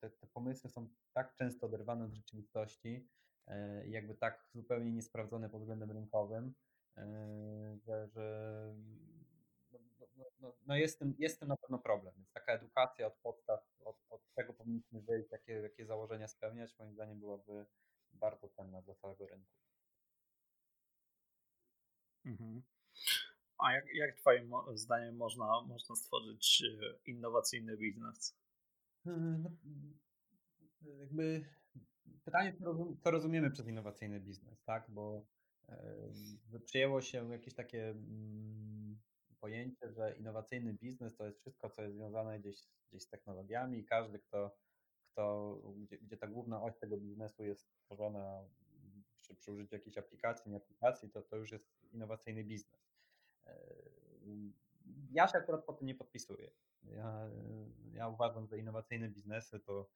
te, 0.00 0.10
te 0.10 0.26
pomysły 0.26 0.70
są 0.70 0.88
tak 1.12 1.34
często 1.34 1.66
oderwane 1.66 2.04
od 2.04 2.14
rzeczywistości, 2.14 3.08
e, 3.46 3.88
jakby 3.88 4.14
tak 4.14 4.46
zupełnie 4.54 4.92
niesprawdzone 4.92 5.50
pod 5.50 5.60
względem 5.60 5.90
rynkowym, 5.90 6.54
e, 6.96 7.76
że, 7.82 8.08
że 8.08 8.74
no, 9.72 9.78
no, 10.16 10.24
no, 10.40 10.54
no 10.66 10.76
jest, 10.76 10.98
tym, 10.98 11.14
jest 11.18 11.40
tym 11.40 11.48
na 11.48 11.56
pewno 11.56 11.78
problem. 11.78 12.14
Więc 12.16 12.32
taka 12.32 12.52
edukacja 12.52 13.06
od 13.06 13.16
podstaw, 13.16 13.60
od, 13.84 13.96
od 14.10 14.32
czego 14.34 14.54
powinniśmy 14.54 15.00
wyjść, 15.00 15.32
jakie, 15.32 15.52
jakie 15.52 15.86
założenia 15.86 16.28
spełniać, 16.28 16.78
moim 16.78 16.92
zdaniem 16.94 17.20
byłaby 17.20 17.66
bardzo 18.12 18.48
cenna 18.48 18.82
dla 18.82 18.94
całego 18.94 19.26
rynku. 19.26 19.52
Mhm. 22.24 22.62
A 23.58 23.72
jak, 23.72 23.84
jak 23.94 24.16
Twoim 24.16 24.50
zdaniem 24.74 25.16
można, 25.16 25.62
można 25.62 25.96
stworzyć 25.96 26.62
e, 26.82 27.10
innowacyjny 27.10 27.76
biznes? 27.76 28.36
Hmm, 29.04 29.58
no, 30.82 30.94
jakby 30.94 31.44
pytanie, 32.24 32.56
co 33.00 33.10
rozumiemy 33.10 33.50
przez 33.50 33.68
innowacyjny 33.68 34.20
biznes, 34.20 34.62
tak? 34.62 34.86
Bo 34.88 35.26
przyjęło 36.64 37.00
się 37.00 37.30
jakieś 37.32 37.54
takie 37.54 37.90
mm, 37.90 38.98
pojęcie, 39.40 39.92
że 39.92 40.16
innowacyjny 40.18 40.74
biznes 40.74 41.16
to 41.16 41.26
jest 41.26 41.40
wszystko, 41.40 41.70
co 41.70 41.82
jest 41.82 41.96
związane 41.96 42.40
gdzieś, 42.40 42.56
gdzieś 42.90 43.02
z 43.02 43.08
technologiami 43.08 43.78
i 43.78 43.84
każdy, 43.84 44.18
kto, 44.18 44.56
kto 45.12 45.56
gdzie, 45.76 45.98
gdzie 45.98 46.16
ta 46.16 46.26
główna 46.26 46.62
oś 46.62 46.78
tego 46.78 46.96
biznesu 46.96 47.44
jest 47.44 47.68
tworzona 47.84 48.44
przy, 49.20 49.34
przy 49.34 49.52
użyciu 49.52 49.74
jakiejś 49.74 49.98
aplikacji, 49.98 50.50
nie 50.50 50.56
aplikacji, 50.56 51.10
to, 51.10 51.22
to 51.22 51.36
już 51.36 51.52
jest 51.52 51.66
innowacyjny 51.92 52.44
biznes. 52.44 52.83
Ja 55.10 55.28
się 55.28 55.38
akurat 55.38 55.64
po 55.64 55.72
tym 55.72 55.86
nie 55.86 55.94
podpisuję. 55.94 56.50
Ja, 56.82 57.30
ja 57.92 58.08
uważam, 58.08 58.46
że 58.46 58.58
innowacyjne 58.58 59.08
biznesy 59.08 59.60
to, 59.60 59.88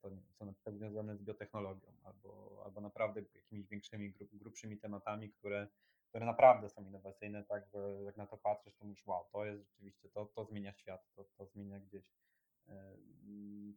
to 0.00 0.10
są 0.32 0.46
na 0.46 0.52
przykład 0.52 0.76
związane 0.76 1.16
z 1.16 1.22
biotechnologią 1.22 1.92
albo, 2.02 2.62
albo 2.64 2.80
naprawdę 2.80 3.22
jakimiś 3.34 3.66
większymi, 3.66 4.12
grub, 4.12 4.30
grubszymi 4.32 4.78
tematami, 4.78 5.30
które, 5.30 5.68
które 6.08 6.26
naprawdę 6.26 6.68
są 6.68 6.84
innowacyjne, 6.84 7.44
tak, 7.44 7.66
że 7.66 8.02
jak 8.02 8.16
na 8.16 8.26
to 8.26 8.36
patrzysz, 8.36 8.74
to 8.76 8.84
mówisz, 8.84 9.06
wow, 9.06 9.24
to 9.32 9.44
jest 9.44 9.62
rzeczywiście, 9.62 10.08
to, 10.08 10.26
to 10.26 10.44
zmienia 10.44 10.72
świat, 10.72 11.08
to, 11.14 11.24
to 11.24 11.46
zmienia 11.46 11.80
gdzieś 11.80 12.04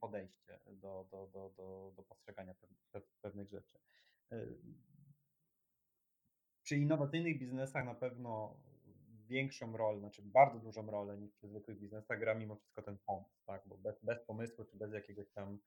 podejście 0.02 0.60
do, 0.66 1.08
do, 1.12 1.28
do, 1.28 1.50
do, 1.58 1.94
do 1.96 2.04
postrzegania 2.04 2.56
pewnych 3.22 3.50
rzeczy. 3.50 3.80
Przy 6.68 6.78
innowacyjnych 6.78 7.40
biznesach 7.40 7.86
na 7.86 7.96
pewno 7.96 8.58
większą 9.28 9.78
rolę, 9.78 10.00
znaczy 10.00 10.22
bardzo 10.22 10.60
dużą 10.60 10.92
rolę 10.92 11.18
niż 11.18 11.32
przy 11.32 11.48
zwykłych 11.48 11.80
biznesach 11.80 12.20
gra 12.20 12.34
mimo 12.34 12.56
wszystko 12.56 12.82
ten 12.82 12.98
pomysł, 13.06 13.40
tak? 13.46 13.62
bo 13.66 13.78
bez, 13.78 14.04
bez 14.04 14.20
pomysłu 14.20 14.66
czy 14.66 14.78
bez 14.78 14.94
jakiegoś 14.94 15.30
tam 15.32 15.60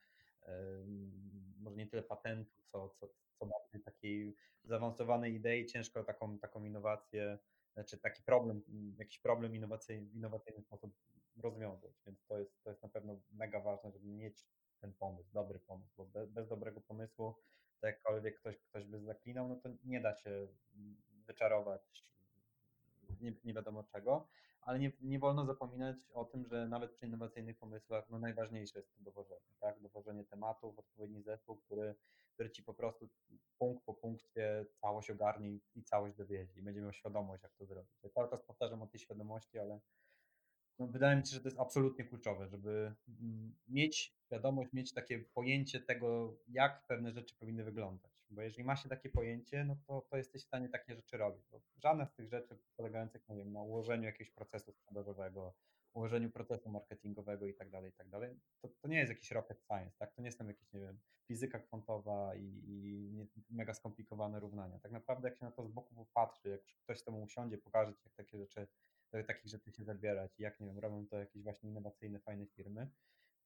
może 1.59 1.77
nie 1.77 1.87
tyle 1.87 2.03
patentu, 2.03 2.63
co, 2.73 2.89
co, 2.89 3.09
co 3.39 3.47
bardziej 3.47 3.83
takiej 3.83 4.37
zaawansowanej 4.65 5.35
idei, 5.35 5.67
ciężko 5.67 6.05
taką, 6.05 6.39
taką 6.39 6.65
innowację, 6.65 7.39
znaczy 7.75 7.99
taki 7.99 8.23
problem, 8.23 8.63
jakiś 8.99 9.19
problem 9.19 9.57
innowacyjny, 9.57 10.07
w 10.07 10.15
innowacyjny 10.15 10.63
sposób 10.63 10.95
rozwiązać, 11.43 12.03
więc 12.07 12.25
to 12.27 12.39
jest, 12.39 12.63
to 12.63 12.71
jest 12.71 12.83
na 12.83 12.89
pewno 12.89 13.21
mega 13.31 13.61
ważne, 13.61 13.93
żeby 13.93 14.07
mieć 14.07 14.47
ten 14.81 14.93
pomysł, 14.93 15.31
dobry 15.33 15.59
pomysł, 15.59 15.95
bo 15.97 16.05
bez, 16.07 16.31
bez 16.31 16.49
dobrego 16.49 16.81
pomysłu 16.81 17.35
to 17.81 17.87
jakkolwiek 17.87 18.41
ktoś, 18.41 18.59
ktoś 18.59 18.85
by 18.85 19.01
zaklinał, 19.01 19.49
no 19.49 19.57
to 19.57 19.69
nie 19.85 20.01
da 20.01 20.15
się 20.15 20.49
wyczarować 21.27 22.11
nie, 23.21 23.55
czego, 24.01 24.29
ale 24.63 24.79
nie, 24.79 24.93
nie 25.01 25.19
wolno 25.19 25.47
zapominać 25.47 25.97
o 26.15 26.25
tym, 26.25 26.47
że 26.47 26.69
nawet 26.69 26.91
przy 26.91 27.07
innowacyjnych 27.07 27.59
pomysłach 27.59 28.11
no 28.11 28.19
najważniejsze 28.19 28.79
jest 28.79 28.95
to 28.97 29.03
dowożenie, 29.03 29.55
tak? 29.61 29.81
Dowożenie 29.81 30.25
tematów, 30.25 30.79
odpowiedni 30.79 31.23
zespół, 31.23 31.57
który, 31.57 31.95
który 32.35 32.51
ci 32.51 32.63
po 32.63 32.75
prostu 32.75 33.09
punkt 33.59 33.85
po 33.85 33.95
punkcie 33.95 34.67
całość 34.81 35.11
ogarnie 35.11 35.59
i 35.75 35.83
całość 35.83 36.17
dowiezie 36.17 36.61
i 36.61 36.63
będzie 36.63 36.81
miał 36.81 36.93
świadomość, 36.93 37.43
jak 37.43 37.53
to 37.55 37.67
zrobić. 37.67 38.03
Ja 38.03 38.11
cały 38.11 38.31
czas 38.31 38.43
powtarzam 38.43 38.83
o 38.83 38.87
tej 38.87 39.01
świadomości, 39.01 39.59
ale 39.59 39.81
no, 40.81 40.87
wydaje 40.87 41.17
mi 41.17 41.27
się, 41.27 41.35
że 41.35 41.41
to 41.41 41.49
jest 41.49 41.61
absolutnie 41.61 42.05
kluczowe, 42.05 42.49
żeby 42.49 42.95
mm, 43.09 43.55
mieć 43.69 44.15
świadomość, 44.27 44.73
mieć 44.73 44.93
takie 44.93 45.19
pojęcie 45.19 45.81
tego, 45.81 46.37
jak 46.49 46.87
pewne 46.87 47.13
rzeczy 47.13 47.35
powinny 47.39 47.65
wyglądać. 47.65 48.11
Bo 48.31 48.43
jeżeli 48.43 48.65
ma 48.65 48.77
się 48.77 48.89
takie 48.89 49.09
pojęcie, 49.09 49.65
no 49.65 49.77
to, 49.87 50.07
to 50.11 50.17
jesteś 50.17 50.43
w 50.43 50.47
stanie 50.47 50.69
takie 50.69 50.95
rzeczy 50.95 51.17
robić. 51.17 51.47
Bo 51.51 51.61
żadna 51.77 52.07
z 52.07 52.15
tych 52.15 52.29
rzeczy 52.29 52.59
polegających 52.77 53.29
nie 53.29 53.37
wiem, 53.37 53.53
na 53.53 53.63
ułożeniu 53.63 54.05
jakiegoś 54.05 54.31
procesu 54.31 54.73
sprzedażowego, 54.73 55.55
ułożeniu 55.95 56.31
procesu 56.31 56.71
marketingowego 56.71 57.47
i 57.47 57.55
tak 57.55 57.71
dalej, 57.71 57.91
i 57.91 57.95
tak 57.95 58.09
dalej, 58.09 58.41
to, 58.61 58.69
to 58.69 58.89
nie 58.89 58.99
jest 58.99 59.11
jakiś 59.11 59.31
rocket 59.31 59.63
science, 59.63 59.97
tak? 59.99 60.15
To 60.15 60.23
nie 60.23 60.33
są 60.33 60.47
jakieś, 60.47 60.73
nie 60.73 60.81
wiem, 60.81 61.01
fizyka 61.29 61.59
kwantowa 61.59 62.35
i, 62.35 62.63
i 62.67 63.11
mega 63.51 63.75
skomplikowane 63.75 64.41
równania. 64.41 64.79
Tak 64.79 64.93
naprawdę 64.93 65.29
jak 65.29 65.39
się 65.39 65.45
na 65.45 65.51
to 65.51 65.65
z 65.65 65.69
boku 65.69 65.95
popatrzy, 65.95 66.49
jak 66.49 66.63
ktoś 66.85 67.03
tobą 67.03 67.23
usiądzie, 67.23 67.59
pokaże 67.59 67.95
ci, 67.95 68.03
jak 68.05 68.15
takie 68.15 68.39
rzeczy 68.39 68.67
takich 69.11 69.47
rzeczy 69.47 69.73
się 69.73 69.85
zabierać 69.85 70.41
jak, 70.41 70.61
nie 70.61 70.67
wiem, 70.67 70.79
robią 70.79 71.07
to 71.07 71.19
jakieś 71.19 71.43
właśnie 71.43 71.71
innowacyjne, 71.71 72.21
fajne 72.21 72.47
firmy, 72.47 72.91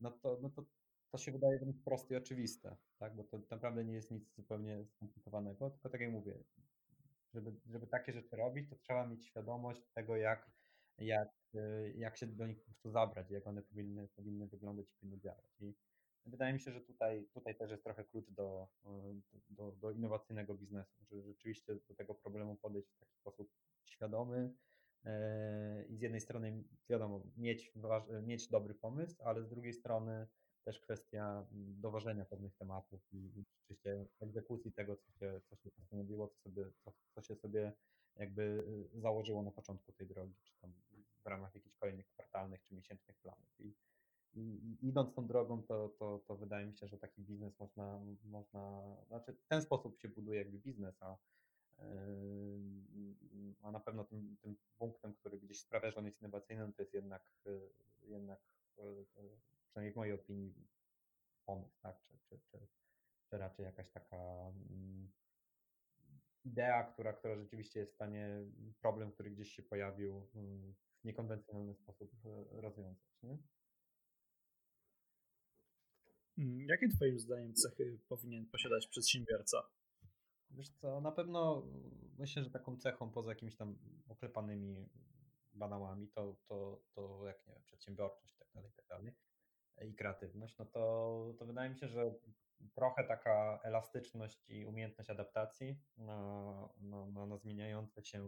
no 0.01 0.11
to, 0.11 0.39
no 0.43 0.51
to, 0.51 0.65
to 1.11 1.19
się 1.19 1.33
wydaje 1.33 1.59
wręcz 1.59 1.83
proste 1.85 2.15
i 2.15 2.17
oczywiste, 2.17 2.77
tak? 2.99 3.17
bo 3.17 3.25
to 3.25 3.39
naprawdę 3.51 3.85
nie 3.85 3.95
jest 3.95 4.11
nic 4.11 4.35
zupełnie 4.35 4.85
skomplikowanego, 4.87 5.71
tylko 5.71 5.89
tak 5.89 6.01
jak 6.01 6.11
mówię, 6.11 6.39
żeby, 7.35 7.53
żeby 7.67 7.87
takie 7.87 8.13
rzeczy 8.13 8.37
robić, 8.37 8.71
to 8.71 8.77
trzeba 8.77 9.07
mieć 9.07 9.25
świadomość 9.25 9.89
tego, 9.93 10.17
jak, 10.17 10.51
jak, 10.99 11.29
jak 11.95 12.17
się 12.17 12.27
do 12.27 12.47
nich 12.47 12.59
po 12.59 12.65
prostu 12.65 12.91
zabrać, 12.91 13.31
jak 13.31 13.47
one 13.47 13.63
powinny, 13.63 14.09
powinny 14.09 14.47
wyglądać 14.47 14.87
i 14.91 14.95
powinny 15.01 15.19
działać. 15.19 15.61
I 15.61 15.75
wydaje 16.27 16.53
mi 16.53 16.61
się, 16.61 16.73
że 16.73 16.81
tutaj, 16.81 17.29
tutaj 17.35 17.57
też 17.57 17.71
jest 17.71 17.85
trochę 17.85 18.05
klucz 18.05 18.31
do, 18.31 18.69
do, 19.51 19.73
do 19.73 19.91
innowacyjnego 19.91 20.55
biznesu, 20.55 21.05
żeby 21.11 21.23
rzeczywiście 21.23 21.75
do 21.89 21.95
tego 21.95 22.15
problemu 22.15 22.57
podejść 22.57 22.89
w 22.89 22.99
taki 22.99 23.15
sposób 23.17 23.51
świadomy, 23.85 24.55
E, 24.55 24.74
I 25.89 25.97
z 25.97 26.01
jednej 26.01 26.21
strony, 26.21 26.65
wiadomo, 26.89 27.23
mieć, 27.37 27.73
mieć 28.23 28.49
dobry 28.49 28.75
pomysł, 28.75 29.23
ale 29.25 29.43
z 29.43 29.49
drugiej 29.49 29.73
strony 29.73 30.27
też 30.65 30.81
kwestia 30.81 31.47
dowożenia 31.53 32.25
pewnych 32.25 32.55
tematów 32.55 33.01
i, 33.13 33.31
rzeczywiście 33.37 34.07
egzekucji 34.21 34.73
tego, 34.73 34.97
co 34.97 35.13
się, 35.13 35.41
co 35.45 35.57
się 35.57 35.71
postanowiło, 35.71 36.29
co, 36.29 36.37
sobie, 36.39 36.71
co, 36.85 36.93
co 37.15 37.23
się 37.23 37.37
sobie 37.37 37.73
jakby 38.17 38.65
założyło 38.95 39.43
na 39.43 39.51
początku 39.51 39.93
tej 39.93 40.07
drogi, 40.07 40.35
czy 40.43 40.55
tam 40.61 40.73
w 41.25 41.27
ramach 41.27 41.55
jakichś 41.55 41.77
kolejnych 41.77 42.09
kwartalnych 42.09 42.63
czy 42.63 42.75
miesięcznych 42.75 43.17
planów. 43.19 43.61
I, 43.61 43.75
i 44.35 44.77
idąc 44.83 45.15
tą 45.15 45.27
drogą, 45.27 45.63
to, 45.63 45.89
to, 45.89 46.19
to 46.27 46.37
wydaje 46.37 46.67
mi 46.67 46.77
się, 46.77 46.89
że 46.89 46.99
taki 46.99 47.23
biznes 47.23 47.59
można, 47.59 48.01
można, 48.25 48.83
znaczy 49.09 49.33
w 49.33 49.47
ten 49.47 49.63
sposób 49.63 49.99
się 49.99 50.09
buduje 50.09 50.39
jakby 50.39 50.59
biznes, 50.59 51.03
a, 51.03 51.17
a 53.63 53.71
na 53.71 53.81
pewno 53.81 54.05
tym, 54.05 54.37
tym 54.43 54.57
punktem, 54.79 55.15
który 55.15 55.39
gdzieś 55.39 55.61
sprawia, 55.61 55.91
że 55.91 55.97
on 55.97 56.07
jest 56.07 56.21
innowacyjny, 56.21 56.73
to 56.73 56.83
jest 56.83 56.95
jednak, 56.95 57.23
jednak 58.03 58.41
przynajmniej 59.67 59.93
w 59.93 59.97
mojej 59.97 60.15
opinii 60.15 60.55
pomysł, 61.47 61.81
tak? 61.83 62.03
czy, 62.03 62.19
czy, 62.19 62.39
czy, 62.39 62.67
czy 63.31 63.39
raczej 63.39 63.65
jakaś 63.65 63.91
taka 63.91 64.17
mm, 64.71 65.13
idea, 66.45 66.93
która, 66.93 67.13
która 67.13 67.37
rzeczywiście 67.37 67.81
jest 67.81 67.93
w 67.93 67.95
stanie 67.95 68.29
problem, 68.81 69.13
który 69.13 69.31
gdzieś 69.31 69.53
się 69.53 69.63
pojawił 69.63 70.29
mm, 70.35 70.75
w 71.01 71.05
niekonwencjonalny 71.05 71.75
sposób 71.75 72.13
e, 72.25 72.61
rozwiązać. 72.61 72.99
Nie? 73.23 73.39
Mm, 76.39 76.67
jakie 76.69 76.89
Twoim 76.89 77.19
zdaniem 77.19 77.55
cechy 77.55 77.99
powinien 78.09 78.47
posiadać 78.47 78.87
przedsiębiorca? 78.87 79.59
Wiesz 80.55 80.71
co, 80.71 81.01
na 81.01 81.13
pewno 81.13 81.67
myślę, 82.19 82.45
że 82.45 82.51
taką 82.51 82.77
cechą 82.77 83.11
poza 83.11 83.31
jakimiś 83.31 83.57
tam 83.57 83.79
oklepanymi 84.09 84.89
banałami, 85.53 86.09
to, 86.09 86.37
to, 86.49 86.83
to 86.95 87.27
jak 87.27 87.47
nie 87.47 87.53
wiem, 87.53 87.63
przedsiębiorczość 87.63 88.35
i 88.35 88.39
tak 88.39 88.49
dalej, 88.55 88.73
tak 88.77 88.85
i 89.83 89.95
kreatywność, 89.95 90.59
no 90.59 90.65
to, 90.65 91.35
to 91.39 91.47
wydaje 91.47 91.71
mi 91.71 91.79
się, 91.79 91.89
że 91.89 92.15
trochę 92.75 93.05
taka 93.05 93.61
elastyczność 93.63 94.45
i 94.49 94.67
umiejętność 94.67 95.11
adaptacji 95.11 95.79
na, 95.97 96.69
na, 96.81 97.27
na 97.27 97.37
zmieniające 97.37 98.05
się, 98.05 98.27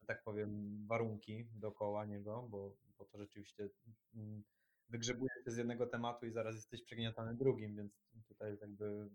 że 0.00 0.06
tak 0.06 0.24
powiem, 0.24 0.80
warunki 0.86 1.48
dookoła 1.54 2.04
niego, 2.04 2.46
bo, 2.50 2.76
bo 2.98 3.04
to 3.04 3.18
rzeczywiście 3.18 3.68
mm, 4.14 4.44
wygrzebuje 4.88 5.30
się 5.44 5.50
z 5.50 5.56
jednego 5.56 5.86
tematu 5.86 6.26
i 6.26 6.32
zaraz 6.32 6.54
jesteś 6.54 6.82
przegniatany 6.82 7.34
drugim, 7.34 7.76
więc 7.76 7.92
tutaj 8.28 8.58
jakby 8.60 9.10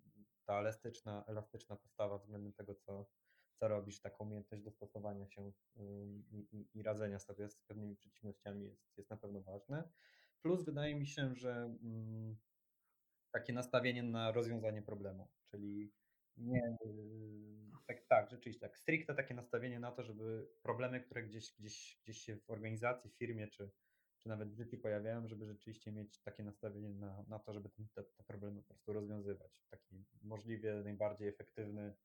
ta 0.46 0.60
elastyczna, 0.60 1.24
elastyczna 1.28 1.76
postawa 1.76 2.18
względem 2.18 2.54
tego, 2.54 2.76
co, 2.76 3.06
co 3.54 3.68
robisz, 3.68 4.00
taka 4.00 4.18
umiejętność 4.20 4.64
dostosowania 4.64 5.28
się 5.28 5.52
i, 5.76 6.48
i, 6.52 6.70
i 6.74 6.84
radzenia 6.84 7.20
sobie 7.20 7.50
z 7.50 7.62
pewnymi 7.62 7.96
przeciwnościami 7.96 8.66
jest, 8.66 8.98
jest 8.98 9.10
na 9.10 9.18
pewno 9.18 9.42
ważne. 9.42 9.90
Plus 10.42 10.64
wydaje 10.64 10.96
mi 10.96 11.08
się, 11.08 11.36
że 11.36 11.52
mm, 11.52 12.38
takie 13.32 13.54
nastawienie 13.54 14.04
na 14.04 14.32
rozwiązanie 14.32 14.82
problemu, 14.82 15.28
czyli 15.52 15.92
nie, 16.38 16.78
tak, 17.88 18.06
tak, 18.08 18.30
rzeczywiście, 18.30 18.62
tak, 18.62 18.78
stricte 18.78 19.16
takie 19.16 19.34
nastawienie 19.34 19.80
na 19.80 19.92
to, 19.92 20.04
żeby 20.04 20.48
problemy, 20.62 21.02
które 21.02 21.24
gdzieś, 21.24 21.54
gdzieś, 21.60 22.00
gdzieś 22.04 22.18
się 22.18 22.38
w 22.38 22.50
organizacji, 22.50 23.12
firmie, 23.12 23.48
czy, 23.48 23.72
czy 24.24 24.30
nawet 24.30 24.50
w 24.50 24.58
życiu 24.58 24.78
pojawiają, 24.78 25.28
żeby 25.28 25.46
rzeczywiście 25.46 25.92
mieć 25.92 26.22
takie 26.22 26.44
nastawienie 26.44 26.90
na, 26.90 27.24
na 27.28 27.40
to, 27.40 27.54
żeby 27.54 27.70
te, 27.70 28.04
te 28.04 28.24
problemy 28.24 28.62
po 28.62 28.68
prostu 28.68 28.94
rozwiązywać 28.94 29.60
w 29.60 29.70
taki 29.70 30.06
możliwie 30.22 30.76
najbardziej 30.84 31.28
efektywny 31.28 31.96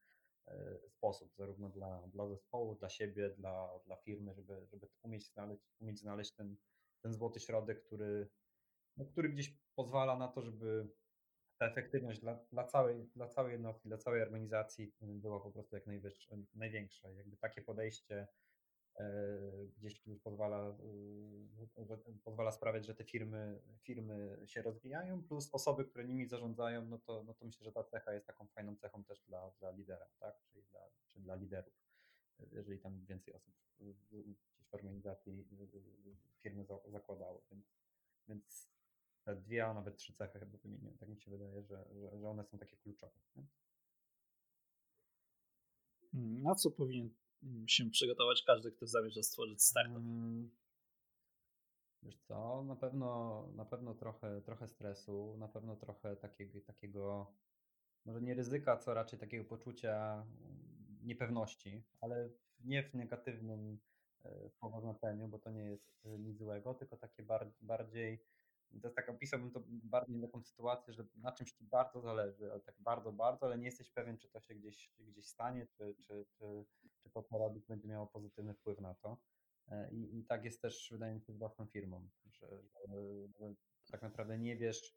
e, 0.48 0.78
sposób, 0.88 1.34
zarówno 1.34 1.68
dla, 1.68 2.08
dla 2.08 2.28
zespołu, 2.28 2.74
dla 2.74 2.88
siebie, 2.88 3.30
dla, 3.30 3.78
dla 3.86 3.96
firmy, 3.96 4.34
żeby, 4.34 4.66
żeby 4.66 4.88
umieć 5.02 5.32
znaleźć, 5.32 5.62
umieć 5.80 5.98
znaleźć 5.98 6.32
ten, 6.32 6.56
ten 7.02 7.12
złoty 7.12 7.40
środek, 7.40 7.86
który, 7.86 8.28
no, 8.96 9.04
który 9.04 9.28
gdzieś 9.28 9.58
pozwala 9.74 10.18
na 10.18 10.28
to, 10.28 10.42
żeby 10.42 10.88
ta 11.58 11.66
efektywność 11.66 12.20
dla, 12.20 12.46
dla, 12.52 12.64
całej, 12.64 13.10
dla 13.14 13.28
całej 13.28 13.52
jednostki, 13.52 13.88
dla 13.88 13.98
całej 13.98 14.22
organizacji 14.22 14.92
była 15.00 15.40
po 15.40 15.50
prostu 15.50 15.76
jak 15.76 15.86
największa. 16.54 17.10
Jakby 17.10 17.36
takie 17.36 17.62
podejście 17.62 18.26
e, 18.98 19.38
gdzieś 19.78 20.02
pozwala, 20.22 20.76
e, 21.78 21.96
pozwala 22.24 22.52
sprawiać, 22.52 22.86
że 22.86 22.94
te 22.94 23.04
firmy, 23.04 23.60
firmy 23.82 24.42
się 24.46 24.62
rozwijają, 24.62 25.22
plus 25.22 25.48
osoby, 25.52 25.84
które 25.84 26.04
nimi 26.04 26.26
zarządzają, 26.26 26.84
no 26.84 26.98
to, 26.98 27.24
no 27.24 27.34
to 27.34 27.44
myślę, 27.44 27.64
że 27.64 27.72
ta 27.72 27.84
cecha 27.84 28.12
jest 28.12 28.26
taką 28.26 28.46
fajną 28.46 28.76
cechą 28.76 29.04
też 29.04 29.22
dla, 29.22 29.50
dla 29.50 29.70
lidera, 29.70 30.06
tak? 30.20 30.40
Czyli 30.44 30.62
dla, 30.62 30.80
czy 31.08 31.20
dla 31.20 31.34
liderów. 31.34 31.74
Jeżeli 32.52 32.78
tam 32.78 33.04
więcej 33.04 33.34
osób 33.34 33.54
gdzieś 33.78 33.96
w 34.70 34.74
organizacji 34.74 35.44
firmy 36.38 36.66
zakładało. 36.86 37.44
Więc, 37.50 37.66
więc 38.28 38.70
te 39.24 39.36
dwie, 39.36 39.66
a 39.66 39.74
nawet 39.74 39.96
trzy 39.96 40.12
cechy 40.12 40.38
chyba 40.38 40.58
wymieniłem. 40.58 40.98
Tak 40.98 41.08
mi 41.08 41.20
się 41.20 41.30
wydaje, 41.30 41.62
że, 41.62 41.84
że, 41.92 42.18
że 42.18 42.28
one 42.28 42.44
są 42.44 42.58
takie 42.58 42.76
kluczowe. 42.76 43.18
Nie? 43.36 43.46
Na 46.42 46.54
co 46.54 46.70
powinien 46.70 47.10
się 47.66 47.90
przygotować 47.90 48.42
każdy, 48.46 48.72
kto 48.72 48.86
zamierza 48.86 49.22
stworzyć 49.22 49.62
startup? 49.62 49.94
Hmm. 49.94 50.50
Wiesz 52.02 52.18
co, 52.18 52.62
na 52.62 52.76
pewno, 52.76 53.48
na 53.54 53.64
pewno 53.64 53.94
trochę, 53.94 54.42
trochę 54.42 54.68
stresu, 54.68 55.36
na 55.38 55.48
pewno 55.48 55.76
trochę 55.76 56.16
takiego, 56.16 56.60
takiego, 56.60 57.34
może 58.04 58.22
nie 58.22 58.34
ryzyka, 58.34 58.76
co 58.76 58.94
raczej 58.94 59.18
takiego 59.18 59.44
poczucia 59.44 60.26
niepewności, 61.02 61.84
ale 62.00 62.30
nie 62.64 62.82
w 62.82 62.94
negatywnym 62.94 63.78
słowa 64.50 64.80
znaczeniu, 64.80 65.28
bo 65.28 65.38
to 65.38 65.50
nie 65.50 65.64
jest 65.64 66.06
nic 66.18 66.38
złego, 66.38 66.74
tylko 66.74 66.96
takie 66.96 67.22
bardziej 67.60 68.24
to 68.80 68.90
tak, 68.90 69.08
opisałbym 69.08 69.50
to 69.50 69.62
bardziej 69.66 70.20
taką 70.20 70.42
sytuację, 70.42 70.94
że 70.94 71.04
na 71.16 71.32
czymś 71.32 71.52
ci 71.52 71.64
bardzo 71.64 72.00
zależy, 72.00 72.52
ale 72.52 72.60
tak 72.60 72.74
bardzo, 72.78 73.12
bardzo, 73.12 73.46
ale 73.46 73.58
nie 73.58 73.64
jesteś 73.66 73.90
pewien, 73.90 74.18
czy 74.18 74.28
to 74.28 74.40
się 74.40 74.54
gdzieś, 74.54 74.92
gdzieś 74.98 75.26
stanie, 75.26 75.66
czy, 75.66 75.94
czy, 76.06 76.26
czy, 76.30 76.66
czy 76.98 77.10
to, 77.10 77.24
będzie 77.68 77.88
miało 77.88 78.06
pozytywny 78.06 78.54
wpływ 78.54 78.80
na 78.80 78.94
to. 78.94 79.18
E, 79.68 79.90
I, 79.92 80.18
i 80.18 80.24
tak 80.24 80.44
jest 80.44 80.62
też, 80.62 80.88
wydaje 80.92 81.14
mi 81.14 81.20
się, 81.20 81.32
z 81.32 81.38
własną 81.38 81.66
firmą, 81.66 82.08
że, 82.26 82.62
że, 83.38 83.54
tak 83.90 84.02
naprawdę 84.02 84.38
nie 84.38 84.56
wiesz, 84.56 84.96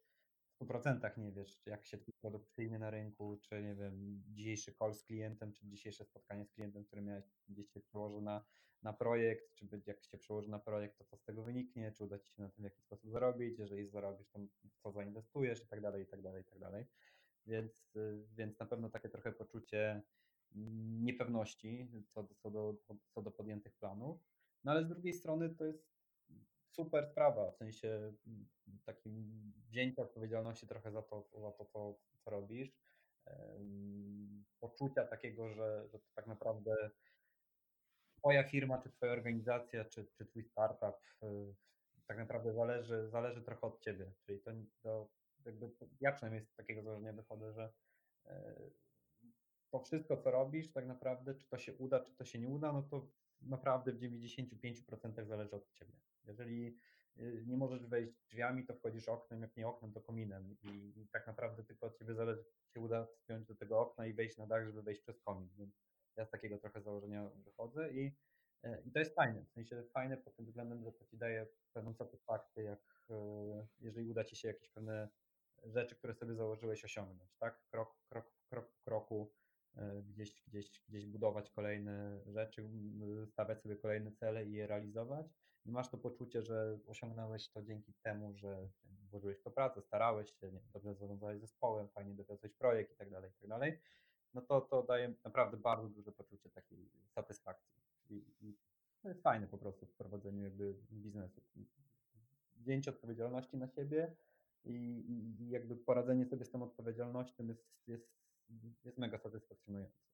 100% 0.62 1.18
nie 1.18 1.32
wiesz, 1.32 1.62
jak 1.66 1.86
się 1.86 1.98
twój 1.98 2.14
produkt 2.14 2.48
przyjmie 2.50 2.80
na 2.80 2.90
rynku, 2.90 3.38
czy 3.38 3.62
nie 3.62 3.76
wiem, 3.76 4.24
dzisiejszy 4.28 4.74
call 4.74 4.94
z 4.94 5.04
klientem, 5.04 5.54
czy 5.54 5.68
dzisiejsze 5.68 6.06
spotkanie 6.06 6.46
z 6.46 6.52
klientem, 6.52 6.86
który 6.86 7.02
miałeś 7.02 7.26
gdzieś 7.48 7.70
się 7.70 7.80
przełoży 7.80 8.22
na, 8.22 8.46
na 8.84 8.94
projekt, 8.94 9.54
czy 9.54 9.68
jak 9.86 10.04
się 10.04 10.18
przełoży 10.18 10.50
na 10.50 10.60
projekt, 10.60 10.98
to 10.98 11.04
co 11.04 11.18
z 11.18 11.24
tego 11.24 11.44
wyniknie, 11.44 11.92
czy 11.92 12.04
uda 12.04 12.20
Ci 12.20 12.32
się 12.32 12.42
na 12.42 12.50
tym 12.50 12.62
w 12.62 12.64
jakiś 12.64 12.84
sposób 12.84 13.12
zarobić, 13.12 13.60
jeżeli 13.60 13.88
zarobisz, 13.88 14.30
to 14.30 14.40
co 14.78 14.92
zainwestujesz 14.92 15.64
i 15.64 15.68
tak 15.68 15.82
dalej, 15.82 16.04
i 16.04 16.08
tak 16.08 16.22
dalej, 16.22 16.42
i 16.42 16.46
tak 16.46 16.60
dalej. 16.60 16.86
Więc, 17.46 17.98
więc 18.32 18.60
na 18.60 18.66
pewno 18.66 18.90
takie 18.90 19.10
trochę 19.10 19.32
poczucie 19.32 20.02
niepewności 21.02 21.92
co 22.08 22.24
do, 22.24 22.36
co 22.36 22.52
do, 22.52 22.76
co 23.08 23.22
do 23.22 23.32
podjętych 23.32 23.76
planów, 23.76 24.22
no 24.64 24.72
ale 24.72 24.84
z 24.84 24.88
drugiej 24.88 25.14
strony 25.14 25.50
to 25.50 25.66
jest 25.66 25.99
super 26.72 27.08
sprawa, 27.08 27.52
w 27.52 27.56
sensie 27.56 28.14
takim 28.86 29.44
wzięcia 29.70 30.02
odpowiedzialności 30.02 30.68
trochę 30.68 30.92
za 30.92 31.02
to, 31.02 31.30
za 31.42 31.52
to 31.52 31.66
co, 31.66 32.00
co 32.24 32.30
robisz, 32.30 32.72
poczucia 34.60 35.08
takiego, 35.08 35.50
że, 35.50 35.88
że 35.88 36.00
to 36.00 36.10
tak 36.16 36.28
naprawdę 36.28 36.90
Twoja 38.20 38.44
firma, 38.44 38.78
czy 38.78 38.90
Twoja 38.90 39.12
organizacja, 39.12 39.86
czy, 39.86 40.06
czy 40.14 40.26
Twój 40.26 40.44
startup 40.44 40.96
y, 41.24 41.56
tak 42.08 42.18
naprawdę 42.18 42.54
zależy, 42.54 43.10
zależy 43.10 43.42
trochę 43.42 43.62
od 43.62 43.80
Ciebie. 43.80 44.12
Czyli 44.26 44.40
to, 44.40 44.52
to 44.82 45.10
jakby 45.46 45.70
ja 46.02 46.12
przynajmniej 46.12 46.44
z 46.44 46.56
takiego 46.56 46.84
założenia 46.84 47.14
wychodzę, 47.14 47.54
że 47.54 47.74
y, 48.26 48.30
to 49.70 49.80
wszystko, 49.80 50.18
co 50.18 50.32
robisz, 50.32 50.72
tak 50.72 50.88
naprawdę, 50.88 51.36
czy 51.36 51.48
to 51.48 51.58
się 51.58 51.74
uda, 51.74 52.00
czy 52.00 52.16
to 52.16 52.26
się 52.26 52.40
nie 52.40 52.48
uda, 52.48 52.72
no 52.74 52.84
to 52.84 53.08
naprawdę 53.42 53.92
w 53.92 54.00
95% 54.00 55.26
zależy 55.26 55.56
od 55.56 55.74
Ciebie. 55.74 55.94
Jeżeli 56.30 56.78
y, 57.18 57.44
nie 57.48 57.58
możesz 57.58 57.88
wejść 57.88 58.14
drzwiami, 58.28 58.66
to 58.66 58.74
wchodzisz 58.74 59.10
oknem, 59.10 59.42
jak 59.42 59.58
nie 59.58 59.68
oknem, 59.68 59.92
to 59.92 60.02
kominem. 60.02 60.56
I, 60.64 61.02
i 61.02 61.08
tak 61.08 61.28
naprawdę 61.28 61.64
tylko 61.64 61.88
od 61.88 61.98
Ciebie 61.98 62.14
zależy, 62.14 62.44
czy 62.44 62.74
się 62.74 62.80
uda 62.80 63.06
wspiąć 63.06 63.48
do 63.48 63.56
tego 63.56 63.80
okna 63.80 64.06
i 64.06 64.14
wejść 64.14 64.38
na 64.38 64.48
dach, 64.48 64.66
żeby 64.66 64.84
wejść 64.84 65.02
przez 65.02 65.20
komin. 65.20 65.50
Więc 65.58 65.82
ja 66.16 66.26
z 66.26 66.30
takiego 66.30 66.58
trochę 66.58 66.82
założenia 66.82 67.30
wychodzę 67.30 67.94
i, 67.94 68.12
e, 68.64 68.82
i 68.82 68.92
to 68.92 69.00
jest 69.00 69.16
fajne. 69.16 69.44
W 69.46 69.52
sensie 69.52 69.84
fajne 69.84 70.18
pod 70.18 70.36
tym 70.36 70.46
względem, 70.46 70.84
że 70.84 70.92
to 70.92 71.06
ci 71.06 71.18
daje 71.18 71.48
pewną 71.74 71.94
satysfakcję, 71.94 72.64
jak 72.64 72.80
e, 73.10 73.68
jeżeli 73.80 74.08
uda 74.08 74.24
ci 74.24 74.36
się 74.36 74.48
jakieś 74.48 74.70
pewne 74.70 75.10
rzeczy, 75.64 75.96
które 75.96 76.14
sobie 76.14 76.36
założyłeś 76.36 76.86
osiągnąć, 76.86 77.36
tak? 77.38 77.62
Krok, 77.72 77.96
krok, 78.10 78.34
krok 78.50 78.72
po 78.72 78.82
kroku 78.84 79.32
gdzieś, 80.04 80.44
gdzieś, 80.48 80.84
gdzieś 80.88 81.06
budować 81.06 81.52
kolejne 81.52 82.22
rzeczy, 82.26 82.70
stawiać 83.28 83.62
sobie 83.62 83.76
kolejne 83.76 84.12
cele 84.12 84.46
i 84.46 84.54
je 84.54 84.68
realizować. 84.68 85.28
Masz 85.66 85.90
to 85.90 85.98
poczucie, 85.98 86.42
że 86.42 86.80
osiągnąłeś 86.88 87.50
to 87.50 87.62
dzięki 87.62 87.94
temu, 87.94 88.34
że 88.34 88.70
włożyłeś 89.10 89.42
to 89.42 89.52
pracę, 89.52 89.82
starałeś 89.82 90.32
się, 90.40 90.52
nie, 90.52 90.62
dobrze 90.74 90.96
zarządzałeś 90.96 91.40
zespołem, 91.40 91.90
fajnie 91.90 92.14
dowiozłeś 92.14 92.54
projekt 92.54 92.94
i 92.94 92.98
tak 92.98 93.10
dalej, 93.10 93.32
i 93.32 93.34
tak 93.34 93.50
dalej 93.50 93.80
no 94.34 94.42
to, 94.42 94.62
to 94.62 94.84
daje 94.84 95.14
naprawdę 95.24 95.58
bardzo 95.58 95.90
duże 95.90 96.12
poczucie 96.12 96.50
takiej 96.50 96.90
satysfakcji. 97.08 97.82
I, 98.10 98.26
i 98.42 98.58
to 99.02 99.08
jest 99.08 99.22
fajne 99.22 99.48
po 99.48 99.58
prostu 99.58 99.86
w 99.86 99.94
prowadzeniu 99.94 100.44
jakby 100.44 100.76
biznesu. 100.92 101.42
Wzięcie 102.56 102.92
odpowiedzialności 102.92 103.58
na 103.58 103.68
siebie 103.68 104.16
i, 104.66 105.06
i 105.40 105.50
jakby 105.50 105.76
poradzenie 105.76 106.26
sobie 106.26 106.46
z 106.46 106.52
tą 106.52 106.64
odpowiedzialnością 106.64 107.48
jest, 107.48 107.66
jest, 107.88 108.10
jest 108.86 108.98
mega 108.98 109.18
satysfakcjonujące. 109.18 110.09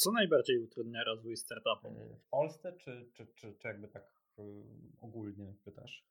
Co 0.00 0.12
najbardziej 0.12 0.58
utrudnia 0.58 1.04
rozwój 1.04 1.36
startupu? 1.36 1.94
W 2.26 2.28
Polsce, 2.30 2.72
czy, 2.72 3.10
czy, 3.12 3.26
czy, 3.34 3.54
czy 3.54 3.68
jakby 3.68 3.88
tak 3.88 4.04
y, 4.38 4.42
ogólnie 5.00 5.54
pytasz? 5.64 6.06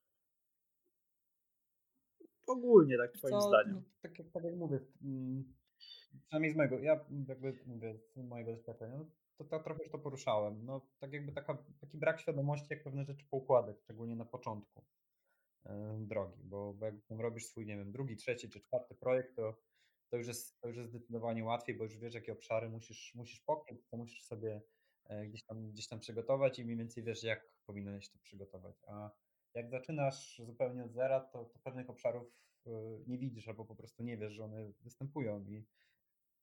Ogólnie, 2.48 2.98
tak 2.98 3.12
twoim 3.12 3.32
Co, 3.32 3.42
zdaniem. 3.42 3.76
No, 3.76 3.82
tak, 4.02 4.20
jak, 4.20 4.30
tak 4.32 4.44
jak 4.44 4.56
mówię, 4.56 4.80
mm, 5.04 5.54
przynajmniej 6.26 6.52
z 6.54 6.56
mojego, 6.56 6.80
ja 6.80 7.06
jakby 7.28 7.60
mówię 7.66 7.98
z 7.98 8.18
mojego 8.18 8.52
doświadczenia, 8.52 8.98
no, 8.98 9.06
to, 9.38 9.44
to 9.44 9.60
trochę 9.60 9.84
już 9.84 9.92
to 9.92 10.00
poruszałem. 10.00 10.66
No, 10.66 10.88
tak 11.00 11.14
jakby 11.14 11.32
taka, 11.32 11.58
taki 11.82 11.98
brak 11.98 12.22
świadomości, 12.22 12.68
jak 12.70 12.84
pewne 12.84 13.06
rzeczy 13.06 13.26
poukładać, 13.30 13.80
szczególnie 13.80 14.16
na 14.16 14.26
początku 14.26 14.86
e, 15.66 15.98
drogi, 16.02 16.44
bo, 16.44 16.74
bo 16.74 16.86
jak 16.86 16.96
robisz 17.10 17.46
swój, 17.46 17.66
nie 17.66 17.78
wiem, 17.78 17.92
drugi, 17.92 18.16
trzeci 18.16 18.50
czy 18.50 18.62
czwarty 18.62 18.96
projekt, 18.96 19.36
to 19.36 19.67
to 20.10 20.18
już 20.18 20.28
jest, 20.28 20.62
to 20.62 20.68
już 20.68 20.78
jest 20.78 20.90
zdecydowanie 20.90 21.44
łatwiej, 21.44 21.76
bo 21.76 21.84
już 21.84 21.98
wiesz, 21.98 22.14
jakie 22.14 22.34
obszary 22.34 22.70
musisz, 22.70 23.16
musisz 23.16 23.40
pokryć, 23.40 23.88
co 23.88 23.98
musisz 23.98 24.24
sobie 24.24 24.62
e, 25.06 25.26
gdzieś 25.26 25.44
tam, 25.44 25.72
gdzieś 25.72 25.88
tam 25.88 26.00
przygotować 26.00 26.60
i 26.60 26.66
mniej 26.66 26.78
więcej 26.78 27.04
wiesz, 27.04 27.24
jak 27.24 27.50
powinieneś 27.66 28.10
to 28.10 28.20
przygotować. 28.20 28.76
A 28.88 29.12
jak 29.54 29.70
zaczynasz 29.70 30.42
zupełnie 30.46 30.84
od 30.84 30.94
zera, 30.94 31.20
to, 31.20 31.46
to 31.46 31.60
pewnych 31.60 31.90
obszarów 31.90 32.28
e, 32.68 32.70
nie 33.08 33.18
widzisz 33.18 33.48
albo 33.48 33.66
po 33.66 33.76
prostu 33.76 34.04
nie 34.04 34.18
wiesz, 34.18 34.34
że 34.34 34.46
one 34.46 34.72
występują 34.82 35.46
i 35.46 35.66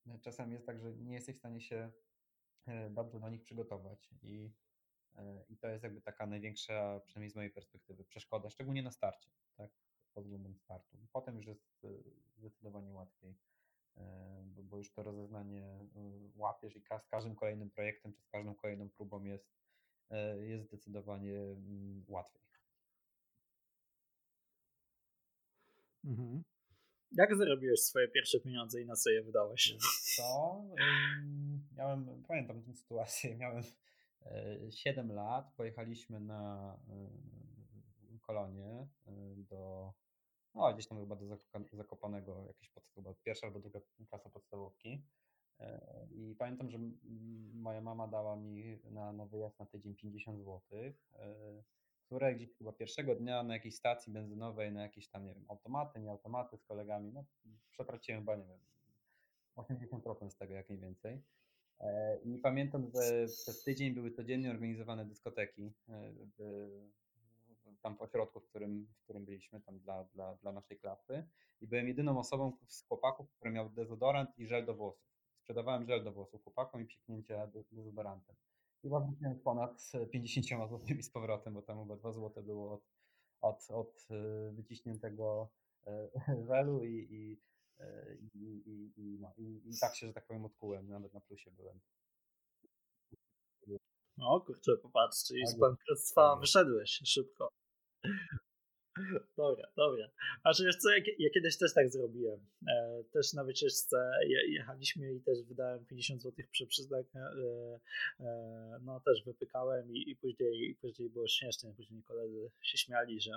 e, 0.06 0.18
czasami 0.18 0.52
jest 0.52 0.66
tak, 0.66 0.80
że 0.80 0.94
nie 0.94 1.14
jesteś 1.14 1.36
w 1.36 1.38
stanie 1.38 1.60
się 1.60 1.92
dobrze 2.90 3.20
do 3.20 3.28
nich 3.28 3.42
przygotować 3.42 4.10
i, 4.22 4.50
i 5.48 5.56
to 5.56 5.68
jest 5.68 5.84
jakby 5.84 6.00
taka 6.00 6.26
największa, 6.26 7.00
przynajmniej 7.00 7.30
z 7.30 7.36
mojej 7.36 7.50
perspektywy, 7.50 8.04
przeszkoda, 8.04 8.50
szczególnie 8.50 8.82
na 8.82 8.90
starcie, 8.90 9.30
tak, 9.56 9.70
pod 10.14 10.24
względem 10.24 10.56
startu. 10.56 10.98
Potem 11.12 11.36
już 11.36 11.46
jest 11.46 11.86
zdecydowanie 12.36 12.92
łatwiej. 12.92 13.34
E, 13.96 14.44
bo 14.62 14.78
już 14.78 14.92
to 14.92 15.02
rozeznanie 15.02 15.62
e, 15.62 15.88
łapiesz 16.36 16.76
i 16.76 16.80
z 16.80 17.08
każdym 17.08 17.34
kolejnym 17.34 17.70
projektem 17.70 18.12
czy 18.12 18.22
z 18.22 18.28
każdą 18.28 18.54
kolejną 18.54 18.88
próbą 18.90 19.24
jest, 19.24 19.52
e, 20.10 20.46
jest 20.46 20.66
zdecydowanie 20.66 21.38
mm, 21.38 22.04
łatwiej. 22.08 22.44
Mhm. 26.04 26.44
Jak 27.12 27.36
zarobiłeś 27.36 27.80
swoje 27.80 28.08
pierwsze 28.08 28.40
pieniądze 28.40 28.82
i 28.82 28.86
na 28.86 28.96
co 28.96 29.10
je 29.10 29.22
wydałeś? 29.22 29.76
Co? 30.16 30.64
Miałem, 31.76 32.24
pamiętam 32.28 32.62
tę 32.62 32.74
sytuację, 32.74 33.36
miałem 33.36 33.62
7 34.70 35.12
lat, 35.12 35.52
pojechaliśmy 35.56 36.20
na 36.20 36.76
kolonię 38.20 38.88
do 39.36 39.92
no 40.54 40.74
gdzieś 40.74 40.86
tam 40.86 40.98
chyba 40.98 41.16
do 41.16 41.36
Zakopanego, 41.72 42.44
jakieś 42.46 42.70
chyba 42.94 43.14
pierwsza 43.14 43.46
albo 43.46 43.60
druga 43.60 43.80
klasa 44.08 44.30
podstawówki. 44.30 45.02
E, 45.60 46.06
I 46.10 46.34
pamiętam, 46.38 46.70
że 46.70 46.78
moja 47.54 47.80
mama 47.80 48.08
dała 48.08 48.36
mi 48.36 48.78
na, 48.90 49.12
na 49.12 49.26
wyjazd 49.26 49.58
na 49.58 49.66
tydzień 49.66 49.94
50 49.94 50.38
zł, 50.38 50.60
e, 50.72 50.92
które 52.06 52.34
gdzieś 52.34 52.56
chyba 52.58 52.72
pierwszego 52.72 53.14
dnia 53.14 53.42
na 53.42 53.54
jakiejś 53.54 53.76
stacji 53.76 54.12
benzynowej, 54.12 54.72
na 54.72 54.82
jakieś 54.82 55.08
tam, 55.08 55.24
nie 55.26 55.34
wiem, 55.34 55.44
automaty, 55.48 56.00
nie 56.00 56.10
automaty 56.10 56.56
z 56.56 56.64
kolegami, 56.64 57.12
no 57.12 57.24
przetraciłem 57.70 58.20
chyba, 58.20 58.36
nie 58.36 58.46
wiem, 58.46 58.58
80% 59.56 60.30
z 60.30 60.36
tego, 60.36 60.54
jak 60.54 60.68
mniej 60.68 60.80
więcej. 60.80 61.22
E, 61.80 62.18
I 62.24 62.38
pamiętam, 62.38 62.90
że 62.94 63.26
przez 63.26 63.62
tydzień 63.62 63.94
były 63.94 64.10
codziennie 64.10 64.50
organizowane 64.50 65.04
dyskoteki 65.04 65.72
w, 66.38 66.68
tam 67.84 67.96
w 67.96 68.02
ośrodku, 68.02 68.40
w 68.40 68.48
którym, 68.48 68.86
w 68.86 69.02
którym 69.02 69.24
byliśmy, 69.24 69.60
tam 69.60 69.78
dla, 69.78 70.04
dla, 70.04 70.34
dla 70.34 70.52
naszej 70.52 70.78
klasy. 70.78 71.24
I 71.60 71.66
byłem 71.66 71.88
jedyną 71.88 72.18
osobą 72.18 72.56
z 72.66 72.86
chłopaków, 72.86 73.30
który 73.30 73.50
miał 73.50 73.70
dezodorant 73.70 74.38
i 74.38 74.46
żel 74.46 74.66
do 74.66 74.74
włosów. 74.74 75.14
Sprzedawałem 75.40 75.86
żel 75.86 76.04
do 76.04 76.12
włosów 76.12 76.44
chłopakom 76.44 76.82
i 76.82 76.86
psiknięcia 76.86 77.46
dezodorantem. 77.72 78.36
I 78.82 78.88
wróciłem 78.88 79.40
ponad 79.40 79.92
50 80.12 80.46
zł 80.46 80.80
z 81.02 81.10
powrotem, 81.10 81.54
bo 81.54 81.62
tam 81.62 81.82
chyba 81.82 81.96
2 81.96 82.12
zł 82.12 82.42
było 82.42 82.72
od, 82.72 82.82
od, 83.40 83.70
od 83.70 84.06
e, 84.10 84.52
wyciśniętego 84.52 85.48
e, 85.86 86.08
żelu 86.48 86.84
i, 86.84 87.08
i, 87.10 87.40
e, 87.78 88.16
i, 88.16 88.62
i, 88.66 88.92
i, 88.96 89.18
no, 89.20 89.32
i, 89.36 89.62
i 89.64 89.78
tak 89.80 89.96
się, 89.96 90.06
że 90.06 90.12
tak 90.12 90.26
powiem, 90.26 90.44
odkułem. 90.44 90.88
Nawet 90.88 91.14
na 91.14 91.20
plusie 91.20 91.50
byłem. 91.50 91.80
No 94.16 94.40
kurczę, 94.40 94.72
popatrz, 94.82 95.24
czyli 95.26 95.46
z 95.46 95.58
bankructwa 95.58 96.30
tak 96.30 96.40
wyszedłeś 96.40 97.00
szybko. 97.04 97.48
Dobra, 99.36 99.68
dobra. 99.76 100.08
A 100.44 100.50
wiesz 100.64 100.76
co, 100.76 100.90
ja, 100.90 100.96
ja, 101.18 101.30
kiedyś 101.30 101.58
też 101.58 101.74
tak 101.74 101.90
zrobiłem. 101.90 102.46
E, 102.68 103.04
też 103.12 103.32
na 103.32 103.44
wycieczce 103.44 104.10
jechaliśmy 104.48 105.14
i 105.14 105.20
też 105.20 105.42
wydałem 105.42 105.86
50 105.86 106.22
zł 106.22 106.44
przy 106.50 106.66
przyznak. 106.66 107.06
E, 107.14 107.80
e, 108.20 108.78
no 108.82 109.00
też 109.00 109.24
wypykałem 109.24 109.90
i, 109.90 110.10
i, 110.10 110.16
później, 110.16 110.70
i 110.70 110.74
później 110.74 111.10
było 111.10 111.28
śmiesznie. 111.28 111.74
Później 111.76 112.02
koledzy 112.02 112.50
się 112.62 112.78
śmiali, 112.78 113.20
że 113.20 113.30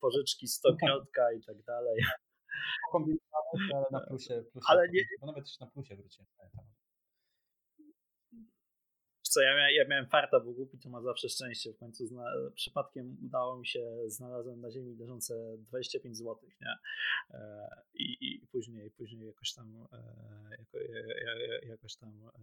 pożyczki 0.00 0.48
100 0.48 0.76
krotka 0.76 1.32
i 1.32 1.42
tak 1.42 1.62
dalej. 1.62 2.02
Kombinowałeś, 2.92 3.74
ale 3.74 3.86
na 3.90 4.00
plusie. 4.00 4.44
plusie 4.52 4.66
ale 4.68 4.88
nie... 4.88 5.00
Bo 5.20 5.26
nawet 5.26 5.44
na 5.60 5.66
plusie 5.66 5.96
wróciłem 5.96 6.26
co, 9.28 9.40
ja, 9.40 9.70
ja 9.70 9.84
miałem 9.88 10.06
farta, 10.06 10.40
bo 10.40 10.52
głupi 10.52 10.78
to 10.78 10.88
ma 10.88 11.02
zawsze 11.02 11.28
szczęście. 11.28 11.72
W 11.72 11.78
końcu 11.78 12.04
przypadkiem 12.54 13.16
udało 13.26 13.58
mi 13.58 13.66
się, 13.66 13.96
znalazłem 14.06 14.60
na 14.60 14.70
ziemi 14.70 14.96
leżące 14.96 15.34
25 15.58 16.16
zł, 16.16 16.36
nie? 16.60 16.74
E, 17.30 17.68
I, 17.94 18.16
i 18.20 18.46
później, 18.46 18.90
później 18.90 19.26
jakoś 19.26 19.54
tam 19.54 19.86
e, 19.92 19.98
jako, 20.58 20.78
jakoś 21.68 21.96
tam 21.96 22.30
e, 22.34 22.40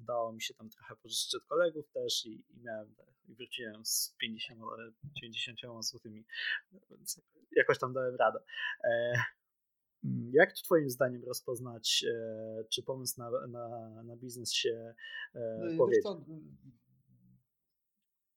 udało 0.00 0.32
mi 0.32 0.42
się 0.42 0.54
tam 0.54 0.70
trochę 0.70 0.96
pożyczyć 0.96 1.34
od 1.34 1.44
kolegów 1.44 1.90
też 1.90 2.26
i, 2.26 2.44
i 2.50 2.60
miałem 2.62 2.94
i 3.28 3.34
wróciłem 3.34 3.84
z 3.84 4.14
50, 4.18 4.60
90 5.16 5.84
złotymi, 5.84 6.24
więc 6.90 7.20
jakoś 7.56 7.78
tam 7.78 7.92
dałem 7.92 8.16
radę. 8.16 8.38
Mm, 10.04 10.30
jak 10.32 10.52
to 10.52 10.62
Twoim 10.62 10.90
zdaniem 10.90 11.24
rozpoznać, 11.24 12.04
e, 12.14 12.64
czy 12.70 12.82
pomysł 12.82 13.20
na, 13.20 13.30
na, 13.46 14.02
na 14.02 14.16
biznes 14.16 14.52
się 14.52 14.94
e, 15.34 15.58
no 15.60 15.78
powiedzie? 15.78 16.02
Co, 16.02 16.24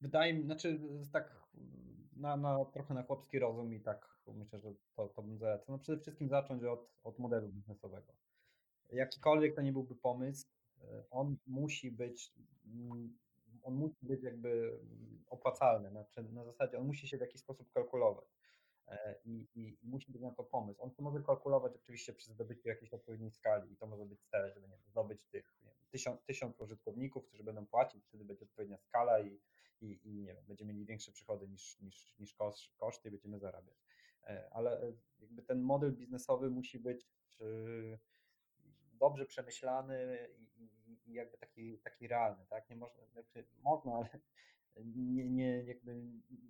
wydaje 0.01 0.33
mi 0.33 0.43
znaczy 0.43 0.79
tak 1.13 1.47
na, 2.15 2.37
na, 2.37 2.65
trochę 2.65 2.93
na 2.93 3.03
chłopski 3.03 3.39
rozum 3.39 3.73
i 3.73 3.81
tak 3.81 4.17
myślę, 4.27 4.59
że 4.59 4.73
to, 4.95 5.07
to 5.07 5.21
bym 5.21 5.37
zalecał. 5.37 5.65
No 5.69 5.79
przede 5.79 6.01
wszystkim 6.01 6.29
zacząć 6.29 6.63
od, 6.63 6.89
od 7.03 7.19
modelu 7.19 7.49
biznesowego. 7.49 8.13
Jakikolwiek 8.91 9.55
to 9.55 9.61
nie 9.61 9.73
byłby 9.73 9.95
pomysł, 9.95 10.47
e, 10.81 11.03
on 11.09 11.37
musi 11.47 11.91
być 11.91 12.33
mm, 12.65 13.17
on 13.63 13.75
musi 13.75 13.95
być 14.01 14.23
jakby 14.23 14.79
opłacalny, 15.29 15.89
znaczy 15.89 16.23
na 16.23 16.45
zasadzie 16.45 16.77
on 16.79 16.87
musi 16.87 17.07
się 17.07 17.17
w 17.17 17.21
jakiś 17.21 17.41
sposób 17.41 17.71
kalkulować. 17.71 18.25
E, 18.87 19.15
i, 19.25 19.47
i, 19.55 19.77
musi 19.83 20.11
być 20.11 20.21
na 20.21 20.31
to 20.31 20.43
pomysł. 20.43 20.81
On 20.81 20.91
to 20.91 21.03
może 21.03 21.23
kalkulować 21.23 21.75
oczywiście 21.75 22.13
przy 22.13 22.31
zdobyciu 22.33 22.69
jakiejś 22.69 22.93
odpowiedniej 22.93 23.31
skali 23.31 23.71
i 23.71 23.77
to 23.77 23.87
może 23.87 24.05
być 24.05 24.19
cel, 24.23 24.53
żeby 24.53 24.67
nie 24.67 24.73
wiem, 24.75 24.85
zdobyć 24.87 25.25
tych 25.25 25.57
nie 25.63 25.69
wiem, 25.69 25.85
tysiąc, 25.91 26.23
tysiąc 26.23 26.59
użytkowników, 26.59 27.27
którzy 27.27 27.43
będą 27.43 27.65
płacić, 27.65 28.05
wtedy 28.05 28.25
będzie 28.25 28.45
odpowiednia 28.45 28.77
skala 28.77 29.19
i, 29.19 29.39
i, 29.81 29.99
i 30.03 30.21
nie 30.21 30.33
wiem, 30.33 30.45
będziemy 30.47 30.73
mieli 30.73 30.85
większe 30.85 31.11
przychody 31.11 31.47
niż, 31.47 31.79
niż, 31.79 32.17
niż 32.19 32.33
koszt, 32.33 32.75
koszty 32.77 33.09
i 33.09 33.11
będziemy 33.11 33.39
zarabiać. 33.39 33.77
E, 34.23 34.49
ale 34.51 34.81
e, 34.81 34.93
jakby 35.19 35.41
ten 35.41 35.61
model 35.61 35.93
biznesowy 35.93 36.49
musi 36.49 36.79
być 36.79 37.11
dobrze 38.93 39.25
przemyślany 39.25 40.29
i, 40.37 40.63
i, 40.63 40.99
i 41.05 41.13
jakby 41.13 41.37
taki, 41.37 41.79
taki 41.79 42.07
realny, 42.07 42.45
tak? 42.49 42.69
Nie 42.69 42.75
można, 42.75 43.05
znaczy 43.05 43.45
można, 43.63 43.93
ale 43.93 44.09
nie, 44.85 45.29
nie, 45.29 45.63
jakby 45.63 46.01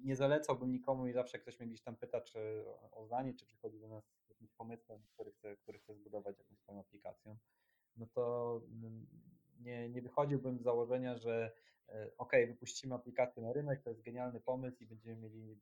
nie 0.04 0.16
zalecałbym 0.16 0.72
nikomu 0.72 1.08
i 1.08 1.14
zawsze 1.14 1.40
ktoś 1.40 1.60
mnie 1.60 1.68
gdzieś 1.68 1.82
tam 1.82 1.96
pyta, 1.96 2.22
czy 2.22 2.66
o 2.92 3.06
zdanie, 3.06 3.34
czy 3.34 3.46
przychodzi 3.46 3.80
do 3.80 3.88
nas 3.88 4.04
z 4.26 4.30
jakimś 4.30 4.52
pomysłem, 4.52 5.02
który 5.14 5.32
chce, 5.32 5.58
który 5.58 5.80
chce 5.80 5.96
zbudować 5.96 6.38
jakąś 6.38 6.60
swoją 6.60 6.80
aplikacją, 6.80 7.38
no 7.98 8.06
to 8.14 8.62
mm, 8.72 9.08
nie, 9.60 9.90
nie 9.90 10.02
wychodziłbym 10.02 10.60
z 10.60 10.64
założenia, 10.64 11.18
że 11.18 11.52
e, 11.90 12.12
ok, 12.17 12.32
wypuścimy 12.48 12.96
aplikację 12.96 13.44
na 13.44 13.54
rynek, 13.54 13.84
to 13.84 13.90
jest 13.90 14.02
genialny 14.02 14.40
pomysł 14.40 14.84
i 14.84 14.86
będziemy 14.86 15.15
mieli 15.15 15.60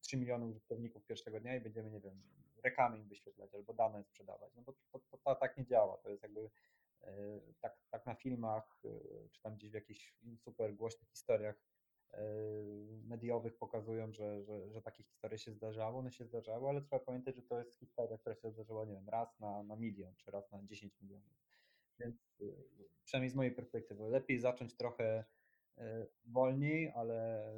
3 0.00 0.16
miliony 0.16 0.46
użytkowników 0.46 1.04
pierwszego 1.04 1.40
dnia 1.40 1.56
i 1.56 1.60
będziemy, 1.60 1.90
nie 1.90 2.00
wiem, 2.00 2.22
reklamy 2.64 2.98
im 2.98 3.08
wyświetlać 3.08 3.54
albo 3.54 3.74
dane 3.74 4.04
sprzedawać. 4.04 4.54
No 4.54 4.62
bo 4.62 4.72
to, 4.72 4.98
to, 4.98 5.18
to 5.18 5.34
tak 5.34 5.56
nie 5.56 5.66
działa. 5.66 5.96
To 5.96 6.10
jest 6.10 6.22
jakby 6.22 6.50
e, 7.02 7.40
tak, 7.60 7.78
tak 7.90 8.06
na 8.06 8.14
filmach, 8.14 8.80
e, 8.84 9.28
czy 9.28 9.42
tam 9.42 9.54
gdzieś 9.54 9.70
w 9.70 9.74
jakichś 9.74 10.16
super 10.36 10.74
głośnych 10.74 11.08
historiach 11.08 11.56
mediowych 13.04 13.56
pokazują, 13.56 14.12
że, 14.12 14.42
że, 14.42 14.70
że 14.70 14.82
takie 14.82 15.02
historie 15.02 15.38
się 15.38 15.52
zdarzały, 15.52 15.96
one 15.96 16.12
się 16.12 16.24
zdarzały, 16.24 16.68
ale 16.68 16.82
trzeba 16.82 17.04
pamiętać, 17.04 17.36
że 17.36 17.42
to 17.42 17.58
jest 17.58 17.74
historia, 17.74 18.18
która 18.18 18.36
się 18.36 18.50
zdarzyła, 18.50 18.84
nie 18.84 18.94
wiem, 18.94 19.08
raz 19.08 19.40
na, 19.40 19.62
na 19.62 19.76
milion, 19.76 20.14
czy 20.16 20.30
raz 20.30 20.50
na 20.50 20.62
10 20.62 21.00
milionów. 21.00 21.32
więc 21.98 22.16
przynajmniej 23.04 23.30
z 23.30 23.34
mojej 23.34 23.52
perspektywy, 23.52 24.08
lepiej 24.08 24.40
zacząć 24.40 24.76
trochę 24.76 25.24
wolniej, 26.24 26.92
ale, 26.94 27.52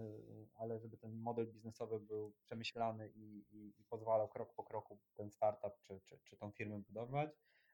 ale 0.54 0.78
żeby 0.78 0.96
ten 0.96 1.12
model 1.12 1.46
biznesowy 1.52 2.00
był 2.00 2.32
przemyślany 2.42 3.08
i, 3.08 3.44
i, 3.50 3.80
i 3.80 3.84
pozwalał 3.84 4.28
krok 4.28 4.54
po 4.54 4.64
kroku 4.64 4.98
ten 5.14 5.30
startup 5.30 5.72
czy, 5.82 6.00
czy, 6.04 6.18
czy 6.24 6.36
tą 6.36 6.50
firmę 6.50 6.78
budować, 6.78 7.30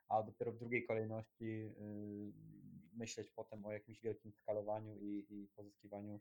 a 0.08 0.22
dopiero 0.22 0.52
w 0.52 0.58
drugiej 0.58 0.86
kolejności 0.86 1.74
myśleć 2.92 3.30
potem 3.30 3.66
o 3.66 3.72
jakimś 3.72 4.00
wielkim 4.00 4.32
skalowaniu 4.32 4.96
i, 4.96 5.26
i 5.30 5.48
pozyskiwaniu 5.56 6.20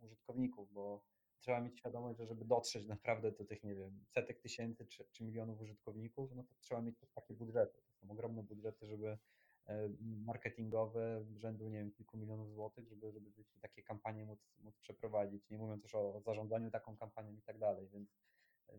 użytkowników, 0.00 0.72
bo 0.72 1.04
trzeba 1.40 1.60
mieć 1.60 1.78
świadomość, 1.78 2.18
że 2.18 2.26
żeby 2.26 2.44
dotrzeć 2.44 2.86
naprawdę 2.96 3.32
do 3.32 3.44
tych, 3.44 3.64
nie 3.64 3.74
wiem, 3.74 4.04
setek 4.08 4.40
tysięcy 4.40 4.86
czy, 4.86 5.04
czy 5.12 5.24
milionów 5.24 5.60
użytkowników, 5.60 6.34
no 6.34 6.44
to 6.44 6.54
trzeba 6.60 6.82
mieć 6.82 6.98
też 6.98 7.10
takie 7.12 7.34
budżety. 7.34 7.82
To 7.82 7.94
są 7.94 8.10
ogromne 8.10 8.42
budżety, 8.42 8.86
żeby 8.86 9.18
e, 9.66 9.88
marketingowe 10.00 11.24
rzędu, 11.36 11.68
nie 11.68 11.78
wiem, 11.78 11.92
kilku 11.92 12.18
milionów 12.18 12.52
złotych, 12.52 12.88
żeby, 12.88 13.12
żeby 13.12 13.30
takie 13.60 13.82
kampanie 13.82 14.24
móc, 14.24 14.38
móc 14.58 14.78
przeprowadzić. 14.78 15.50
Nie 15.50 15.58
mówiąc 15.58 15.82
już 15.82 15.94
o 15.94 16.20
zarządzaniu 16.20 16.70
taką 16.70 16.96
kampanią 16.96 17.34
i 17.34 17.42
tak 17.42 17.58
dalej, 17.58 17.88
więc, 17.88 18.16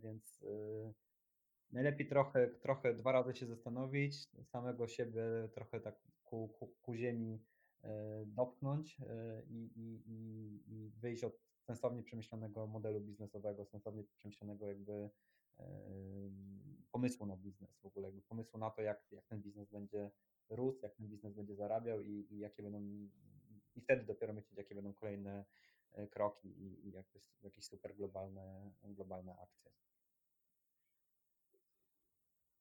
więc 0.03 0.41
yy, 0.41 0.93
najlepiej 1.71 2.07
trochę, 2.07 2.47
trochę 2.47 2.93
dwa 2.93 3.11
razy 3.11 3.35
się 3.35 3.45
zastanowić, 3.45 4.15
samego 4.43 4.88
siebie 4.88 5.21
trochę 5.53 5.79
tak 5.79 5.95
ku, 6.23 6.47
ku, 6.47 6.67
ku 6.81 6.95
ziemi 6.95 7.43
yy, 7.84 7.89
dopchnąć 8.25 8.99
yy, 8.99 9.05
i, 9.49 9.71
i, 9.75 10.03
i 10.67 10.89
wyjść 10.89 11.23
od 11.23 11.34
sensownie 11.61 12.03
przemyślanego 12.03 12.67
modelu 12.67 13.01
biznesowego, 13.01 13.65
sensownie 13.65 14.03
przemyślanego 14.03 14.67
jakby 14.67 15.09
pomysłu 16.91 17.25
na 17.25 17.38
biznes 17.38 17.80
w 17.80 17.86
ogóle, 17.86 18.07
jakby 18.07 18.21
pomysłu 18.21 18.59
na 18.59 18.69
to, 18.69 18.82
jak, 18.82 19.11
jak 19.11 19.25
ten 19.25 19.41
biznes 19.41 19.69
będzie 19.69 20.11
rósł, 20.49 20.80
jak 20.84 20.95
ten 20.95 21.07
biznes 21.07 21.34
będzie 21.34 21.55
zarabiał 21.55 22.01
i, 22.01 22.28
i 22.30 22.39
jakie 22.39 22.63
będą, 22.63 22.82
i 23.75 23.82
wtedy 23.82 24.05
dopiero 24.05 24.34
myśleć, 24.34 24.57
jakie 24.57 24.75
będą 24.75 24.93
kolejne 24.93 25.45
e, 25.91 26.07
kroki 26.07 26.47
i, 26.47 26.88
i 26.88 26.91
jakieś, 26.91 27.23
jakieś 27.41 27.65
super 27.65 27.95
globalne, 27.95 28.71
globalne 28.84 29.38
akcje. 29.38 29.71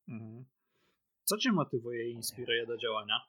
Mhm. 0.08 0.44
Co 1.24 1.36
Cię 1.36 1.52
motywuje 1.52 2.10
i 2.10 2.12
inspiruje 2.12 2.66
do 2.66 2.78
działania? 2.78 3.20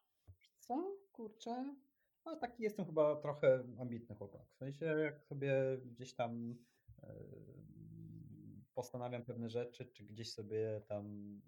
Co? 0.60 0.98
Kurczę, 1.18 1.76
a 2.24 2.36
taki 2.36 2.64
jestem 2.64 2.86
chyba 2.86 3.16
trochę 3.16 3.64
ambitny 3.80 4.16
chłopak. 4.16 4.42
W 4.50 4.58
sensie, 4.58 4.86
jak 4.86 5.24
sobie 5.24 5.54
gdzieś 5.86 6.14
tam 6.14 6.56
postanawiam 8.74 9.26
pewne 9.26 9.50
rzeczy, 9.50 9.86
czy 9.86 10.04
gdzieś 10.04 10.34
sobie 10.34 10.82
tam 10.88 11.42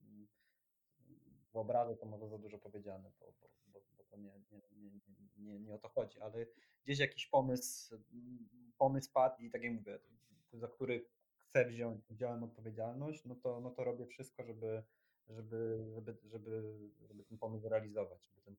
wyobrażę, 1.53 1.95
to 1.97 2.05
może 2.05 2.27
za 2.27 2.37
dużo 2.37 2.59
powiedziane, 2.59 3.11
bo, 3.19 3.33
bo, 3.41 3.49
bo, 3.67 3.81
bo 3.97 4.03
to 4.03 4.17
nie, 4.17 4.41
nie, 4.51 4.61
nie, 4.71 4.91
nie, 5.37 5.59
nie 5.59 5.75
o 5.75 5.79
to 5.79 5.89
chodzi, 5.89 6.19
ale 6.19 6.45
gdzieś 6.83 6.99
jakiś 6.99 7.27
pomysł, 7.27 7.95
pomysł 8.77 9.11
padł 9.13 9.41
i 9.43 9.51
tak 9.51 9.63
jak 9.63 9.73
mówię, 9.73 9.99
za 10.53 10.67
który 10.67 11.05
chcę 11.37 11.65
wziąć, 11.65 12.05
wziąłem 12.09 12.43
odpowiedzialność, 12.43 13.25
no 13.25 13.35
to, 13.35 13.59
no 13.59 13.71
to 13.71 13.83
robię 13.83 14.05
wszystko, 14.05 14.43
żeby, 14.43 14.83
żeby, 15.29 15.85
żeby, 15.93 16.17
żeby, 16.25 16.73
żeby 17.07 17.23
ten 17.23 17.37
pomysł 17.37 17.69
realizować, 17.69 18.25
żeby 18.25 18.41
ten 18.41 18.55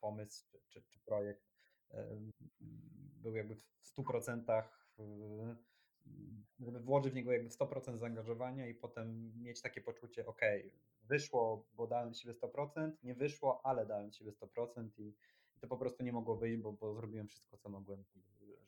pomysł 0.00 0.44
czy, 0.50 0.60
czy, 0.68 0.82
czy 0.82 1.00
projekt 1.00 1.50
był 3.22 3.36
jakby 3.36 3.54
w 3.54 3.64
100% 3.98 4.64
żeby 6.60 6.80
włożyć 6.80 7.12
w 7.12 7.16
niego 7.16 7.32
jakby 7.32 7.48
100% 7.48 7.96
zaangażowania 7.96 8.66
i 8.66 8.74
potem 8.74 9.32
mieć 9.42 9.60
takie 9.62 9.80
poczucie, 9.80 10.26
ok, 10.26 10.40
wyszło, 11.02 11.66
bo 11.72 11.86
dałem 11.86 12.14
siebie 12.14 12.34
100%, 12.34 12.92
nie 13.02 13.14
wyszło, 13.14 13.66
ale 13.66 13.86
dałem 13.86 14.12
siebie 14.12 14.32
100% 14.32 14.88
i, 14.98 15.14
i 15.56 15.60
to 15.60 15.66
po 15.66 15.76
prostu 15.76 16.02
nie 16.04 16.12
mogło 16.12 16.36
wyjść, 16.36 16.62
bo, 16.62 16.72
bo 16.72 16.94
zrobiłem 16.94 17.28
wszystko, 17.28 17.56
co 17.56 17.68
mogłem, 17.68 18.04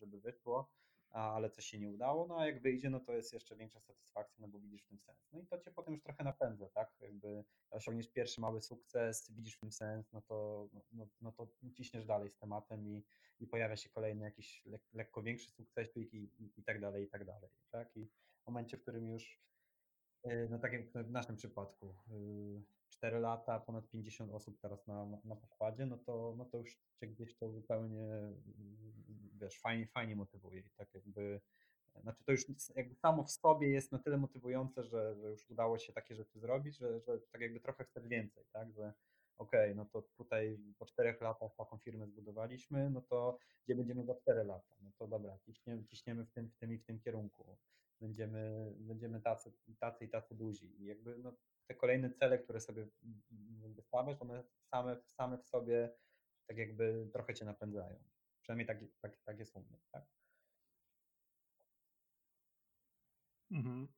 żeby 0.01 0.21
wyszło 0.21 0.71
ale 1.13 1.51
coś 1.51 1.65
się 1.65 1.79
nie 1.79 1.89
udało, 1.89 2.27
no 2.27 2.39
a 2.39 2.47
jak 2.47 2.63
wyjdzie, 2.63 2.91
no 2.91 3.01
to 3.01 3.13
jest 3.13 3.33
jeszcze 3.33 3.57
większa 3.57 3.81
satysfakcja, 3.81 4.41
no 4.41 4.49
bo 4.49 4.59
widzisz 4.59 4.83
w 4.83 4.87
tym 4.87 4.99
sens. 4.99 5.19
No 5.33 5.39
i 5.41 5.47
to 5.47 5.59
cię 5.59 5.71
potem 5.71 5.95
już 5.95 6.03
trochę 6.03 6.25
napędza, 6.25 6.69
tak? 6.69 6.95
Jakby 7.01 7.45
osiągniesz 7.71 8.09
pierwszy 8.09 8.41
mały 8.41 8.61
sukces, 8.61 9.31
widzisz 9.31 9.57
w 9.57 9.61
tym 9.61 9.73
sens, 9.73 10.13
no 10.13 10.23
to, 10.23 10.69
no, 10.73 10.81
no, 10.93 11.07
no 11.21 11.33
to 11.33 11.49
ciśniesz 11.75 12.07
dalej 12.07 12.31
z 12.31 12.37
tematem 12.37 12.89
i, 12.89 13.05
i 13.41 13.47
pojawia 13.47 13.77
się 13.77 13.91
kolejny 13.91 14.25
jakiś 14.25 14.67
lek, 14.67 14.83
lekko 14.93 15.23
większy 15.23 15.51
sukces 15.51 15.97
i, 15.97 16.01
i, 16.01 16.53
i 16.57 16.63
tak 16.63 16.81
dalej, 16.81 17.05
i 17.05 17.09
tak 17.09 17.25
dalej, 17.25 17.51
tak? 17.71 17.97
I 17.97 18.07
w 18.43 18.47
momencie, 18.47 18.77
w 18.77 18.83
którym 18.83 19.09
już, 19.09 19.41
y, 20.27 20.49
no 20.51 20.59
tak 20.59 20.73
jak 20.73 20.91
w 20.91 21.11
naszym 21.11 21.37
przypadku, 21.37 21.95
4 22.89 23.17
y, 23.17 23.21
lata, 23.21 23.61
ponad 23.61 23.89
50 23.89 24.33
osób 24.33 24.61
teraz 24.61 24.87
na, 24.87 25.07
na 25.25 25.37
pokładzie, 25.37 25.87
no 25.87 25.99
to, 25.99 26.35
no 26.39 26.45
to 26.45 26.59
już 26.59 26.79
cię 27.01 27.07
gdzieś 27.07 27.37
to 27.37 27.51
zupełnie 27.51 28.33
wiesz, 29.43 29.59
fajnie, 29.61 29.87
fajnie 29.87 30.17
motywuje 30.17 30.61
i 30.61 30.71
tak 30.71 30.95
jakby, 30.95 31.41
znaczy 32.03 32.25
to 32.25 32.33
już 32.33 32.45
jakby 32.77 32.95
samo 32.95 33.25
w 33.25 33.31
sobie 33.31 33.69
jest 33.71 33.93
na 33.93 33.99
tyle 33.99 34.19
motywujące, 34.19 34.85
że, 34.85 35.15
że 35.15 35.31
już 35.31 35.51
udało 35.51 35.79
się 35.79 35.93
takie 35.93 36.15
rzeczy 36.15 36.39
zrobić, 36.39 36.77
że, 36.77 37.01
że 37.01 37.19
tak 37.21 37.41
jakby 37.41 37.61
trochę 37.61 37.85
chcesz 37.85 38.09
więcej, 38.09 38.45
tak, 38.53 38.73
że 38.73 38.93
okej, 39.39 39.73
okay, 39.73 39.75
no 39.75 39.85
to 39.85 40.03
tutaj 40.03 40.59
po 40.79 40.87
czterech 40.87 41.21
latach 41.21 41.55
taką 41.55 41.79
firmę 41.79 42.07
zbudowaliśmy, 42.07 42.91
no 42.91 43.01
to 43.01 43.39
gdzie 43.65 43.75
będziemy 43.75 44.05
za 44.05 44.15
cztery 44.15 44.45
lata? 44.45 44.77
No 44.81 44.93
to 44.99 45.07
dobra, 45.07 45.39
ciśniemy, 45.39 45.85
ciśniemy 45.85 46.25
w 46.25 46.31
tym, 46.31 46.49
w 46.49 46.57
tym 46.57 46.73
i 46.73 46.79
w 46.79 46.85
tym 46.85 47.01
kierunku. 47.01 47.57
Będziemy, 48.01 48.73
będziemy 48.79 49.21
tacy, 49.21 49.53
tacy 49.79 50.05
i 50.05 50.09
tacy 50.09 50.35
duzi. 50.35 50.83
I 50.83 50.85
jakby 50.85 51.19
no, 51.19 51.33
te 51.67 51.75
kolejne 51.75 52.11
cele, 52.11 52.39
które 52.39 52.61
sobie 52.61 52.87
wystawiasz, 53.75 54.23
one 54.23 54.43
same, 54.71 54.97
same 55.07 55.39
w 55.39 55.45
sobie 55.45 55.95
tak 56.47 56.59
jakby 56.59 57.09
trochę 57.13 57.35
cię 57.35 57.45
napędzają. 57.45 58.12
Przynajmniej 58.43 58.67
tak, 58.67 58.79
tak, 59.01 59.17
tak 59.25 59.39
u 59.57 59.61
mnie. 59.61 59.79
Tak? 59.93 60.05
Mhm. 63.51 63.89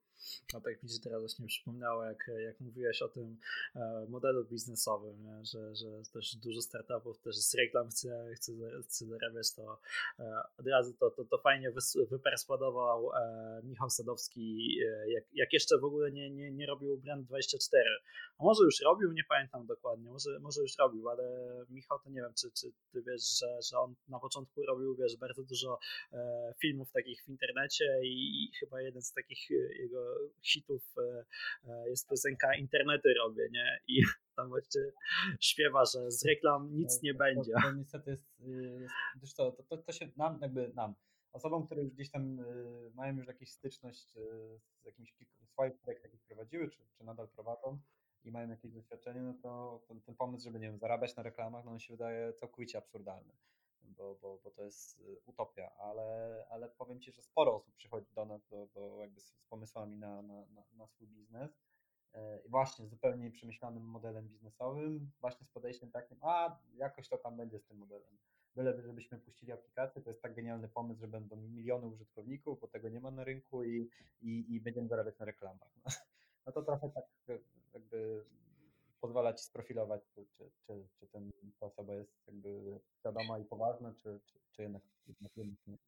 No 0.54 0.60
tak 0.60 0.82
mi 0.82 0.88
się 0.88 1.00
teraz 1.00 1.20
właśnie 1.20 1.46
przypomniało, 1.46 2.04
jak, 2.04 2.30
jak 2.44 2.60
mówiłeś 2.60 3.02
o 3.02 3.08
tym 3.08 3.36
e, 3.76 4.06
modelu 4.08 4.44
biznesowym, 4.44 5.22
nie? 5.22 5.44
Że, 5.44 5.74
że 5.74 5.86
też 6.12 6.36
dużo 6.36 6.62
startupów 6.62 7.18
też 7.18 7.36
z 7.36 7.54
reklam 7.54 7.88
chce, 7.88 8.30
chce, 8.36 8.52
chce 8.82 9.06
zarabiać, 9.06 9.54
to 9.54 9.80
e, 10.18 10.42
od 10.58 10.66
razu 10.66 10.94
to, 11.00 11.10
to, 11.10 11.24
to 11.24 11.38
fajnie 11.38 11.72
wyperswadował 12.10 13.10
e, 13.12 13.60
Michał 13.64 13.90
Sadowski, 13.90 14.76
jak, 15.06 15.24
jak 15.32 15.52
jeszcze 15.52 15.78
w 15.78 15.84
ogóle 15.84 16.12
nie, 16.12 16.30
nie, 16.30 16.50
nie 16.50 16.66
robił 16.66 16.96
Brand24. 16.96 17.84
A 18.38 18.44
może 18.44 18.64
już 18.64 18.80
robił, 18.80 19.12
nie 19.12 19.24
pamiętam 19.28 19.66
dokładnie, 19.66 20.10
może, 20.10 20.38
może 20.40 20.60
już 20.60 20.78
robił, 20.78 21.08
ale 21.08 21.24
Michał 21.70 21.98
to 21.98 22.10
nie 22.10 22.20
wiem, 22.20 22.34
czy, 22.34 22.50
czy 22.50 22.72
ty 22.92 23.02
wiesz, 23.02 23.38
że, 23.38 23.62
że 23.70 23.78
on 23.78 23.94
na 24.08 24.18
początku 24.18 24.62
robił, 24.62 24.94
wiesz, 24.94 25.16
bardzo 25.16 25.42
dużo 25.42 25.78
filmów 26.60 26.92
takich 26.92 27.24
w 27.24 27.28
internecie 27.28 28.00
i, 28.02 28.44
i 28.44 28.52
chyba 28.60 28.80
jeden 28.80 29.02
z 29.02 29.12
takich 29.12 29.50
jego 29.50 30.13
hitów 30.42 30.94
e, 30.98 31.24
e, 31.64 31.90
jest 31.90 32.08
piosenka 32.08 32.54
Internety 32.54 33.14
robię, 33.14 33.48
nie? 33.52 33.80
I 33.88 34.02
tam 34.36 34.48
właśnie 34.48 34.80
śpiewa, 35.40 35.84
że 35.84 36.10
z 36.10 36.24
reklam 36.24 36.76
nic 36.76 37.02
nie 37.02 37.14
będzie. 37.14 37.52
To, 37.52 37.62
to 37.62 37.72
niestety 37.72 38.10
jest, 38.10 38.40
y, 38.40 38.86
jest 39.22 39.36
to, 39.36 39.52
to, 39.68 39.76
to 39.76 39.92
się 39.92 40.08
nam, 40.16 40.38
jakby 40.42 40.72
nam, 40.74 40.94
osobom, 41.32 41.66
które 41.66 41.82
już 41.82 41.92
gdzieś 41.92 42.10
tam 42.10 42.40
y, 42.40 42.90
mają 42.94 43.16
już 43.16 43.26
jakąś 43.26 43.50
styczność 43.50 44.16
y, 44.16 44.60
z 44.82 44.86
jakimiś 44.86 45.14
swoich 45.54 45.78
projektach, 45.78 46.12
jakie 46.12 46.24
prowadziły, 46.26 46.70
czy, 46.70 46.82
czy 46.98 47.04
nadal 47.04 47.28
prowadzą 47.28 47.78
i 48.24 48.30
mają 48.30 48.48
jakieś 48.48 48.72
doświadczenie, 48.72 49.20
no 49.20 49.34
to 49.42 49.80
ten, 49.88 50.00
ten 50.00 50.14
pomysł, 50.14 50.44
żeby 50.44 50.60
nie 50.60 50.66
wiem, 50.66 50.78
zarabiać 50.78 51.16
na 51.16 51.22
reklamach, 51.22 51.64
no 51.64 51.70
on 51.70 51.80
się 51.80 51.94
wydaje 51.94 52.32
całkowicie 52.32 52.78
absurdalny 52.78 53.32
bo, 53.88 54.14
bo, 54.22 54.38
bo 54.44 54.50
to 54.50 54.64
jest 54.64 55.00
y, 55.00 55.20
utopia, 55.26 55.70
ale, 55.78 56.44
ale 56.50 56.68
powiem 56.68 57.00
Ci, 57.00 57.12
że 57.12 57.22
sporo 57.22 57.54
osób 57.54 57.74
przychodzi 57.74 58.12
do 58.14 58.24
nas 58.24 58.48
do 58.74 58.98
jakby 59.00 59.20
z, 59.20 59.24
z 59.24 59.46
pomysłami 59.46 59.96
na, 59.96 60.22
na, 60.22 60.46
na, 60.46 60.64
na 60.72 60.86
swój 60.86 61.08
biznes 61.08 61.50
e, 62.12 62.40
i 62.40 62.48
właśnie 62.48 62.86
z 62.86 62.90
zupełnie 62.90 63.30
przemyślanym 63.30 63.82
modelem 63.82 64.28
biznesowym, 64.28 65.10
właśnie 65.20 65.46
z 65.46 65.50
podejściem 65.50 65.90
takim, 65.90 66.18
a 66.22 66.58
jakoś 66.74 67.08
to 67.08 67.18
tam 67.18 67.36
będzie 67.36 67.58
z 67.58 67.64
tym 67.64 67.78
modelem. 67.78 68.18
Byle, 68.54 68.82
żebyśmy 68.82 69.18
puścili 69.18 69.52
aplikację, 69.52 70.02
to 70.02 70.10
jest 70.10 70.22
tak 70.22 70.34
genialny 70.34 70.68
pomysł, 70.68 71.00
że 71.00 71.08
będą 71.08 71.36
miliony 71.36 71.86
użytkowników, 71.86 72.60
bo 72.60 72.68
tego 72.68 72.88
nie 72.88 73.00
ma 73.00 73.10
na 73.10 73.24
rynku 73.24 73.64
i, 73.64 73.90
i, 74.20 74.54
i 74.54 74.60
będziemy 74.60 74.88
zarabiać 74.88 75.18
na 75.18 75.24
reklamach. 75.24 75.68
No, 75.76 75.82
no 76.46 76.52
to 76.52 76.62
trochę 76.62 76.90
tak 76.90 77.04
jakby 77.74 78.24
pozwala 79.04 79.32
ci 79.34 79.44
sprofilować, 79.44 80.02
czy, 80.14 80.26
czy, 80.36 80.50
czy, 80.66 80.88
czy 80.98 81.06
ten, 81.06 81.32
ta 81.60 81.66
osoba 81.66 81.94
jest 81.94 82.12
jakby 82.26 82.80
świadoma 82.98 83.38
i 83.38 83.44
poważna, 83.44 83.94
czy, 84.02 84.20
czy, 84.24 84.38
czy 84.52 84.62
jednak, 84.62 84.82
jednak 85.06 85.32
nie. 85.66 85.78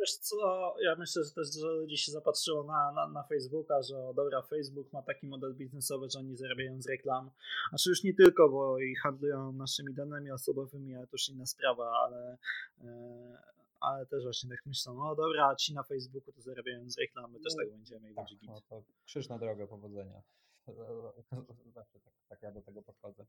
Wiesz 0.00 0.16
co, 0.16 0.74
ja 0.80 0.96
myślę, 0.96 1.24
że 1.24 1.30
też 1.30 1.50
dużo 1.50 1.68
ludzi 1.68 1.96
się 1.96 2.12
zapatrzyło 2.12 2.64
na, 2.64 2.92
na, 2.92 3.08
na 3.08 3.22
Facebooka, 3.22 3.82
że 3.82 3.98
o, 3.98 4.14
dobra, 4.14 4.42
Facebook 4.42 4.92
ma 4.92 5.02
taki 5.02 5.26
model 5.26 5.54
biznesowy, 5.54 6.10
że 6.10 6.18
oni 6.18 6.36
zarabiają 6.36 6.82
z 6.82 6.88
reklam. 6.88 7.30
Znaczy 7.68 7.90
już 7.90 8.04
nie 8.04 8.14
tylko, 8.14 8.48
bo 8.48 8.78
i 8.78 8.94
handlują 8.94 9.52
naszymi 9.52 9.94
danymi 9.94 10.30
osobowymi, 10.30 10.96
ale 10.96 11.06
to 11.06 11.14
już 11.14 11.28
inna 11.28 11.46
sprawa, 11.46 11.90
ale, 12.04 12.38
e, 12.80 13.38
ale 13.80 14.06
też 14.06 14.22
właśnie 14.22 14.50
tak 14.50 14.66
myślą, 14.66 15.10
o 15.10 15.14
dobra, 15.14 15.56
ci 15.56 15.74
na 15.74 15.82
Facebooku 15.82 16.32
to 16.32 16.40
zarabiają 16.40 16.90
z 16.90 16.98
reklamy, 16.98 17.40
też 17.40 17.52
no, 17.56 17.62
tak 17.62 17.70
będziemy 17.70 18.10
i 18.10 18.14
tak, 18.14 18.24
będzie 18.24 18.46
no 18.46 18.60
to 18.68 18.82
krzyż 19.04 19.28
na 19.28 19.38
drogę 19.38 19.66
powodzenia. 19.66 20.22
Zawsze 21.74 22.00
tak, 22.00 22.14
tak 22.28 22.42
ja 22.42 22.52
do 22.52 22.62
tego 22.62 22.82
podchodzę. 22.82 23.26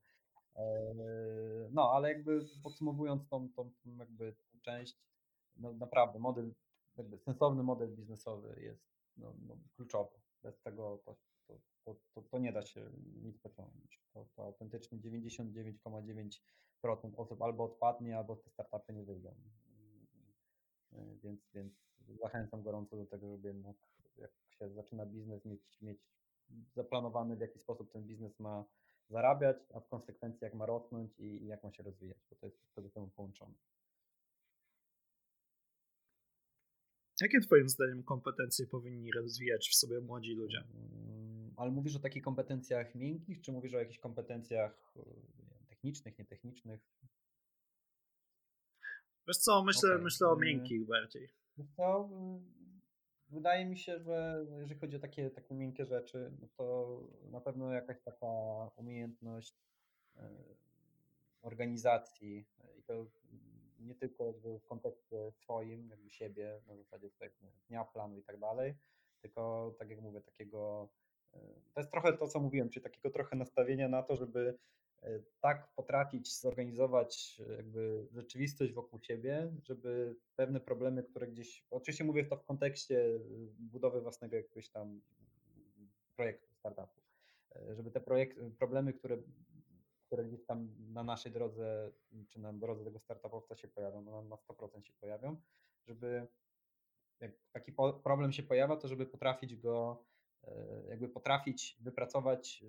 No, 1.71 1.91
ale 1.91 2.13
jakby 2.13 2.39
podsumowując 2.63 3.27
tą, 3.27 3.49
tą, 3.49 3.71
jakby 3.99 4.35
część, 4.61 5.01
no 5.57 5.73
naprawdę 5.73 6.19
model, 6.19 6.53
jakby 6.97 7.17
sensowny 7.17 7.63
model 7.63 7.95
biznesowy 7.95 8.61
jest 8.61 8.87
no, 9.17 9.33
no, 9.47 9.57
kluczowy. 9.75 10.19
Bez 10.43 10.61
tego 10.61 11.01
to, 11.05 11.15
to, 11.47 11.59
to, 11.85 11.95
to, 12.13 12.21
to 12.21 12.39
nie 12.39 12.51
da 12.53 12.61
się 12.61 12.91
nic 13.23 13.37
pociągnąć. 13.37 14.01
To, 14.13 14.27
to 14.35 14.43
autentycznie 14.43 14.99
99,9% 14.99 16.39
osób 17.17 17.41
albo 17.41 17.63
odpadnie, 17.63 18.17
albo 18.17 18.35
te 18.35 18.49
startupy 18.49 18.93
nie 18.93 19.03
wyjdą. 19.03 19.35
Więc, 21.23 21.49
więc 21.53 21.73
zachęcam 22.07 22.63
gorąco 22.63 22.97
do 22.97 23.05
tego, 23.05 23.29
żeby 23.29 23.47
jednak 23.47 23.77
jak 24.17 24.31
się 24.49 24.69
zaczyna 24.69 25.05
biznes, 25.05 25.45
mieć, 25.45 25.81
mieć 25.81 25.99
zaplanowany, 26.75 27.35
w 27.35 27.39
jaki 27.39 27.59
sposób 27.59 27.91
ten 27.91 28.03
biznes 28.03 28.39
ma 28.39 28.65
zarabiać, 29.09 29.57
a 29.73 29.79
w 29.79 29.87
konsekwencji 29.87 30.45
jak 30.45 30.53
ma 30.53 30.65
rosnąć 30.65 31.19
i, 31.19 31.23
i 31.23 31.45
jak 31.47 31.63
ma 31.63 31.71
się 31.71 31.83
rozwijać, 31.83 32.17
bo 32.29 32.35
to 32.35 32.45
jest 32.45 32.57
wtedy 32.71 32.89
temu 32.89 33.07
połączone. 33.07 33.53
Jakie 37.21 37.39
Twoim 37.39 37.69
zdaniem 37.69 38.03
kompetencje 38.03 38.67
powinni 38.67 39.11
rozwijać 39.11 39.69
w 39.69 39.75
sobie 39.75 40.01
młodzi 40.01 40.33
ludzie? 40.33 40.57
Mm, 40.57 41.53
ale 41.57 41.71
mówisz 41.71 41.95
o 41.95 41.99
takich 41.99 42.23
kompetencjach 42.23 42.95
miękkich, 42.95 43.41
czy 43.41 43.51
mówisz 43.51 43.73
o 43.73 43.79
jakichś 43.79 43.99
kompetencjach 43.99 44.93
technicznych, 45.69 46.19
nietechnicznych? 46.19 46.81
Wiesz 49.27 49.37
co, 49.37 49.63
myślę, 49.63 49.89
okay. 49.89 50.03
myślę 50.03 50.27
o 50.27 50.33
mm. 50.33 50.45
miękkich 50.45 50.85
bardziej. 50.85 51.29
Wiesz 51.57 51.67
co, 51.75 52.09
wydaje 53.29 53.65
mi 53.65 53.77
się, 53.77 53.99
że 53.99 54.45
jeżeli 54.59 54.79
chodzi 54.79 54.95
o 54.95 54.99
takie, 54.99 55.29
takie 55.29 55.55
miękkie 55.55 55.85
rzeczy, 55.85 56.31
no 56.41 56.47
to 56.57 56.99
na 57.31 57.41
pewno 57.41 57.73
jakaś 57.73 58.01
taka 58.01 58.27
umiejętność 58.75 59.55
e, 60.15 60.29
organizacji 61.41 62.45
i 62.77 62.83
to 62.83 63.05
nie 63.79 63.95
tylko 63.95 64.33
w 64.33 64.63
kontekście 64.65 65.31
swoim, 65.31 65.89
jakby 65.89 66.09
siebie, 66.09 66.61
na 66.67 66.75
zasadzie 66.75 67.09
swojego 67.09 67.35
dnia, 67.67 67.85
planu 67.85 68.17
i 68.17 68.23
tak 68.23 68.39
dalej, 68.39 68.75
tylko 69.21 69.73
tak 69.79 69.89
jak 69.89 70.01
mówię, 70.01 70.21
takiego, 70.21 70.89
e, 71.33 71.39
to 71.73 71.79
jest 71.79 71.91
trochę 71.91 72.17
to, 72.17 72.27
co 72.27 72.39
mówiłem, 72.39 72.69
czyli 72.69 72.83
takiego 72.83 73.09
trochę 73.09 73.35
nastawienia 73.35 73.87
na 73.89 74.03
to, 74.03 74.15
żeby 74.15 74.49
e, 74.49 74.86
tak 75.39 75.73
potrafić 75.75 76.39
zorganizować 76.39 77.41
jakby 77.57 78.07
rzeczywistość 78.11 78.73
wokół 78.73 78.99
siebie, 78.99 79.51
żeby 79.63 80.15
pewne 80.35 80.59
problemy, 80.59 81.03
które 81.03 81.27
gdzieś, 81.27 81.65
oczywiście 81.69 82.03
mówię 82.03 82.25
to 82.25 82.37
w 82.37 82.45
kontekście 82.45 83.19
budowy 83.59 84.01
własnego 84.01 84.35
jakiegoś 84.35 84.69
tam 84.69 85.01
projektu, 86.15 86.53
startupu, 86.53 87.01
e, 87.55 87.75
żeby 87.75 87.91
te 87.91 88.01
projekt, 88.01 88.37
problemy, 88.59 88.93
które 88.93 89.17
które 90.07 90.25
gdzieś 90.25 90.45
tam 90.45 90.69
na 90.93 91.03
naszej 91.03 91.31
drodze, 91.31 91.91
czy 92.29 92.39
na 92.39 92.53
drodze 92.53 92.83
tego 92.83 92.99
startupowca 92.99 93.55
się 93.55 93.67
pojawią, 93.67 94.01
no 94.01 94.23
na 94.23 94.35
100% 94.35 94.83
się 94.83 94.93
pojawią, 94.93 95.41
żeby 95.87 96.27
jak 97.19 97.31
taki 97.51 97.71
problem 98.03 98.31
się 98.31 98.43
pojawia, 98.43 98.75
to 98.75 98.87
żeby 98.87 99.05
potrafić 99.05 99.55
go, 99.55 100.05
e, 100.43 100.83
jakby 100.89 101.09
potrafić 101.09 101.77
wypracować 101.81 102.63
e, 102.63 102.67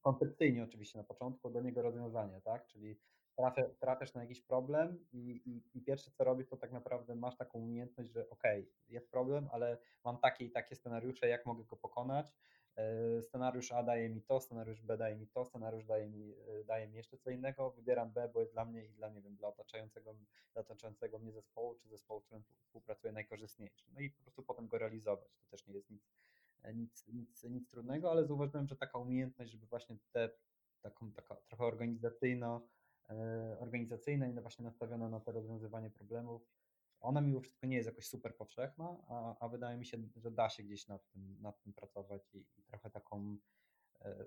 koncepcyjnie 0.00 0.64
oczywiście 0.64 0.98
na 0.98 1.04
początku 1.04 1.50
do 1.50 1.60
niego 1.60 1.82
rozwiązanie, 1.82 2.40
tak? 2.40 2.66
Czyli 2.66 2.98
trafia, 3.36 3.68
trafiasz 3.80 4.14
na 4.14 4.22
jakiś 4.22 4.40
problem 4.40 5.06
i, 5.12 5.42
i, 5.44 5.78
i, 5.78 5.82
pierwsze 5.82 6.10
co 6.10 6.24
robisz, 6.24 6.48
to 6.48 6.56
tak 6.56 6.72
naprawdę 6.72 7.14
masz 7.14 7.36
taką 7.36 7.58
umiejętność, 7.58 8.10
że 8.10 8.30
ok, 8.30 8.42
jest 8.88 9.10
problem, 9.10 9.48
ale 9.52 9.78
mam 10.04 10.18
takie 10.18 10.44
i 10.44 10.50
takie 10.50 10.76
scenariusze, 10.76 11.28
jak 11.28 11.46
mogę 11.46 11.64
go 11.64 11.76
pokonać, 11.76 12.32
E, 12.78 13.22
scenariusz 13.22 13.72
A 13.72 13.82
daje 13.82 14.08
mi 14.08 14.22
to, 14.22 14.40
scenariusz 14.40 14.82
B 14.82 14.96
daje 14.96 15.16
mi 15.16 15.26
to, 15.26 15.44
scenariusz 15.44 15.84
daje 15.84 16.06
mi, 16.06 16.34
e, 16.34 16.64
daje 16.64 16.88
mi 16.88 16.96
jeszcze 16.96 17.18
co 17.18 17.30
innego, 17.30 17.70
wybieram 17.70 18.12
B, 18.12 18.30
bo 18.34 18.40
jest 18.40 18.52
dla 18.52 18.64
mnie 18.64 18.84
i 18.84 18.92
dla, 18.92 19.08
nie 19.08 19.22
wiem, 19.22 19.36
dla 19.36 19.48
otaczającego, 19.48 20.14
dla 20.52 20.60
otaczającego 20.60 21.18
mnie 21.18 21.32
zespołu, 21.32 21.74
czy 21.74 21.88
zespołu, 21.88 22.20
z 22.20 22.24
którym 22.24 22.44
współpracuję 22.62 23.12
najkorzystniejszy. 23.12 23.86
No 23.92 24.00
i 24.00 24.10
po 24.10 24.22
prostu 24.22 24.42
potem 24.42 24.68
go 24.68 24.78
realizować. 24.78 25.28
To 25.38 25.50
też 25.50 25.66
nie 25.66 25.74
jest 25.74 25.90
nic, 25.90 26.02
nic, 26.74 27.08
nic, 27.08 27.44
nic 27.44 27.68
trudnego, 27.68 28.10
ale 28.10 28.26
zauważyłem, 28.26 28.66
że 28.68 28.76
taka 28.76 28.98
umiejętność, 28.98 29.50
żeby 29.50 29.66
właśnie 29.66 29.96
te, 30.12 30.30
taką, 30.82 31.12
taka 31.12 31.36
trochę 31.36 31.64
organizacyjna, 31.64 32.60
organizacyjna 33.58 34.28
i 34.28 34.32
właśnie 34.32 34.64
nastawiona 34.64 35.08
na 35.08 35.20
to 35.20 35.32
rozwiązywanie 35.32 35.90
problemów, 35.90 36.42
ona 37.00 37.20
mimo 37.20 37.40
wszystko 37.40 37.66
nie 37.66 37.76
jest 37.76 37.86
jakoś 37.86 38.06
super 38.06 38.36
powszechna, 38.36 38.96
a, 39.08 39.36
a 39.38 39.48
wydaje 39.48 39.78
mi 39.78 39.86
się, 39.86 39.98
że 40.16 40.30
da 40.30 40.48
się 40.48 40.62
gdzieś 40.62 40.88
nad 40.88 41.08
tym, 41.10 41.36
nad 41.40 41.62
tym 41.62 41.72
pracować 41.72 42.34
i, 42.34 42.38
i 42.38 42.62
trochę 42.62 42.90
taką, 42.90 43.36
e, 44.00 44.26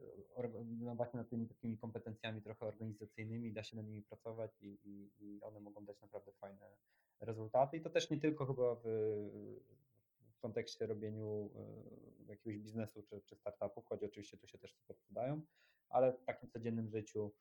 no 0.79 0.95
właśnie 0.95 1.17
nad 1.17 1.29
tymi 1.29 1.47
takimi 1.47 1.77
kompetencjami 1.77 2.41
trochę 2.41 2.65
organizacyjnymi, 2.65 3.53
da 3.53 3.63
się 3.63 3.77
nad 3.77 3.85
nimi 3.85 4.01
pracować 4.01 4.61
i, 4.61 4.79
i, 4.83 5.11
i 5.19 5.41
one 5.41 5.59
mogą 5.59 5.85
dać 5.85 6.01
naprawdę 6.01 6.31
fajne 6.31 6.71
rezultaty. 7.19 7.77
I 7.77 7.81
to 7.81 7.89
też 7.89 8.09
nie 8.09 8.19
tylko 8.19 8.45
chyba 8.45 8.75
w 8.75 8.87
kontekście 10.41 10.87
robieniu 10.87 11.51
e, 11.55 12.31
jakiegoś 12.31 12.57
biznesu 12.57 13.03
czy, 13.03 13.21
czy 13.21 13.35
startupu, 13.35 13.81
choć 13.81 14.03
oczywiście 14.03 14.37
tu 14.37 14.47
się 14.47 14.57
też 14.57 14.73
super 14.75 14.97
przydają, 14.97 15.41
ale 15.89 16.13
w 16.13 16.23
takim 16.25 16.49
codziennym 16.49 16.89
życiu 16.89 17.31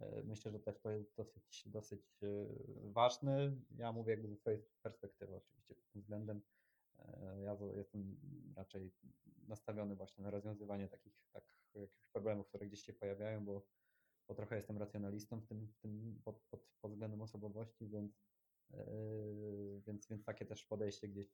E, 0.00 0.22
myślę, 0.24 0.52
że 0.52 0.60
też 0.60 0.80
to 0.80 0.90
jest 0.90 1.16
dosyć, 1.16 1.68
dosyć 1.68 2.22
e, 2.22 2.28
ważne. 2.92 3.56
Ja 3.76 3.92
mówię 3.92 4.10
jakby 4.12 4.28
ze 4.28 4.36
swojej 4.36 4.62
perspektywy 4.82 5.36
oczywiście 5.36 5.74
pod 5.74 5.92
tym 5.92 6.02
względem. 6.02 6.42
Ja 7.44 7.56
jestem 7.76 8.16
raczej 8.56 8.92
nastawiony 9.48 9.96
właśnie 9.96 10.24
na 10.24 10.30
rozwiązywanie 10.30 10.88
takich 10.88 11.12
tak, 11.32 11.44
jakichś 11.74 12.08
problemów, 12.12 12.48
które 12.48 12.66
gdzieś 12.66 12.82
się 12.82 12.92
pojawiają, 12.92 13.44
bo, 13.44 13.66
bo 14.28 14.34
trochę 14.34 14.56
jestem 14.56 14.78
racjonalistą 14.78 15.40
w 15.40 15.46
tym, 15.46 15.66
w 15.66 15.78
tym 15.78 16.20
pod, 16.24 16.40
pod, 16.50 16.60
pod 16.80 16.92
względem 16.92 17.22
osobowości, 17.22 17.88
więc, 17.88 18.20
więc, 19.86 20.08
więc 20.08 20.24
takie 20.24 20.46
też 20.46 20.64
podejście 20.64 21.08
gdzieś, 21.08 21.26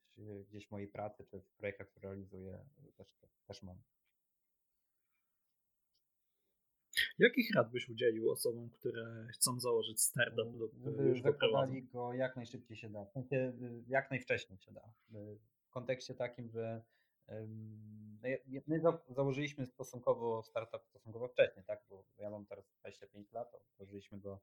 gdzieś 0.48 0.68
w 0.68 0.70
mojej 0.70 0.88
pracy 0.88 1.24
czy 1.24 1.40
w 1.40 1.52
projektach, 1.52 1.88
które 1.88 2.08
realizuję 2.08 2.64
też, 2.96 3.08
też 3.46 3.62
mam. 3.62 3.78
Jakich 7.18 7.54
rad 7.54 7.70
byś 7.70 7.88
udzielił 7.88 8.30
osobom, 8.30 8.70
które 8.70 9.26
chcą 9.32 9.60
założyć 9.60 10.02
startup 10.02 10.54
lub 10.54 10.72
Żeby 10.84 11.20
zakładali 11.20 11.82
go 11.82 12.12
jak 12.12 12.36
najszybciej 12.36 12.76
się 12.76 12.88
da, 12.88 13.06
y, 13.32 13.84
jak 13.88 14.10
najwcześniej 14.10 14.58
się 14.58 14.72
da. 14.72 14.92
Y, 15.14 15.38
w 15.66 15.70
kontekście 15.70 16.14
takim, 16.14 16.50
że 16.50 16.82
no 18.22 18.28
my 18.66 18.80
założyliśmy 19.08 19.66
stosunkowo 19.66 20.42
startup 20.42 20.86
stosunkowo 20.86 21.28
wcześnie, 21.28 21.62
tak, 21.62 21.84
bo 21.90 22.04
ja 22.18 22.30
mam 22.30 22.46
teraz 22.46 22.68
25 22.80 23.32
lat, 23.32 23.52
założyliśmy 23.78 24.20
go 24.20 24.40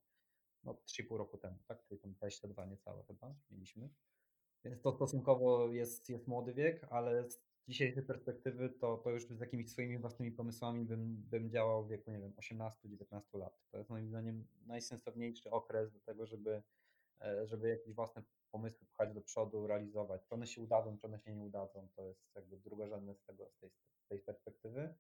no, 0.63 0.73
3,5 0.73 1.17
roku 1.17 1.37
temu, 1.37 1.57
tak, 1.67 1.83
czyli 1.83 1.99
tam 1.99 2.13
22 2.13 2.65
niecałe 2.65 3.03
chyba 3.03 3.35
mieliśmy. 3.51 3.89
Więc 4.65 4.81
to 4.81 4.91
stosunkowo 4.91 5.71
jest, 5.71 6.09
jest 6.09 6.27
młody 6.27 6.53
wiek, 6.53 6.87
ale 6.89 7.29
z 7.29 7.41
dzisiejszej 7.67 8.03
perspektywy 8.03 8.69
to, 8.69 8.97
to 8.97 9.09
już 9.09 9.27
z 9.27 9.39
jakimiś 9.39 9.71
swoimi 9.71 9.97
własnymi 9.97 10.31
pomysłami 10.31 10.85
bym, 10.85 11.15
bym 11.15 11.49
działał 11.49 11.85
w 11.85 11.89
wieku, 11.89 12.11
nie 12.11 12.19
wiem, 12.19 12.33
18-19 12.33 13.39
lat. 13.39 13.59
To 13.71 13.77
jest 13.77 13.89
moim 13.89 14.09
zdaniem 14.09 14.47
najsensowniejszy 14.65 15.49
okres 15.49 15.91
do 15.91 15.99
tego, 15.99 16.25
żeby, 16.25 16.63
e, 17.21 17.47
żeby 17.47 17.69
jakieś 17.69 17.93
własne 17.93 18.23
pomysły 18.51 18.87
pchać 18.87 19.13
do 19.13 19.21
przodu, 19.21 19.67
realizować. 19.67 20.25
Czy 20.25 20.35
one 20.35 20.47
się 20.47 20.61
udadzą, 20.61 20.97
czy 20.97 21.07
one 21.07 21.19
się 21.19 21.35
nie 21.35 21.43
udadzą, 21.43 21.87
to 21.95 22.05
jest 22.05 22.35
jakby 22.35 22.57
drugorzędne 22.57 23.15
z, 23.15 23.23
tego, 23.23 23.49
z, 23.49 23.59
tej, 23.59 23.69
z 24.05 24.07
tej 24.07 24.19
perspektywy, 24.19 24.93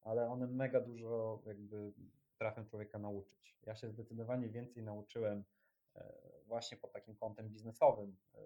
ale 0.00 0.28
one 0.28 0.46
mega 0.46 0.80
dużo 0.80 1.42
jakby 1.46 1.92
potrafią 2.38 2.64
człowieka 2.64 2.98
nauczyć. 2.98 3.58
Ja 3.66 3.74
się 3.74 3.90
zdecydowanie 3.90 4.48
więcej 4.48 4.82
nauczyłem 4.82 5.44
E, 5.98 6.42
właśnie 6.46 6.76
pod 6.76 6.92
takim 6.92 7.16
kątem 7.16 7.48
biznesowym, 7.48 8.16
e, 8.34 8.40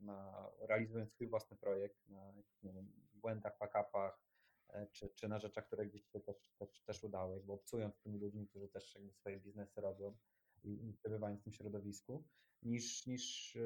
na, 0.00 0.48
realizując 0.60 1.12
swój 1.12 1.26
własny 1.26 1.56
projekt, 1.56 2.08
na 2.08 2.32
wiem, 2.62 2.92
błędach, 3.14 3.58
pakapach, 3.58 4.20
e, 4.68 4.86
czy, 4.86 5.08
czy 5.08 5.28
na 5.28 5.38
rzeczach, 5.38 5.66
które 5.66 5.86
gdzieś 5.86 6.04
się 6.04 6.20
też, 6.20 6.36
też, 6.58 6.82
też 6.82 7.04
udały, 7.04 7.40
bo 7.40 7.54
obcując 7.54 7.96
z 7.96 8.00
tymi 8.00 8.18
ludźmi, 8.18 8.46
którzy 8.46 8.68
też 8.68 8.94
jakby 8.94 9.12
swoje 9.12 9.40
biznesy 9.40 9.80
robią 9.80 10.16
i, 10.64 10.88
i 10.88 10.92
przebywając 10.92 11.40
w 11.40 11.44
tym 11.44 11.52
środowisku, 11.52 12.24
niż, 12.62 13.06
niż, 13.06 13.56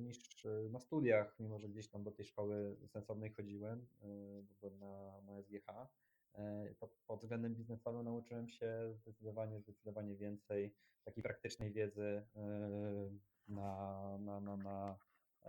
niż 0.00 0.46
na 0.70 0.80
studiach, 0.80 1.38
mimo 1.38 1.58
że 1.58 1.68
gdzieś 1.68 1.88
tam 1.88 2.04
do 2.04 2.12
tej 2.12 2.24
szkoły 2.24 2.76
sensownej 2.86 3.30
chodziłem, 3.30 3.86
bo 4.60 4.70
na, 4.70 5.20
na 5.20 5.42
SGH, 5.42 5.66
to 6.78 6.88
pod 7.06 7.20
względem 7.20 7.54
biznesowym 7.54 8.04
nauczyłem 8.04 8.48
się 8.48 8.94
zdecydowanie, 8.94 9.60
zdecydowanie 9.60 10.16
więcej 10.16 10.74
takiej 11.04 11.22
praktycznej 11.22 11.72
wiedzy 11.72 12.26
yy, 12.36 13.18
na, 13.48 14.18
na, 14.18 14.40
na, 14.40 14.56
na 14.56 14.98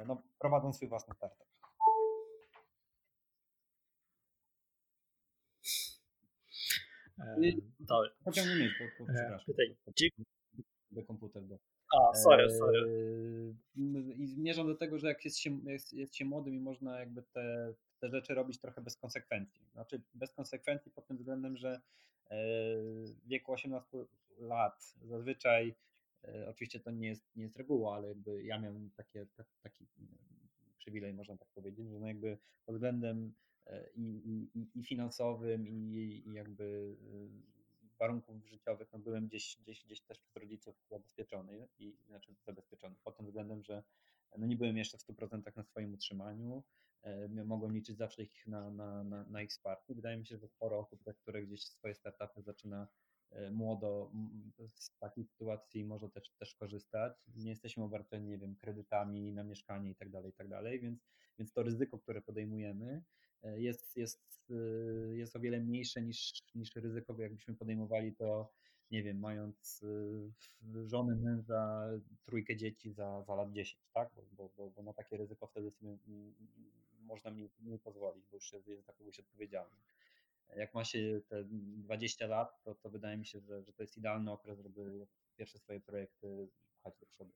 no, 0.05 0.23
prowadząc 0.39 0.75
swój 0.75 0.87
własny 0.87 1.15
startup. 1.15 1.49
Dobra. 7.79 8.09
Pociągnij 8.23 8.57
myśl, 8.57 8.75
bo, 8.79 9.05
bo, 9.05 9.13
przepraszam. 9.13 9.55
Do 10.91 11.03
komputer. 11.03 11.43
Do. 11.43 11.59
A, 11.97 12.13
sorry, 12.13 12.49
sorry. 12.49 13.55
I 14.17 14.27
zmierzam 14.27 14.67
do 14.67 14.75
tego, 14.75 14.99
że 14.99 15.07
jak 15.07 15.25
jest 15.25 15.37
się, 15.37 15.59
jest, 15.65 15.93
jest 15.93 16.15
się 16.15 16.25
młodym 16.25 16.55
i 16.55 16.59
można 16.59 16.99
jakby 16.99 17.23
te, 17.23 17.73
te 17.99 18.09
rzeczy 18.09 18.33
robić 18.33 18.59
trochę 18.59 18.81
bez 18.81 18.97
konsekwencji. 18.97 19.65
Znaczy 19.73 20.01
bez 20.13 20.33
konsekwencji 20.33 20.91
pod 20.91 21.07
tym 21.07 21.17
względem, 21.17 21.57
że 21.57 21.81
w 22.29 23.27
wieku 23.27 23.53
18 23.53 23.97
lat 24.37 24.93
zazwyczaj, 25.01 25.75
oczywiście 26.47 26.79
to 26.79 26.91
nie 26.91 27.07
jest, 27.07 27.35
nie 27.35 27.43
jest 27.43 27.57
reguła, 27.57 27.95
ale 27.95 28.07
jakby 28.07 28.43
ja 28.43 28.59
miałem 28.59 28.91
takie, 28.91 29.27
taki 29.61 29.87
przywilej, 30.77 31.13
można 31.13 31.37
tak 31.37 31.49
powiedzieć, 31.49 31.89
że 31.89 31.99
no 31.99 32.07
jakby 32.07 32.37
pod 32.65 32.75
względem 32.75 33.33
i, 33.95 34.49
i, 34.55 34.79
i 34.79 34.83
finansowym, 34.83 35.67
i, 35.67 36.23
i 36.25 36.33
jakby 36.33 36.95
warunków 37.99 38.45
życiowych, 38.45 38.87
no 38.93 38.99
byłem 38.99 39.27
gdzieś, 39.27 39.57
gdzieś, 39.61 39.85
gdzieś 39.85 40.01
też 40.01 40.19
przez 40.19 40.35
rodziców 40.35 40.75
zabezpieczony 40.89 41.67
i 41.79 41.97
znaczy 42.07 42.35
zabezpieczony 42.45 42.95
pod 43.03 43.17
tym 43.17 43.25
względem, 43.25 43.63
że 43.63 43.83
no 44.37 44.47
nie 44.47 44.55
byłem 44.55 44.77
jeszcze 44.77 44.97
w 44.97 45.01
100% 45.01 45.55
na 45.55 45.63
swoim 45.63 45.93
utrzymaniu, 45.93 46.63
e, 47.01 47.27
mogłem 47.45 47.73
liczyć 47.73 47.97
zawsze 47.97 48.23
ich 48.23 48.47
na, 48.47 48.71
na, 48.71 49.03
na, 49.03 49.23
na 49.23 49.41
ich 49.41 49.49
wsparcie. 49.49 49.95
Wydaje 49.95 50.17
mi 50.17 50.25
się, 50.25 50.37
że 50.37 50.47
sporo 50.47 50.79
osób, 50.79 51.03
które 51.21 51.43
gdzieś 51.43 51.63
swoje 51.63 51.95
startupy 51.95 52.41
zaczyna 52.41 52.87
e, 53.31 53.51
młodo 53.51 54.11
z 54.67 54.97
takiej 54.97 55.25
sytuacji 55.25 55.85
może 55.85 56.09
też, 56.09 56.31
też 56.31 56.55
korzystać. 56.55 57.13
Nie 57.35 57.49
jesteśmy 57.49 57.83
obarczeni, 57.83 58.27
nie 58.27 58.37
wiem, 58.37 58.55
kredytami 58.55 59.33
na 59.33 59.43
mieszkanie 59.43 59.91
i 59.91 59.95
tak 59.95 60.09
dalej, 60.09 60.31
i 60.31 60.33
tak 60.33 60.47
dalej, 60.47 60.79
więc, 60.79 60.99
więc 61.39 61.53
to 61.53 61.63
ryzyko, 61.63 61.99
które 61.99 62.21
podejmujemy, 62.21 63.03
E, 63.43 63.61
jest, 63.61 63.97
jest, 63.97 64.51
jest 65.13 65.35
o 65.35 65.39
wiele 65.39 65.59
mniejsze 65.59 66.01
niż, 66.01 66.33
niż 66.55 66.75
ryzyko, 66.75 67.21
jakbyśmy 67.21 67.55
podejmowali 67.55 68.15
to, 68.15 68.53
nie 68.91 69.03
wiem, 69.03 69.19
mając 69.19 69.83
e, 70.73 70.87
żony, 70.87 71.15
męża, 71.15 71.89
trójkę 72.25 72.55
dzieci 72.55 72.91
za, 72.91 73.23
za 73.23 73.35
lat 73.35 73.51
10, 73.51 73.81
tak? 73.93 74.09
Bo, 74.31 74.49
bo, 74.57 74.69
bo 74.69 74.83
na 74.83 74.93
takie 74.93 75.17
ryzyko 75.17 75.47
wtedy 75.47 75.71
sobie 75.71 75.97
można 76.99 77.31
mi 77.31 77.49
nie 77.59 77.79
pozwolić, 77.79 78.25
bo 78.31 78.37
już 78.37 78.53
jest 78.53 78.85
za 78.85 78.93
kogoś 78.93 79.19
odpowiedzialny. 79.19 79.75
Jak 80.55 80.73
ma 80.73 80.83
się 80.83 81.21
te 81.27 81.43
20 81.43 82.27
lat, 82.27 82.63
to, 82.63 82.75
to 82.75 82.89
wydaje 82.89 83.17
mi 83.17 83.25
się, 83.25 83.39
że, 83.39 83.63
że 83.63 83.73
to 83.73 83.83
jest 83.83 83.97
idealny 83.97 84.31
okres, 84.31 84.59
żeby 84.59 85.07
pierwsze 85.35 85.57
swoje 85.57 85.79
projekty 85.79 86.47
pchać 86.79 86.93
do 86.99 87.05
przodu. 87.05 87.31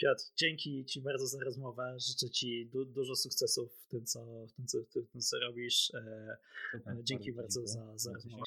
Piotr, 0.00 0.24
dzięki 0.36 0.84
Ci 0.84 1.00
bardzo 1.00 1.26
za 1.26 1.38
rozmowę. 1.40 1.96
Życzę 1.98 2.30
Ci 2.30 2.66
du 2.66 2.84
dużo 2.84 3.16
sukcesów 3.16 3.72
w 3.72 3.86
tym, 3.86 4.06
co, 4.06 4.46
w 4.46 4.52
tym, 4.52 4.66
co, 4.66 4.78
w 4.82 5.08
tym, 5.12 5.20
co 5.20 5.38
robisz. 5.38 5.94
E, 5.94 6.36
dzięki 7.02 7.32
bardzo 7.32 7.66
za, 7.66 7.98
za 7.98 8.12
rozmowę. 8.12 8.42